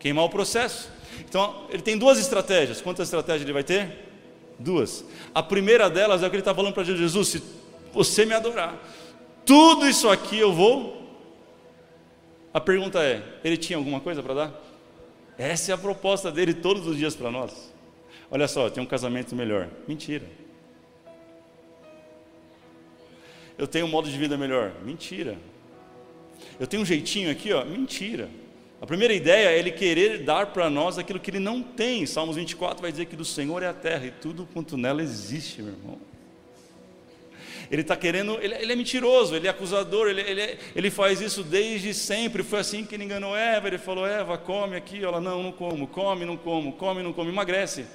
queimar 0.00 0.24
o 0.24 0.28
processo. 0.28 0.90
Então, 1.20 1.66
ele 1.70 1.82
tem 1.82 1.96
duas 1.96 2.18
estratégias. 2.18 2.80
Quantas 2.80 3.06
estratégias 3.06 3.42
ele 3.42 3.52
vai 3.52 3.62
ter? 3.62 4.10
Duas. 4.58 5.04
A 5.32 5.42
primeira 5.42 5.88
delas 5.88 6.22
é 6.22 6.26
o 6.26 6.30
que 6.30 6.34
ele 6.34 6.40
está 6.40 6.54
falando 6.54 6.74
para 6.74 6.82
Jesus: 6.82 7.28
se 7.28 7.42
você 7.92 8.24
me 8.24 8.34
adorar, 8.34 8.78
tudo 9.44 9.88
isso 9.88 10.08
aqui 10.08 10.38
eu 10.38 10.52
vou. 10.52 11.02
A 12.52 12.60
pergunta 12.60 13.02
é: 13.02 13.22
ele 13.44 13.56
tinha 13.56 13.76
alguma 13.76 14.00
coisa 14.00 14.22
para 14.22 14.34
dar? 14.34 14.62
Essa 15.38 15.72
é 15.72 15.74
a 15.74 15.78
proposta 15.78 16.30
dele 16.30 16.54
todos 16.54 16.86
os 16.86 16.96
dias 16.96 17.14
para 17.14 17.30
nós. 17.30 17.72
Olha 18.30 18.48
só, 18.48 18.70
tem 18.70 18.82
um 18.82 18.86
casamento 18.86 19.34
melhor. 19.34 19.68
Mentira. 19.86 20.24
Eu 23.58 23.66
tenho 23.66 23.86
um 23.86 23.88
modo 23.88 24.08
de 24.08 24.16
vida 24.16 24.36
melhor. 24.36 24.72
Mentira. 24.82 25.36
Eu 26.58 26.66
tenho 26.66 26.82
um 26.82 26.86
jeitinho 26.86 27.30
aqui, 27.30 27.52
ó. 27.52 27.64
Mentira. 27.64 28.28
A 28.80 28.86
primeira 28.86 29.14
ideia 29.14 29.50
é 29.50 29.58
ele 29.58 29.70
querer 29.70 30.24
dar 30.24 30.46
para 30.46 30.68
nós 30.68 30.98
aquilo 30.98 31.20
que 31.20 31.30
ele 31.30 31.38
não 31.38 31.62
tem. 31.62 32.04
Salmos 32.04 32.36
24 32.36 32.82
vai 32.82 32.90
dizer 32.90 33.06
que 33.06 33.14
do 33.14 33.24
Senhor 33.24 33.62
é 33.62 33.68
a 33.68 33.72
terra 33.74 34.06
e 34.06 34.10
tudo 34.10 34.48
quanto 34.52 34.76
nela 34.76 35.02
existe, 35.02 35.62
meu 35.62 35.72
irmão. 35.72 36.11
Ele 37.72 37.80
está 37.80 37.96
querendo, 37.96 38.38
ele, 38.42 38.54
ele, 38.54 38.70
é 38.70 38.76
mentiroso, 38.76 39.34
ele 39.34 39.46
é 39.46 39.50
acusador, 39.50 40.06
ele, 40.06 40.20
ele, 40.20 40.58
ele 40.76 40.90
faz 40.90 41.22
isso 41.22 41.42
desde 41.42 41.94
sempre. 41.94 42.42
Foi 42.42 42.60
assim 42.60 42.84
que 42.84 42.94
ele 42.94 43.04
enganou 43.04 43.34
Eva. 43.34 43.66
Ele 43.66 43.78
falou: 43.78 44.06
Eva, 44.06 44.36
come 44.36 44.76
aqui. 44.76 45.02
Ela: 45.02 45.22
Não, 45.22 45.42
não 45.42 45.52
como. 45.52 45.86
Come, 45.86 46.26
não 46.26 46.36
como. 46.36 46.74
Come, 46.74 47.02
não 47.02 47.14
como. 47.14 47.30
Emagrece. 47.30 47.86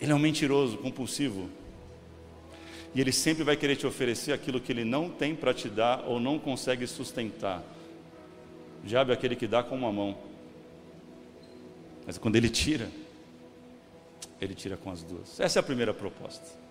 Ele 0.00 0.12
é 0.12 0.14
um 0.14 0.18
mentiroso, 0.18 0.78
compulsivo. 0.78 1.50
E 2.94 3.02
ele 3.02 3.12
sempre 3.12 3.44
vai 3.44 3.54
querer 3.54 3.76
te 3.76 3.86
oferecer 3.86 4.32
aquilo 4.32 4.58
que 4.58 4.72
ele 4.72 4.84
não 4.84 5.10
tem 5.10 5.34
para 5.34 5.52
te 5.52 5.68
dar 5.68 6.04
ou 6.06 6.18
não 6.18 6.38
consegue 6.38 6.86
sustentar. 6.86 7.62
O 8.82 8.86
diabo 8.86 9.10
é 9.10 9.14
aquele 9.14 9.36
que 9.36 9.46
dá 9.46 9.62
com 9.62 9.76
uma 9.76 9.92
mão. 9.92 10.32
Mas 12.06 12.18
quando 12.18 12.36
ele 12.36 12.48
tira, 12.48 12.90
ele 14.40 14.54
tira 14.54 14.76
com 14.76 14.90
as 14.90 15.02
duas. 15.02 15.40
Essa 15.40 15.58
é 15.58 15.60
a 15.60 15.62
primeira 15.62 15.94
proposta. 15.94 16.64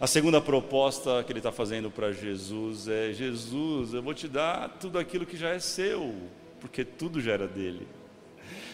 A 0.00 0.06
segunda 0.06 0.40
proposta 0.40 1.22
que 1.24 1.32
ele 1.32 1.40
está 1.40 1.52
fazendo 1.52 1.90
para 1.90 2.12
Jesus 2.12 2.88
é: 2.88 3.12
Jesus, 3.12 3.94
eu 3.94 4.02
vou 4.02 4.14
te 4.14 4.28
dar 4.28 4.68
tudo 4.80 4.98
aquilo 4.98 5.26
que 5.26 5.36
já 5.36 5.50
é 5.50 5.58
seu, 5.58 6.14
porque 6.60 6.84
tudo 6.84 7.20
já 7.20 7.32
era 7.32 7.46
dele. 7.46 7.86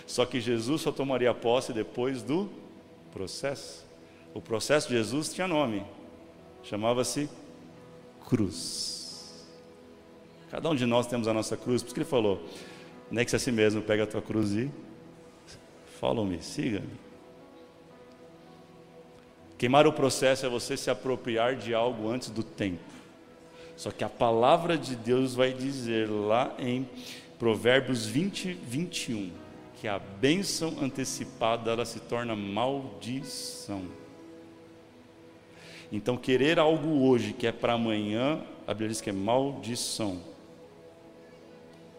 Só 0.07 0.27
que 0.27 0.41
Jesus 0.41 0.83
só 0.83 0.93
tomaria 0.93 1.33
posse 1.33 1.73
depois 1.73 2.23
do 2.23 2.51
processo. 3.13 3.85
O 4.35 4.41
processo 4.41 4.89
de 4.89 4.95
Jesus 4.95 5.33
tinha 5.33 5.49
nome, 5.49 5.85
chamava-se 6.63 7.29
cruz. 8.27 9.45
Cada 10.51 10.69
um 10.69 10.75
de 10.75 10.87
nós 10.87 11.07
temos 11.07 11.27
a 11.27 11.35
nossa 11.35 11.57
cruz, 11.57 11.83
por 11.83 11.87
isso 11.87 11.95
que 11.95 12.01
ele 12.01 12.09
falou: 12.09 12.45
nexe 13.11 13.35
a 13.35 13.39
si 13.39 13.51
mesmo, 13.51 13.83
pega 13.83 14.05
a 14.05 14.07
tua 14.07 14.23
cruz 14.23 14.53
e 14.53 14.71
Follow-me, 16.05 16.43
siga-me. 16.43 16.99
Queimar 19.57 19.87
o 19.87 19.93
processo 19.95 20.45
é 20.45 20.51
você 20.51 20.77
se 20.77 20.91
apropriar 20.91 21.57
de 21.57 21.73
algo 21.73 22.11
antes 22.11 22.29
do 22.29 22.43
tempo. 22.43 22.85
Só 23.75 23.91
que 23.91 24.05
a 24.05 24.09
palavra 24.11 24.77
de 24.77 24.95
Deus 24.97 25.35
vai 25.35 25.55
dizer 25.55 26.11
lá 26.11 26.55
em 26.59 26.87
Provérbios 27.39 28.05
20, 28.05 28.53
21, 28.53 29.33
que 29.81 29.89
a 29.89 29.99
bênção 29.99 30.77
antecipada 30.79 31.71
ela 31.71 31.87
se 31.87 32.01
torna 32.01 32.37
maldição. 32.37 33.87
Então, 35.91 36.19
querer 36.19 36.59
algo 36.59 37.09
hoje 37.09 37.33
que 37.33 37.47
é 37.47 37.53
para 37.53 37.73
amanhã, 37.73 38.43
a 38.67 38.75
Bíblia 38.75 38.91
diz 38.91 39.01
que 39.01 39.09
é 39.09 39.13
maldição. 39.15 40.34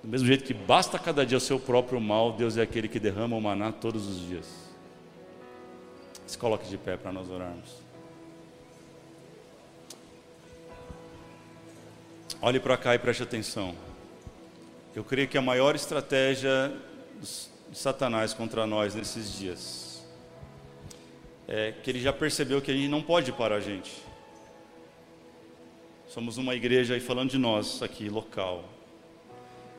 Do 0.06 0.12
mesmo 0.12 0.28
jeito 0.28 0.44
que 0.44 0.54
basta 0.54 1.00
cada 1.00 1.26
dia 1.26 1.36
o 1.36 1.42
seu 1.42 1.60
próprio 1.60 2.00
mal, 2.00 2.32
Deus 2.32 2.58
é 2.58 2.62
aquele 2.62 2.88
que 2.88 3.00
derrama 3.00 3.36
o 3.36 3.42
maná 3.42 3.72
todos 3.72 4.08
os 4.08 4.20
dias. 4.20 4.46
Se 6.28 6.38
coloque 6.38 6.70
de 6.70 6.78
pé 6.78 6.96
para 6.96 7.12
nós 7.12 7.28
orarmos. 7.28 7.72
Olhe 12.40 12.60
para 12.60 12.78
cá 12.78 12.94
e 12.94 13.00
preste 13.00 13.24
atenção. 13.24 13.74
Eu 14.96 15.04
creio 15.04 15.28
que 15.28 15.40
a 15.40 15.42
maior 15.42 15.76
estratégia 15.76 16.72
de 17.72 17.76
Satanás 17.76 18.32
contra 18.32 18.68
nós 18.68 18.94
nesses 18.94 19.34
dias 19.34 20.06
é 21.48 21.72
que 21.72 21.90
ele 21.90 22.00
já 22.00 22.14
percebeu 22.14 22.62
que 22.62 22.70
ele 22.70 22.88
não 22.88 23.02
pode 23.02 23.32
parar 23.32 23.56
a 23.56 23.60
gente. 23.60 23.92
Somos 26.08 26.38
uma 26.38 26.54
igreja, 26.54 26.96
e 26.96 27.00
falando 27.00 27.32
de 27.32 27.40
nós 27.40 27.82
aqui, 27.82 28.08
local, 28.08 28.75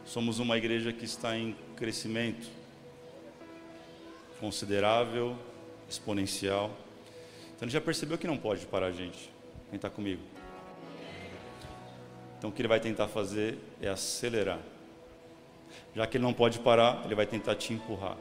Somos 0.06 0.38
uma 0.38 0.56
igreja 0.56 0.92
que 0.92 1.04
está 1.04 1.36
em 1.36 1.56
crescimento 1.74 2.48
considerável, 4.38 5.36
exponencial. 5.88 6.70
Então 7.54 7.66
ele 7.66 7.72
já 7.72 7.80
percebeu 7.80 8.16
que 8.16 8.26
não 8.26 8.36
pode 8.36 8.64
parar 8.66 8.86
a 8.86 8.92
gente. 8.92 9.30
Quem 9.68 9.76
está 9.76 9.90
comigo? 9.90 10.22
Então 12.38 12.50
o 12.50 12.52
que 12.52 12.62
ele 12.62 12.68
vai 12.68 12.78
tentar 12.78 13.08
fazer 13.08 13.58
é 13.82 13.88
acelerar. 13.88 14.60
Já 15.94 16.06
que 16.06 16.18
ele 16.18 16.24
não 16.24 16.32
pode 16.32 16.60
parar, 16.60 17.04
ele 17.04 17.16
vai 17.16 17.26
tentar 17.26 17.56
te 17.56 17.72
empurrar. 17.72 18.16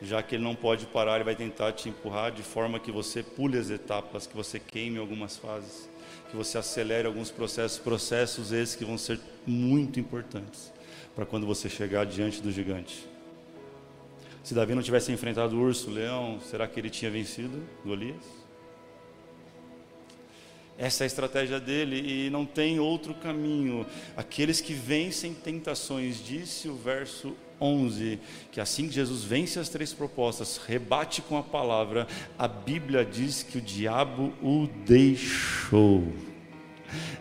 Já 0.00 0.22
que 0.22 0.36
ele 0.36 0.44
não 0.44 0.54
pode 0.54 0.86
parar, 0.86 1.16
ele 1.16 1.24
vai 1.24 1.36
tentar 1.36 1.72
te 1.72 1.90
empurrar 1.90 2.32
de 2.32 2.42
forma 2.42 2.80
que 2.80 2.90
você 2.90 3.22
pule 3.22 3.58
as 3.58 3.68
etapas, 3.68 4.26
que 4.26 4.34
você 4.34 4.58
queime 4.58 4.98
algumas 4.98 5.36
fases, 5.36 5.89
que 6.30 6.36
você 6.36 6.58
acelere 6.58 7.06
alguns 7.06 7.30
processos, 7.30 7.78
processos 7.78 8.52
esses 8.52 8.76
que 8.76 8.84
vão 8.84 8.96
ser 8.96 9.18
muito 9.46 9.98
importantes 9.98 10.72
para 11.14 11.26
quando 11.26 11.46
você 11.46 11.68
chegar 11.68 12.06
diante 12.06 12.40
do 12.40 12.50
gigante. 12.50 13.06
Se 14.42 14.54
Davi 14.54 14.74
não 14.74 14.82
tivesse 14.82 15.12
enfrentado 15.12 15.56
o 15.56 15.60
urso, 15.60 15.90
o 15.90 15.92
leão, 15.92 16.40
será 16.40 16.66
que 16.66 16.80
ele 16.80 16.90
tinha 16.90 17.10
vencido 17.10 17.62
Golias? 17.84 18.40
Essa 20.78 21.02
é 21.02 21.04
a 21.04 21.06
estratégia 21.06 21.60
dele 21.60 22.26
e 22.26 22.30
não 22.30 22.46
tem 22.46 22.80
outro 22.80 23.12
caminho. 23.12 23.84
Aqueles 24.16 24.62
que 24.62 24.72
vencem 24.72 25.34
tentações, 25.34 26.24
disse 26.24 26.68
o 26.68 26.74
verso 26.74 27.36
11, 27.60 28.18
que 28.50 28.60
assim 28.60 28.88
que 28.88 28.94
Jesus 28.94 29.22
vence 29.22 29.58
as 29.58 29.68
três 29.68 29.92
propostas, 29.92 30.60
rebate 30.66 31.22
com 31.22 31.36
a 31.36 31.42
palavra, 31.42 32.06
a 32.38 32.48
Bíblia 32.48 33.04
diz 33.04 33.42
que 33.42 33.58
o 33.58 33.60
diabo 33.60 34.32
o 34.42 34.68
deixou. 34.86 36.04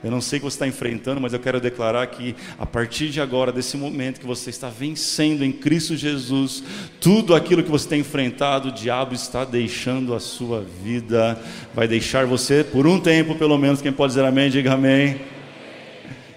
Eu 0.03 0.09
não 0.09 0.21
sei 0.21 0.37
o 0.37 0.39
que 0.41 0.45
você 0.45 0.55
está 0.55 0.67
enfrentando, 0.67 1.21
mas 1.21 1.33
eu 1.33 1.39
quero 1.39 1.59
declarar 1.59 2.07
que 2.07 2.35
a 2.57 2.65
partir 2.65 3.09
de 3.09 3.21
agora, 3.21 3.51
desse 3.51 3.77
momento 3.77 4.19
que 4.19 4.25
você 4.25 4.49
está 4.49 4.69
vencendo 4.69 5.43
em 5.43 5.51
Cristo 5.51 5.95
Jesus, 5.95 6.63
tudo 6.99 7.35
aquilo 7.35 7.63
que 7.63 7.69
você 7.69 7.87
tem 7.87 7.99
enfrentado, 7.99 8.69
o 8.69 8.71
diabo 8.71 9.13
está 9.13 9.43
deixando 9.45 10.13
a 10.15 10.19
sua 10.19 10.61
vida, 10.61 11.39
vai 11.73 11.87
deixar 11.87 12.25
você 12.25 12.63
por 12.63 12.87
um 12.87 12.99
tempo, 12.99 13.35
pelo 13.35 13.57
menos. 13.57 13.81
Quem 13.81 13.91
pode 13.91 14.13
dizer 14.13 14.25
amém, 14.25 14.49
diga 14.49 14.73
amém. 14.73 15.19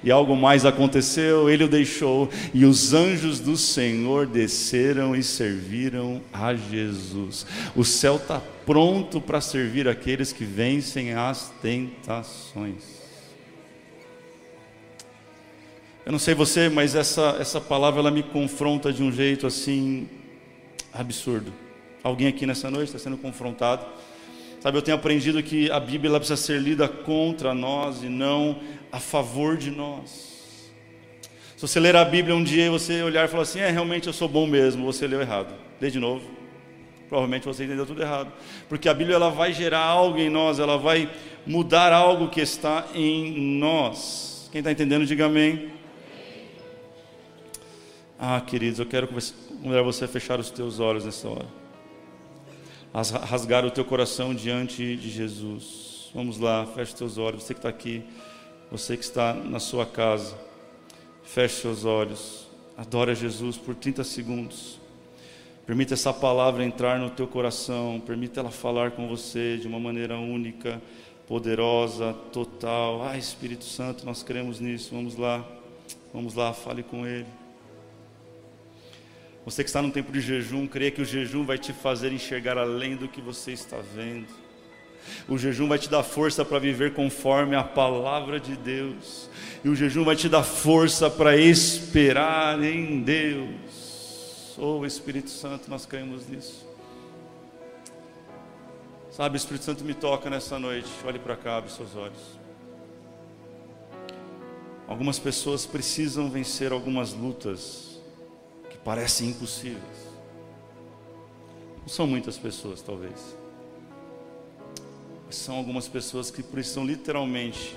E 0.04 0.10
algo 0.10 0.34
mais 0.36 0.64
aconteceu, 0.64 1.48
ele 1.48 1.64
o 1.64 1.68
deixou, 1.68 2.28
e 2.52 2.64
os 2.64 2.92
anjos 2.92 3.38
do 3.38 3.56
Senhor 3.56 4.26
desceram 4.26 5.14
e 5.14 5.22
serviram 5.22 6.20
a 6.32 6.54
Jesus. 6.54 7.46
O 7.76 7.84
céu 7.84 8.16
está 8.16 8.42
pronto 8.66 9.20
para 9.20 9.40
servir 9.40 9.86
aqueles 9.86 10.32
que 10.32 10.44
vencem 10.44 11.14
as 11.14 11.52
tentações. 11.62 13.02
Eu 16.04 16.10
não 16.10 16.18
sei 16.18 16.34
você, 16.34 16.68
mas 16.68 16.96
essa, 16.96 17.36
essa 17.38 17.60
palavra 17.60 18.00
ela 18.00 18.10
me 18.10 18.24
confronta 18.24 18.92
de 18.92 19.04
um 19.04 19.12
jeito 19.12 19.46
assim 19.46 20.08
absurdo. 20.92 21.52
Alguém 22.02 22.26
aqui 22.26 22.44
nessa 22.44 22.68
noite 22.68 22.88
está 22.88 22.98
sendo 22.98 23.16
confrontado. 23.16 23.86
Sabe, 24.60 24.78
eu 24.78 24.82
tenho 24.82 24.96
aprendido 24.96 25.40
que 25.42 25.70
a 25.70 25.78
Bíblia 25.78 26.10
precisa 26.18 26.36
ser 26.36 26.60
lida 26.60 26.88
contra 26.88 27.54
nós 27.54 28.02
e 28.02 28.08
não 28.08 28.58
a 28.92 29.00
favor 29.00 29.56
de 29.56 29.70
nós. 29.70 30.70
Se 31.56 31.66
você 31.66 31.80
ler 31.80 31.96
a 31.96 32.04
Bíblia 32.04 32.36
um 32.36 32.44
dia 32.44 32.66
e 32.66 32.68
você 32.68 33.02
olhar 33.02 33.24
e 33.24 33.28
falar 33.28 33.44
assim, 33.44 33.60
é, 33.60 33.70
realmente 33.70 34.06
eu 34.06 34.12
sou 34.12 34.28
bom 34.28 34.46
mesmo, 34.46 34.84
você 34.84 35.06
leu 35.06 35.20
errado. 35.20 35.54
Lê 35.80 35.90
de 35.90 35.98
novo. 35.98 36.28
Provavelmente 37.08 37.46
você 37.46 37.64
entendeu 37.64 37.86
tudo 37.86 38.02
errado. 38.02 38.32
Porque 38.68 38.88
a 38.88 38.94
Bíblia 38.94 39.16
ela 39.16 39.30
vai 39.30 39.52
gerar 39.52 39.80
algo 39.80 40.18
em 40.18 40.28
nós, 40.28 40.58
ela 40.58 40.76
vai 40.76 41.10
mudar 41.46 41.92
algo 41.92 42.28
que 42.28 42.40
está 42.40 42.86
em 42.94 43.58
nós. 43.58 44.48
Quem 44.52 44.58
está 44.58 44.72
entendendo, 44.72 45.06
diga 45.06 45.26
amém. 45.26 45.70
Ah, 48.18 48.40
queridos, 48.40 48.78
eu 48.78 48.86
quero 48.86 49.08
convidar 49.08 49.82
você 49.82 50.04
a 50.04 50.08
fechar 50.08 50.38
os 50.38 50.50
teus 50.50 50.80
olhos 50.80 51.04
nessa 51.04 51.28
hora. 51.28 51.46
A 52.92 53.02
rasgar 53.24 53.64
o 53.64 53.70
teu 53.70 53.84
coração 53.84 54.34
diante 54.34 54.96
de 54.96 55.10
Jesus. 55.10 56.10
Vamos 56.14 56.38
lá, 56.38 56.66
feche 56.66 56.92
os 56.92 56.98
teus 56.98 57.18
olhos. 57.18 57.42
Você 57.42 57.54
que 57.54 57.58
está 57.60 57.68
aqui, 57.68 58.04
você 58.72 58.96
que 58.96 59.04
está 59.04 59.34
na 59.34 59.60
sua 59.60 59.84
casa, 59.84 60.34
feche 61.22 61.60
seus 61.60 61.84
olhos. 61.84 62.48
Adora 62.74 63.14
Jesus 63.14 63.58
por 63.58 63.74
30 63.74 64.02
segundos. 64.02 64.80
Permita 65.66 65.92
essa 65.92 66.10
palavra 66.10 66.64
entrar 66.64 66.98
no 66.98 67.10
teu 67.10 67.26
coração. 67.26 68.02
Permita 68.06 68.40
ela 68.40 68.50
falar 68.50 68.92
com 68.92 69.06
você 69.06 69.58
de 69.58 69.68
uma 69.68 69.78
maneira 69.78 70.16
única, 70.16 70.80
poderosa, 71.28 72.14
total. 72.32 73.02
Ah, 73.02 73.18
Espírito 73.18 73.64
Santo, 73.64 74.06
nós 74.06 74.22
cremos 74.22 74.58
nisso. 74.58 74.94
Vamos 74.94 75.16
lá. 75.16 75.46
Vamos 76.10 76.34
lá, 76.34 76.54
fale 76.54 76.82
com 76.82 77.06
Ele. 77.06 77.26
Você 79.44 79.62
que 79.62 79.68
está 79.68 79.82
num 79.82 79.90
tempo 79.90 80.10
de 80.10 80.22
jejum, 80.22 80.66
crê 80.66 80.90
que 80.90 81.02
o 81.02 81.04
jejum 81.04 81.44
vai 81.44 81.58
te 81.58 81.74
fazer 81.74 82.10
enxergar 82.10 82.56
além 82.56 82.96
do 82.96 83.06
que 83.06 83.20
você 83.20 83.52
está 83.52 83.76
vendo. 83.94 84.41
O 85.28 85.38
jejum 85.38 85.68
vai 85.68 85.78
te 85.78 85.88
dar 85.88 86.02
força 86.02 86.44
para 86.44 86.58
viver 86.58 86.94
conforme 86.94 87.54
a 87.54 87.62
palavra 87.62 88.40
de 88.40 88.56
Deus. 88.56 89.28
E 89.64 89.68
o 89.68 89.74
jejum 89.74 90.04
vai 90.04 90.16
te 90.16 90.28
dar 90.28 90.42
força 90.42 91.10
para 91.10 91.36
esperar 91.36 92.62
em 92.62 93.02
Deus. 93.02 94.56
Oh 94.58 94.84
Espírito 94.84 95.30
Santo, 95.30 95.70
nós 95.70 95.86
cremos 95.86 96.28
nisso. 96.28 96.66
Sabe, 99.10 99.36
Espírito 99.36 99.64
Santo 99.64 99.84
me 99.84 99.94
toca 99.94 100.30
nessa 100.30 100.58
noite. 100.58 100.88
Olhe 101.04 101.18
para 101.18 101.36
cá, 101.36 101.56
abre 101.56 101.70
seus 101.70 101.94
olhos. 101.94 102.40
Algumas 104.88 105.18
pessoas 105.18 105.64
precisam 105.64 106.30
vencer 106.30 106.72
algumas 106.72 107.12
lutas 107.12 107.92
parecem 108.84 109.28
impossíveis. 109.30 110.12
Não 111.80 111.88
são 111.88 112.06
muitas 112.06 112.38
pessoas, 112.38 112.80
talvez. 112.82 113.36
São 115.32 115.56
algumas 115.56 115.88
pessoas 115.88 116.30
que 116.30 116.42
precisam 116.42 116.84
literalmente 116.84 117.74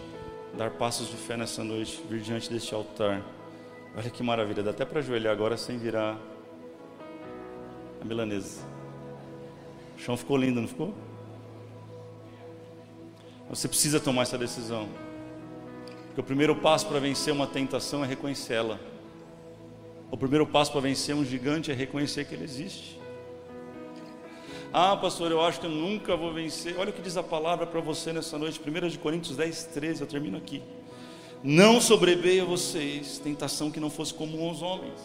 dar 0.57 0.71
passos 0.71 1.07
de 1.07 1.15
fé 1.15 1.37
nessa 1.37 1.63
noite, 1.63 2.01
vir 2.09 2.19
diante 2.19 2.51
deste 2.51 2.75
altar. 2.75 3.23
Olha 3.97 4.09
que 4.09 4.21
maravilha, 4.21 4.61
dá 4.61 4.71
até 4.71 4.83
para 4.83 4.99
ajoelhar 4.99 5.31
agora 5.31 5.55
sem 5.55 5.77
virar 5.77 6.19
a 8.01 8.05
milanesa. 8.05 8.61
O 9.97 10.01
chão 10.01 10.17
ficou 10.17 10.35
lindo, 10.35 10.59
não 10.59 10.67
ficou? 10.67 10.93
Você 13.49 13.69
precisa 13.69 14.01
tomar 14.01 14.23
essa 14.23 14.37
decisão. 14.37 14.89
Porque 16.07 16.19
o 16.19 16.23
primeiro 16.23 16.57
passo 16.57 16.85
para 16.87 16.99
vencer 16.99 17.33
uma 17.33 17.47
tentação 17.47 18.03
é 18.03 18.07
reconhecê-la. 18.07 18.77
O 20.11 20.17
primeiro 20.17 20.45
passo 20.45 20.73
para 20.73 20.81
vencer 20.81 21.15
um 21.15 21.23
gigante 21.23 21.71
é 21.71 21.73
reconhecer 21.73 22.25
que 22.25 22.35
ele 22.35 22.43
existe. 22.43 22.99
Ah, 24.77 24.97
pastor, 24.97 25.31
eu 25.31 25.39
acho 25.39 25.61
que 25.61 25.65
eu 25.67 25.71
nunca 25.71 26.17
vou 26.17 26.33
vencer. 26.33 26.77
Olha 26.77 26.89
o 26.89 26.93
que 26.93 27.01
diz 27.01 27.15
a 27.15 27.23
palavra 27.23 27.65
para 27.65 27.79
você 27.79 28.11
nessa 28.11 28.37
noite, 28.37 28.59
1 28.59 28.89
de 28.89 28.99
Coríntios 28.99 29.37
10, 29.37 29.69
13, 29.73 30.01
eu 30.01 30.05
termino 30.05 30.37
aqui. 30.37 30.61
Não 31.41 31.79
sobreveia 31.79 32.43
vocês 32.43 33.17
tentação 33.17 33.71
que 33.71 33.79
não 33.79 33.89
fosse 33.89 34.13
comum 34.13 34.49
aos 34.49 34.61
homens. 34.61 34.99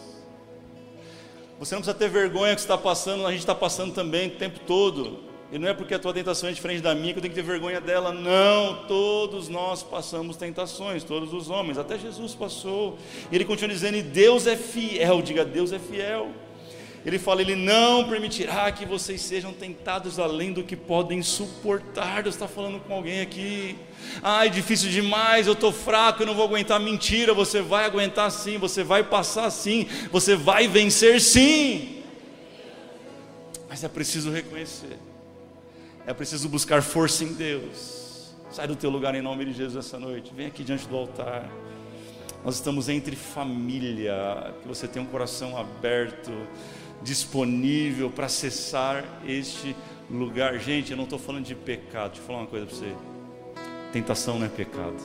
Você 1.57 1.73
não 1.73 1.81
precisa 1.81 1.97
ter 1.97 2.09
vergonha 2.09 2.53
que 2.53 2.59
está 2.59 2.77
passando, 2.77 3.25
a 3.25 3.31
gente 3.31 3.39
está 3.39 3.55
passando 3.55 3.93
também 3.93 4.27
o 4.27 4.31
tempo 4.31 4.59
todo. 4.67 5.19
E 5.53 5.57
não 5.57 5.69
é 5.69 5.73
porque 5.73 5.93
a 5.93 5.99
tua 5.99 6.13
tentação 6.13 6.49
é 6.49 6.51
diferente 6.51 6.81
da 6.81 6.93
minha 6.93 7.13
que 7.13 7.19
eu 7.19 7.21
tenho 7.21 7.33
que 7.33 7.39
ter 7.39 7.47
vergonha 7.47 7.79
dela. 7.79 8.11
Não, 8.11 8.85
todos 8.89 9.47
nós 9.47 9.81
passamos 9.81 10.35
tentações, 10.35 11.01
todos 11.01 11.33
os 11.33 11.49
homens, 11.49 11.77
até 11.77 11.97
Jesus 11.97 12.35
passou. 12.35 12.97
E 13.31 13.35
ele 13.35 13.45
continua 13.45 13.73
dizendo: 13.73 13.95
e 13.95 14.03
Deus 14.03 14.47
é 14.47 14.57
fiel, 14.57 15.21
diga, 15.21 15.45
Deus 15.45 15.71
é 15.71 15.79
fiel. 15.79 16.29
Ele 17.05 17.17
fala: 17.17 17.41
Ele 17.41 17.55
não 17.55 18.07
permitirá 18.07 18.71
que 18.71 18.85
vocês 18.85 19.21
sejam 19.21 19.53
tentados 19.53 20.19
além 20.19 20.53
do 20.53 20.63
que 20.63 20.75
podem 20.75 21.21
suportar. 21.21 22.23
Deus 22.23 22.35
está 22.35 22.47
falando 22.47 22.79
com 22.79 22.93
alguém 22.93 23.21
aqui. 23.21 23.75
Ai, 24.21 24.49
difícil 24.49 24.89
demais, 24.89 25.47
eu 25.47 25.53
estou 25.53 25.71
fraco, 25.71 26.23
eu 26.23 26.27
não 26.27 26.35
vou 26.35 26.45
aguentar. 26.45 26.79
Mentira, 26.79 27.33
você 27.33 27.61
vai 27.61 27.85
aguentar 27.85 28.29
sim, 28.31 28.57
você 28.57 28.83
vai 28.83 29.03
passar 29.03 29.49
sim, 29.49 29.87
você 30.11 30.35
vai 30.35 30.67
vencer 30.67 31.19
sim. 31.21 32.03
Mas 33.69 33.83
é 33.83 33.87
preciso 33.87 34.31
reconhecer 34.31 34.99
é 36.05 36.13
preciso 36.13 36.49
buscar 36.49 36.81
força 36.81 37.23
em 37.23 37.33
Deus. 37.33 38.33
Sai 38.51 38.67
do 38.67 38.75
teu 38.75 38.89
lugar 38.89 39.15
em 39.15 39.21
nome 39.21 39.45
de 39.45 39.53
Jesus 39.53 39.85
essa 39.85 39.99
noite. 39.99 40.33
Vem 40.33 40.47
aqui 40.47 40.63
diante 40.63 40.87
do 40.87 40.95
altar. 40.95 41.49
Nós 42.43 42.55
estamos 42.55 42.89
entre 42.89 43.15
família. 43.15 44.53
Que 44.61 44.67
você 44.67 44.87
tenha 44.87 45.05
um 45.05 45.07
coração 45.07 45.57
aberto, 45.57 46.31
disponível 47.01 48.09
para 48.09 48.27
acessar 48.27 49.03
este 49.25 49.75
lugar. 50.09 50.57
Gente, 50.59 50.91
eu 50.91 50.97
não 50.97 51.05
estou 51.05 51.19
falando 51.19 51.45
de 51.45 51.55
pecado. 51.55 52.11
Deixa 52.11 52.21
eu 52.21 52.27
falar 52.27 52.39
uma 52.39 52.47
coisa 52.47 52.65
para 52.65 52.75
você. 52.75 52.95
Tentação 53.91 54.39
não 54.39 54.45
é 54.45 54.49
pecado. 54.49 54.97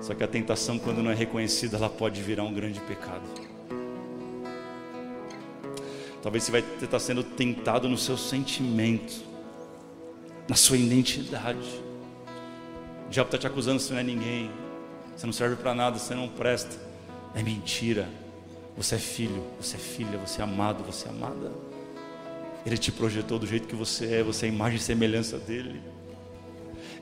Só 0.00 0.14
que 0.14 0.24
a 0.24 0.28
tentação, 0.28 0.78
quando 0.78 1.02
não 1.02 1.10
é 1.10 1.14
reconhecida, 1.14 1.76
ela 1.76 1.88
pode 1.88 2.20
virar 2.22 2.42
um 2.42 2.52
grande 2.52 2.80
pecado. 2.80 3.22
Talvez 6.22 6.44
você 6.44 6.52
vai 6.52 6.64
estar 6.80 6.98
sendo 6.98 7.24
tentado 7.24 7.88
no 7.88 7.98
seu 7.98 8.16
sentimento, 8.16 9.22
na 10.48 10.54
sua 10.54 10.76
identidade. 10.76 11.82
O 13.06 13.10
diabo 13.10 13.28
está 13.28 13.38
te 13.38 13.46
acusando, 13.46 13.80
você 13.80 13.92
não 13.92 14.00
é 14.00 14.04
ninguém, 14.04 14.50
você 15.16 15.26
não 15.26 15.32
serve 15.32 15.56
para 15.56 15.74
nada, 15.74 15.98
você 15.98 16.14
não 16.14 16.28
presta. 16.28 16.76
É 17.34 17.42
mentira. 17.42 18.08
Você 18.76 18.94
é 18.94 18.98
filho, 18.98 19.42
você 19.60 19.76
é 19.76 19.78
filha, 19.78 20.18
você 20.18 20.40
é 20.40 20.44
amado, 20.44 20.82
você 20.82 21.06
é 21.06 21.10
amada. 21.10 21.52
Ele 22.64 22.78
te 22.78 22.90
projetou 22.90 23.38
do 23.38 23.46
jeito 23.46 23.68
que 23.68 23.74
você 23.74 24.14
é, 24.14 24.22
você 24.22 24.46
é 24.46 24.48
a 24.48 24.52
imagem 24.52 24.78
e 24.78 24.80
semelhança 24.80 25.38
dele. 25.38 25.80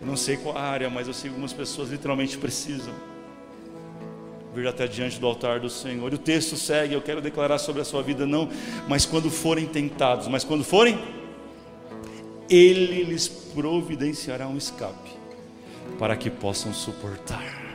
Eu 0.00 0.06
não 0.06 0.16
sei 0.16 0.36
qual 0.36 0.56
área, 0.56 0.88
mas 0.88 1.06
eu 1.06 1.14
sei 1.14 1.24
que 1.24 1.28
algumas 1.28 1.52
pessoas 1.52 1.90
literalmente 1.90 2.38
precisam 2.38 2.94
vir 4.54 4.66
até 4.66 4.86
diante 4.86 5.20
do 5.20 5.26
altar 5.26 5.60
do 5.60 5.70
Senhor. 5.70 6.10
E 6.10 6.14
o 6.14 6.18
texto 6.18 6.56
segue, 6.56 6.94
eu 6.94 7.02
quero 7.02 7.20
declarar 7.20 7.58
sobre 7.58 7.82
a 7.82 7.84
sua 7.84 8.02
vida, 8.02 8.26
não, 8.26 8.48
mas 8.88 9.06
quando 9.06 9.30
forem 9.30 9.66
tentados, 9.66 10.26
mas 10.26 10.42
quando 10.42 10.64
forem, 10.64 10.98
Ele 12.48 13.04
lhes 13.04 13.28
providenciará 13.28 14.48
um 14.48 14.56
escape, 14.56 15.10
para 15.98 16.16
que 16.16 16.30
possam 16.30 16.72
suportar. 16.72 17.69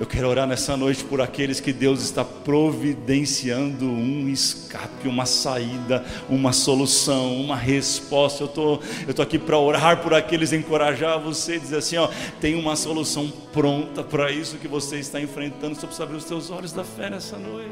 Eu 0.00 0.06
quero 0.06 0.30
orar 0.30 0.46
nessa 0.46 0.78
noite 0.78 1.04
por 1.04 1.20
aqueles 1.20 1.60
que 1.60 1.74
Deus 1.74 2.00
está 2.00 2.24
providenciando 2.24 3.84
um 3.84 4.30
escape, 4.30 5.06
uma 5.06 5.26
saída, 5.26 6.02
uma 6.26 6.54
solução, 6.54 7.38
uma 7.38 7.54
resposta. 7.54 8.44
Eu 8.44 8.48
tô, 8.48 8.80
eu 9.06 9.12
tô 9.12 9.20
aqui 9.20 9.38
para 9.38 9.58
orar 9.58 9.98
por 9.98 10.14
aqueles, 10.14 10.54
encorajar 10.54 11.20
você, 11.20 11.58
dizer 11.58 11.76
assim, 11.76 11.98
ó, 11.98 12.08
tem 12.40 12.54
uma 12.54 12.76
solução 12.76 13.30
pronta 13.52 14.02
para 14.02 14.32
isso 14.32 14.56
que 14.56 14.66
você 14.66 14.98
está 14.98 15.20
enfrentando. 15.20 15.74
Você 15.74 15.86
precisa 15.86 16.04
abrir 16.04 16.16
os 16.16 16.24
teus 16.24 16.50
olhos 16.50 16.72
da 16.72 16.82
fé 16.82 17.10
nessa 17.10 17.36
noite. 17.36 17.68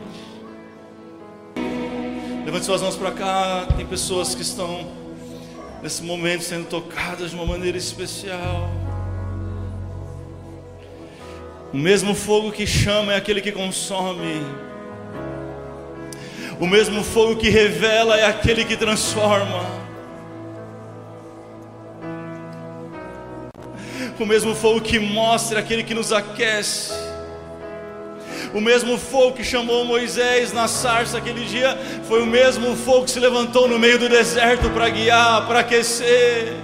Levante 2.44 2.66
suas 2.66 2.82
mãos 2.82 2.96
para 2.96 3.12
cá. 3.12 3.66
Tem 3.74 3.86
pessoas 3.86 4.34
que 4.34 4.42
estão 4.42 4.86
nesse 5.82 6.02
momento 6.02 6.42
sendo 6.42 6.68
tocadas 6.68 7.30
de 7.30 7.36
uma 7.36 7.46
maneira 7.46 7.78
especial. 7.78 8.87
O 11.72 11.76
mesmo 11.76 12.14
fogo 12.14 12.50
que 12.50 12.66
chama 12.66 13.12
é 13.12 13.16
aquele 13.16 13.42
que 13.42 13.52
consome. 13.52 14.42
O 16.58 16.66
mesmo 16.66 17.04
fogo 17.04 17.36
que 17.36 17.50
revela 17.50 18.18
é 18.18 18.24
aquele 18.24 18.64
que 18.64 18.74
transforma. 18.74 19.66
O 24.18 24.24
mesmo 24.24 24.54
fogo 24.54 24.80
que 24.80 24.98
mostra 24.98 25.58
é 25.58 25.62
aquele 25.62 25.82
que 25.84 25.92
nos 25.92 26.10
aquece. 26.10 26.94
O 28.54 28.62
mesmo 28.62 28.96
fogo 28.96 29.36
que 29.36 29.44
chamou 29.44 29.84
Moisés 29.84 30.54
na 30.54 30.66
sarça 30.66 31.18
aquele 31.18 31.44
dia 31.44 31.78
foi 32.04 32.22
o 32.22 32.26
mesmo 32.26 32.74
fogo 32.76 33.04
que 33.04 33.10
se 33.10 33.20
levantou 33.20 33.68
no 33.68 33.78
meio 33.78 33.98
do 33.98 34.08
deserto 34.08 34.70
para 34.70 34.88
guiar, 34.88 35.46
para 35.46 35.60
aquecer. 35.60 36.54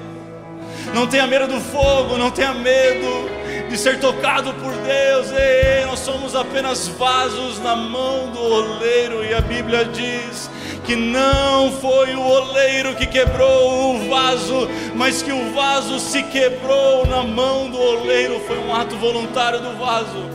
Não 0.95 1.07
tenha 1.07 1.27
medo 1.27 1.47
do 1.47 1.61
fogo, 1.61 2.17
não 2.17 2.31
tenha 2.31 2.55
medo 2.55 3.34
de 3.75 3.81
ser 3.81 3.99
tocado 3.99 4.55
por 4.55 4.73
Deus. 4.73 5.33
Ei, 5.33 5.85
nós 5.85 5.99
somos 5.99 6.37
apenas 6.37 6.87
vasos 6.87 7.59
na 7.59 7.75
mão 7.75 8.31
do 8.31 8.41
oleiro, 8.41 9.25
e 9.25 9.35
a 9.35 9.41
Bíblia 9.41 9.85
diz 9.85 10.49
que 10.85 10.95
não 10.95 11.73
foi 11.73 12.15
o 12.15 12.23
oleiro 12.23 12.95
que 12.95 13.05
quebrou 13.05 13.97
o 13.97 14.09
vaso, 14.09 14.69
mas 14.95 15.23
que 15.23 15.33
o 15.33 15.53
vaso 15.53 15.99
se 15.99 16.23
quebrou 16.23 17.05
na 17.07 17.25
mão 17.25 17.69
do 17.69 17.77
oleiro. 17.77 18.39
Foi 18.47 18.57
um 18.59 18.73
ato 18.73 18.95
voluntário 18.97 19.59
do 19.59 19.77
vaso. 19.77 20.31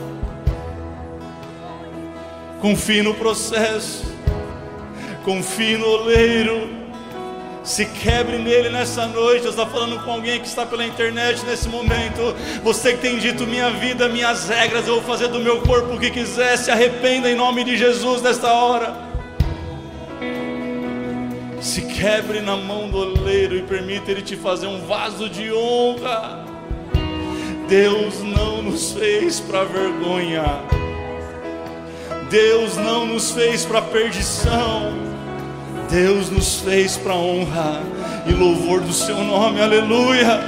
Confie 2.59 3.01
no 3.01 3.13
processo, 3.13 4.03
confie 5.23 5.77
no 5.77 5.87
oleiro 5.87 6.78
se 7.69 7.85
quebre 7.85 8.39
nele 8.39 8.69
nessa 8.69 9.05
noite. 9.05 9.45
Eu 9.45 9.51
estou 9.51 9.67
falando 9.67 10.03
com 10.03 10.11
alguém 10.11 10.39
que 10.39 10.47
está 10.47 10.65
pela 10.65 10.83
internet 10.83 11.45
nesse 11.45 11.69
momento. 11.69 12.35
Você 12.63 12.93
que 12.93 12.99
tem 12.99 13.19
dito 13.19 13.45
minha 13.45 13.69
vida, 13.69 14.09
minhas 14.09 14.49
regras, 14.49 14.87
eu 14.87 14.95
vou 14.95 15.03
fazer 15.03 15.27
do 15.27 15.39
meu 15.39 15.61
corpo 15.61 15.93
o 15.93 15.99
que 15.99 16.09
quiser. 16.09 16.57
Se 16.57 16.71
arrependa 16.71 17.29
em 17.29 17.35
nome 17.35 17.63
de 17.63 17.77
Jesus 17.77 18.23
nesta 18.23 18.51
hora. 18.51 18.97
Se 21.61 21.83
quebre 21.83 22.41
na 22.41 22.57
mão 22.57 22.89
do 22.89 22.97
oleiro 22.97 23.55
e 23.55 23.61
permita 23.61 24.09
ele 24.09 24.23
te 24.23 24.35
fazer 24.35 24.65
um 24.65 24.87
vaso 24.87 25.29
de 25.29 25.53
honra. 25.53 26.43
Deus 27.67 28.23
não 28.23 28.63
nos 28.63 28.93
fez 28.93 29.39
para 29.39 29.63
vergonha. 29.63 30.43
Deus 32.31 32.77
não 32.77 33.05
nos 33.05 33.29
fez 33.29 33.63
para 33.63 33.79
perdição. 33.79 35.08
Deus 35.89 36.29
nos 36.29 36.61
fez 36.61 36.97
para 36.97 37.15
honra 37.15 37.81
e 38.27 38.31
louvor 38.31 38.81
do 38.81 38.93
seu 38.93 39.17
nome, 39.23 39.59
aleluia. 39.59 40.39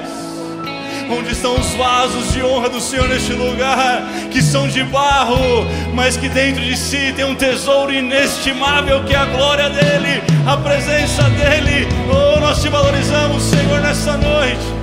Onde 1.10 1.32
estão 1.32 1.60
os 1.60 1.74
vasos 1.74 2.32
de 2.32 2.44
honra 2.44 2.70
do 2.70 2.80
Senhor 2.80 3.10
neste 3.10 3.34
lugar, 3.34 4.04
que 4.30 4.42
são 4.42 4.68
de 4.68 4.84
barro, 4.84 5.66
mas 5.94 6.16
que 6.16 6.30
dentro 6.30 6.62
de 6.64 6.78
si 6.78 7.12
tem 7.16 7.26
um 7.26 7.36
tesouro 7.36 7.92
inestimável 7.92 9.04
que 9.04 9.14
é 9.14 9.18
a 9.18 9.26
glória 9.26 9.70
dEle, 9.70 10.22
a 10.48 10.56
presença 10.58 11.24
dEle. 11.24 11.88
Oh, 12.10 12.40
nós 12.40 12.62
te 12.62 12.70
valorizamos, 12.70 13.42
Senhor, 13.44 13.82
nessa 13.82 14.16
noite. 14.18 14.81